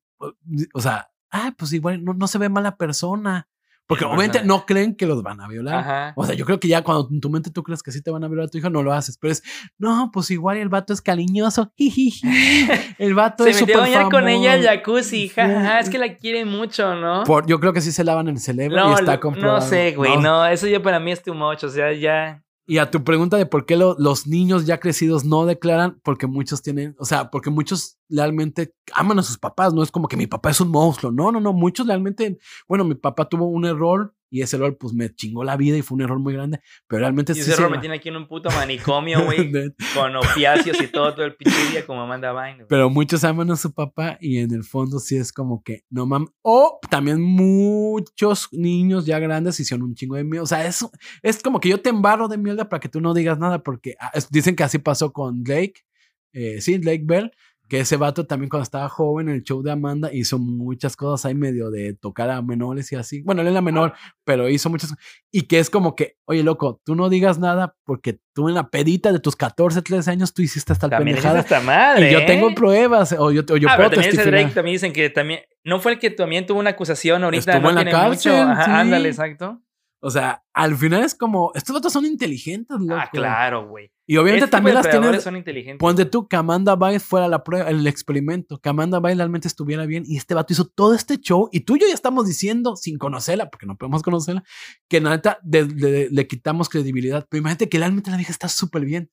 [0.72, 3.48] o sea, ah, pues igual no, no se ve mala persona.
[3.86, 4.14] Porque Ajá.
[4.14, 5.74] obviamente no creen que los van a violar.
[5.80, 6.12] Ajá.
[6.16, 8.10] O sea, yo creo que ya cuando en tu mente tú crees que sí te
[8.10, 9.18] van a violar a tu hijo, no lo haces.
[9.18, 9.42] Pero es,
[9.78, 11.72] no, pues igual el vato es cariñoso.
[12.98, 15.28] El vato Se es metió a súper bañar con ella al jacuzzi.
[15.28, 17.24] jajaja, es que la quiere mucho, ¿no?
[17.24, 19.60] Por- yo creo que sí se lavan el cerebro y está comprobado.
[19.60, 20.16] no sé, güey.
[20.18, 20.46] No.
[20.46, 21.64] eso ya para mí es too much.
[21.64, 22.42] O sea, ya.
[22.66, 26.28] Y a tu pregunta de por qué lo- los niños ya crecidos no declaran, porque
[26.28, 30.16] muchos tienen, o sea, porque muchos realmente aman a sus papás, no es como que
[30.16, 33.64] mi papá es un monstruo, no, no, no, muchos realmente, bueno, mi papá tuvo un
[33.64, 36.60] error y ese error pues me chingó la vida y fue un error muy grande,
[36.88, 39.52] pero realmente Y ese se error me tiene aquí en un puto manicomio, güey.
[39.94, 42.64] con opiáceos y todo, todo el pinche día como Amanda Vine.
[42.66, 46.06] Pero muchos aman a su papá y en el fondo sí es como que no
[46.06, 46.30] mames.
[46.40, 50.44] O también muchos niños ya grandes hicieron un chingo de miedo.
[50.44, 50.86] O sea, es,
[51.22, 53.96] es como que yo te embarro de mierda para que tú no digas nada porque
[54.00, 55.84] ah, dicen que así pasó con Drake.
[56.32, 57.32] Eh, sí, Drake Bell.
[57.72, 61.24] Que ese vato también cuando estaba joven en el show de Amanda hizo muchas cosas
[61.24, 63.22] ahí medio de tocar a menores y así.
[63.22, 63.94] Bueno, él era menor,
[64.26, 64.94] pero hizo muchas
[65.30, 68.68] Y que es como que, oye, loco, tú no digas nada porque tú en la
[68.68, 71.40] pedita de tus 14, 13 años tú hiciste esta También pendejada.
[71.40, 72.10] esta madre.
[72.10, 72.54] Y yo tengo ¿eh?
[72.54, 74.30] pruebas, o yo, o yo ah, puedo pero también.
[74.30, 75.40] Drake también dicen que también.
[75.64, 77.52] No fue el que también tuvo una acusación ahorita.
[77.52, 78.50] Estuvo no en la tiene cárcel, mucho.
[78.50, 78.70] Ajá, sí.
[78.70, 79.62] Ándale, exacto.
[80.04, 83.00] O sea, al final es como, estos otros son inteligentes, loco.
[83.00, 83.92] Ah, claro, güey.
[84.04, 85.22] Y obviamente Este también las tienes.
[85.22, 85.78] son inteligentes.
[85.78, 89.86] Ponte tú que Amanda Bynes fuera la prueba, el experimento, que Amanda Bynes realmente estuviera
[89.86, 92.74] bien y este vato hizo todo este show y tú y yo ya estamos diciendo,
[92.74, 94.42] sin conocerla, porque no podemos conocerla,
[94.88, 97.24] que la neta de- de- le quitamos credibilidad.
[97.30, 99.08] Pero imagínate que realmente la vieja está súper bien.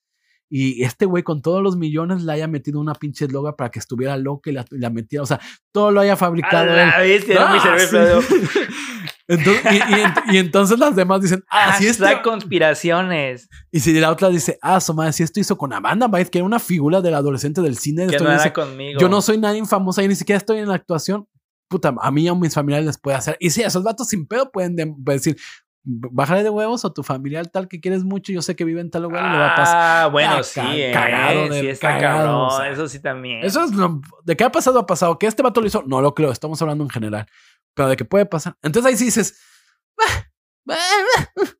[0.52, 3.78] Y este güey con todos los millones le haya metido una pinche loga para que
[3.80, 5.40] estuviera loca y la, y la metiera, o sea,
[5.72, 6.90] todo lo haya A fabricado él.
[6.98, 8.22] bestia, mi Ah, cerebro.
[8.24, 8.36] sí.
[9.28, 9.76] Entonces, y,
[10.32, 13.48] y y entonces las demás dicen, ah, si esto, conspiraciones.
[13.72, 16.40] y si la otra dice, ah, su madre, si esto hizo con Amanda Bynes, que
[16.40, 19.00] era una figura del adolescente del cine, Que no dice, era conmigo.
[19.00, 21.28] yo no soy nadie famosa, yo ni siquiera estoy en la actuación.
[21.70, 23.38] Puta, a mí y a mis familiares les puede hacer.
[23.40, 25.38] Y sí, esos vatos sin pedo pueden de- pueden decir,
[25.84, 28.90] bájale de huevos o tu familiar tal que quieres mucho, yo sé que vive en
[28.92, 29.78] tal lugar y le va a pasar.
[29.78, 32.70] Ah, bueno, Ah, sí, eh, cagado sí está cagado, cabrón, o sea.
[32.70, 33.44] eso sí también.
[33.44, 35.18] Eso es lo de que ha pasado, ha pasado.
[35.18, 37.26] Que este vato lo hizo, no lo creo, estamos hablando en general.
[37.74, 38.56] Pero de que puede pasar.
[38.62, 39.40] Entonces ahí sí dices,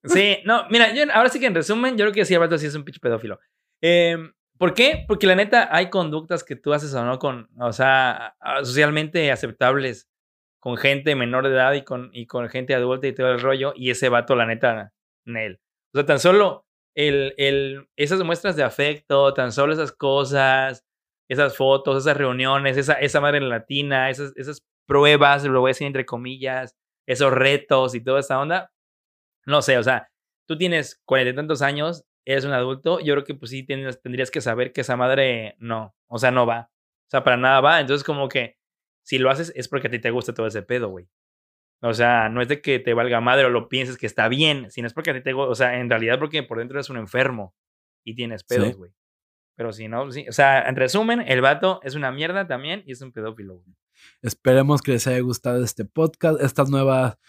[0.04, 2.58] Sí, no, mira, yo ahora sí que en resumen, yo creo que sí, el vato
[2.58, 3.40] sí es un pinche pedófilo.
[3.82, 5.06] Em, ¿Por qué?
[5.08, 10.09] Porque la neta hay conductas que tú haces o no con, o sea, socialmente aceptables
[10.60, 13.74] con gente menor de edad y con, y con gente adulta y todo el rollo,
[13.76, 14.92] y ese vato, la neta,
[15.26, 15.60] él.
[15.94, 16.66] O sea, tan solo
[16.96, 20.86] el, el, esas muestras de afecto, tan solo esas cosas,
[21.30, 25.88] esas fotos, esas reuniones, esa, esa madre latina, esas, esas pruebas, lo voy a decir
[25.88, 26.76] entre comillas,
[27.08, 28.72] esos retos y toda esa onda,
[29.46, 30.10] no sé, o sea,
[30.48, 34.02] tú tienes cuarenta y tantos años, eres un adulto, yo creo que pues sí tienes,
[34.02, 36.70] tendrías que saber que esa madre no, o sea, no va.
[37.08, 37.80] O sea, para nada va.
[37.80, 38.59] Entonces, como que
[39.04, 41.08] si lo haces es porque a ti te gusta todo ese pedo, güey.
[41.82, 44.70] O sea, no es de que te valga madre o lo pienses que está bien,
[44.70, 46.90] sino es porque a ti te gusta, o sea, en realidad porque por dentro eres
[46.90, 47.56] un enfermo
[48.04, 48.92] y tienes pedos, güey.
[49.56, 50.26] Pero si no, sí.
[50.28, 53.76] O sea, en resumen, el vato es una mierda también y es un pedófilo, güey.
[54.22, 57.20] Esperemos que les haya gustado este podcast, esta nueva,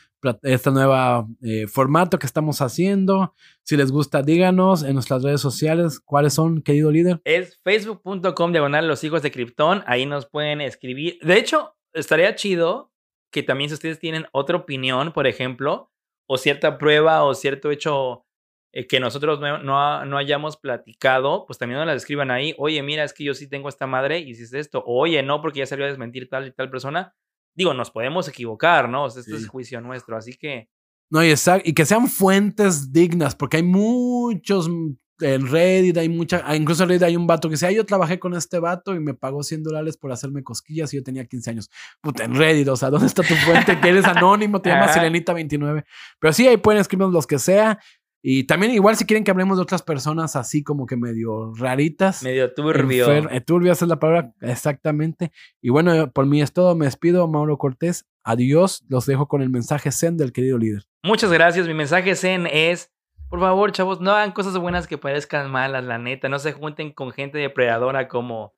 [0.43, 3.35] esta nueva eh, formato que estamos haciendo.
[3.63, 7.21] Si les gusta, díganos en nuestras redes sociales cuáles son, querido líder.
[7.25, 9.83] Es facebook.com diagonal los hijos de Krypton.
[9.87, 11.19] Ahí nos pueden escribir.
[11.23, 12.93] De hecho, estaría chido
[13.31, 15.91] que también si ustedes tienen otra opinión, por ejemplo,
[16.27, 18.25] o cierta prueba o cierto hecho
[18.73, 22.55] eh, que nosotros no, no, hayamos platicado, pues también nos la escriban ahí.
[22.59, 24.85] Oye, mira, es que yo sí tengo esta madre y hiciste esto.
[24.87, 27.15] Oye, no, porque ya salió a desmentir tal y tal persona.
[27.55, 29.05] Digo, nos podemos equivocar, ¿no?
[29.05, 30.69] O sea, este es juicio nuestro, así que.
[31.11, 36.43] No, y, y que sean fuentes dignas, porque hay muchos mm, en Reddit, hay mucha,
[36.45, 38.95] ah, incluso en Reddit hay un vato que dice, ah, yo trabajé con este vato
[38.95, 41.71] y me pagó 100 dólares por hacerme cosquillas y yo tenía 15 años.
[42.01, 43.79] Puta, en Reddit, o sea, ¿dónde está tu fuente?
[43.81, 45.85] Que eres anónimo, te llamas Sirenita29.
[46.19, 47.79] Pero sí, ahí pueden escribirnos los que sea.
[48.23, 52.23] Y también igual si quieren que hablemos de otras personas así como que medio raritas.
[52.23, 53.11] Medio turbio.
[53.11, 55.33] Eh, turbio es la palabra exactamente.
[55.63, 56.75] Y bueno, por mí es todo.
[56.75, 58.07] Me despido, Mauro Cortés.
[58.23, 58.85] Adiós.
[58.89, 60.85] Los dejo con el mensaje Zen del querido líder.
[61.03, 61.67] Muchas gracias.
[61.67, 62.93] Mi mensaje Zen es,
[63.31, 66.29] por favor, chavos, no hagan cosas buenas que parezcan malas, la neta.
[66.29, 68.53] No se junten con gente depredadora como,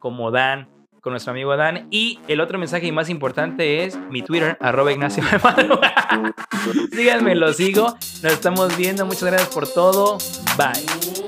[0.00, 0.73] como Dan
[1.04, 1.86] con nuestro amigo Dan.
[1.90, 5.22] Y el otro mensaje más importante es mi Twitter, arroba Ignacio
[6.92, 7.94] Síganme, lo sigo.
[8.22, 9.04] Nos estamos viendo.
[9.04, 10.18] Muchas gracias por todo.
[10.56, 11.23] Bye.